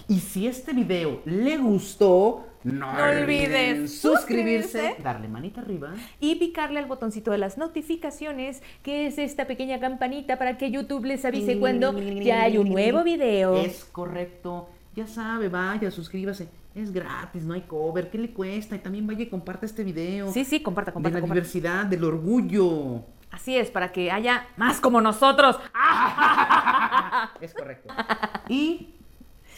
Y 0.09 0.21
si 0.21 0.47
este 0.47 0.73
video 0.73 1.21
le 1.25 1.59
gustó, 1.59 2.47
no, 2.65 2.93
No 2.93 3.05
olviden 3.05 3.89
suscribirse, 3.89 4.97
darle 5.03 5.29
manita 5.29 5.61
arriba. 5.61 5.95
Y 6.19 6.35
picarle 6.35 6.81
al 6.81 6.87
botoncito 6.87 7.31
de 7.31 7.39
las 7.39 7.59
notificaciones, 7.59 8.61
que 8.83 9.07
es 9.07 9.19
esta 9.19 9.47
pequeña 9.47 9.79
campanita 9.79 10.37
para 10.37 10.59
que 10.59 10.73
YouTube 10.73 11.05
les 11.05 11.25
avise 11.25 11.61
cuando 11.61 11.97
ya 12.21 12.43
hay 12.43 12.59
un 12.59 12.69
nuevo 12.69 13.05
video. 13.05 13.57
Es 13.57 13.85
correcto. 13.85 14.69
Ya 14.97 15.07
sabe, 15.07 15.49
vaya, 15.49 15.91
suscríbase. 15.91 16.49
Es 16.75 16.93
gratis, 16.93 17.45
no 17.45 17.55
hay 17.55 17.63
cover. 17.63 18.11
¿Qué 18.11 18.19
le 18.19 18.31
cuesta? 18.33 18.75
Y 18.75 18.81
también 18.81 19.07
vaya 19.07 19.23
y 19.23 19.27
comparte 19.27 19.67
este 19.67 19.85
video. 19.85 20.33
Sí, 20.33 20.45
sí, 20.45 20.61
comparta, 20.61 20.91
de 20.91 20.95
comparta, 20.95 21.19
la 21.19 21.21
comparta. 21.21 21.41
diversidad, 21.41 21.87
del 21.87 22.03
orgullo. 22.05 23.03
Así 23.31 23.57
es, 23.57 23.71
para 23.71 23.93
que 23.93 24.11
haya 24.11 24.47
más 24.57 24.81
como 24.81 25.01
nosotros. 25.01 25.59
Es 27.41 27.55
correcto. 27.55 27.95
Y 28.49 28.96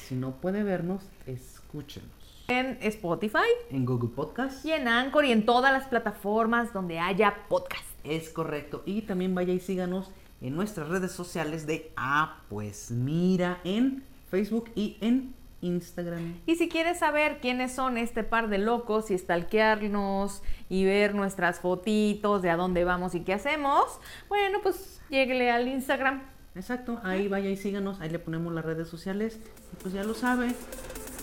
si 0.08 0.14
no 0.14 0.32
puede 0.40 0.62
vernos, 0.62 1.02
escúchenos. 1.26 2.08
En 2.48 2.78
Spotify 2.80 3.44
En 3.70 3.84
Google 3.84 4.08
Podcast. 4.08 4.64
y 4.64 4.72
en 4.72 4.88
Anchor 4.88 5.26
y 5.26 5.32
en 5.32 5.44
todas 5.44 5.70
las 5.70 5.86
plataformas 5.86 6.72
donde 6.72 6.98
haya 6.98 7.34
podcast. 7.48 7.84
Es 8.04 8.30
correcto. 8.30 8.82
Y 8.86 9.02
también 9.02 9.34
vaya 9.34 9.52
y 9.52 9.60
síganos 9.60 10.10
en 10.40 10.56
nuestras 10.56 10.88
redes 10.88 11.12
sociales 11.12 11.66
de 11.66 11.92
Ah, 11.94 12.38
pues 12.48 12.90
mira, 12.90 13.60
en 13.64 14.02
Facebook 14.30 14.70
y 14.74 14.96
en 15.02 15.34
Instagram. 15.60 16.36
Y 16.46 16.54
si 16.54 16.70
quieres 16.70 17.00
saber 17.00 17.40
quiénes 17.42 17.72
son 17.74 17.98
este 17.98 18.24
par 18.24 18.48
de 18.48 18.56
locos 18.56 19.10
y 19.10 19.18
stalkearnos 19.18 20.42
y 20.70 20.86
ver 20.86 21.14
nuestras 21.14 21.60
fotitos 21.60 22.40
de 22.40 22.48
a 22.48 22.56
dónde 22.56 22.84
vamos 22.84 23.14
y 23.14 23.20
qué 23.20 23.34
hacemos, 23.34 23.84
bueno, 24.30 24.60
pues 24.62 25.02
lléguele 25.10 25.50
al 25.50 25.68
Instagram. 25.68 26.22
Exacto, 26.58 26.98
ahí 27.04 27.28
vaya 27.28 27.48
y 27.50 27.56
síganos, 27.56 28.00
ahí 28.00 28.10
le 28.10 28.18
ponemos 28.18 28.52
las 28.52 28.64
redes 28.64 28.88
sociales, 28.88 29.38
y 29.72 29.76
pues 29.80 29.94
ya 29.94 30.02
lo 30.02 30.14
sabe. 30.14 30.56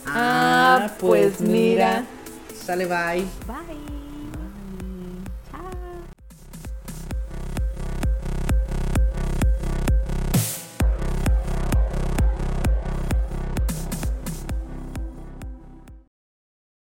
Ah, 0.06 0.92
pues 0.98 1.42
mira. 1.42 2.06
Sale 2.54 2.86
bye. 2.86 3.26
Bye. 3.46 3.85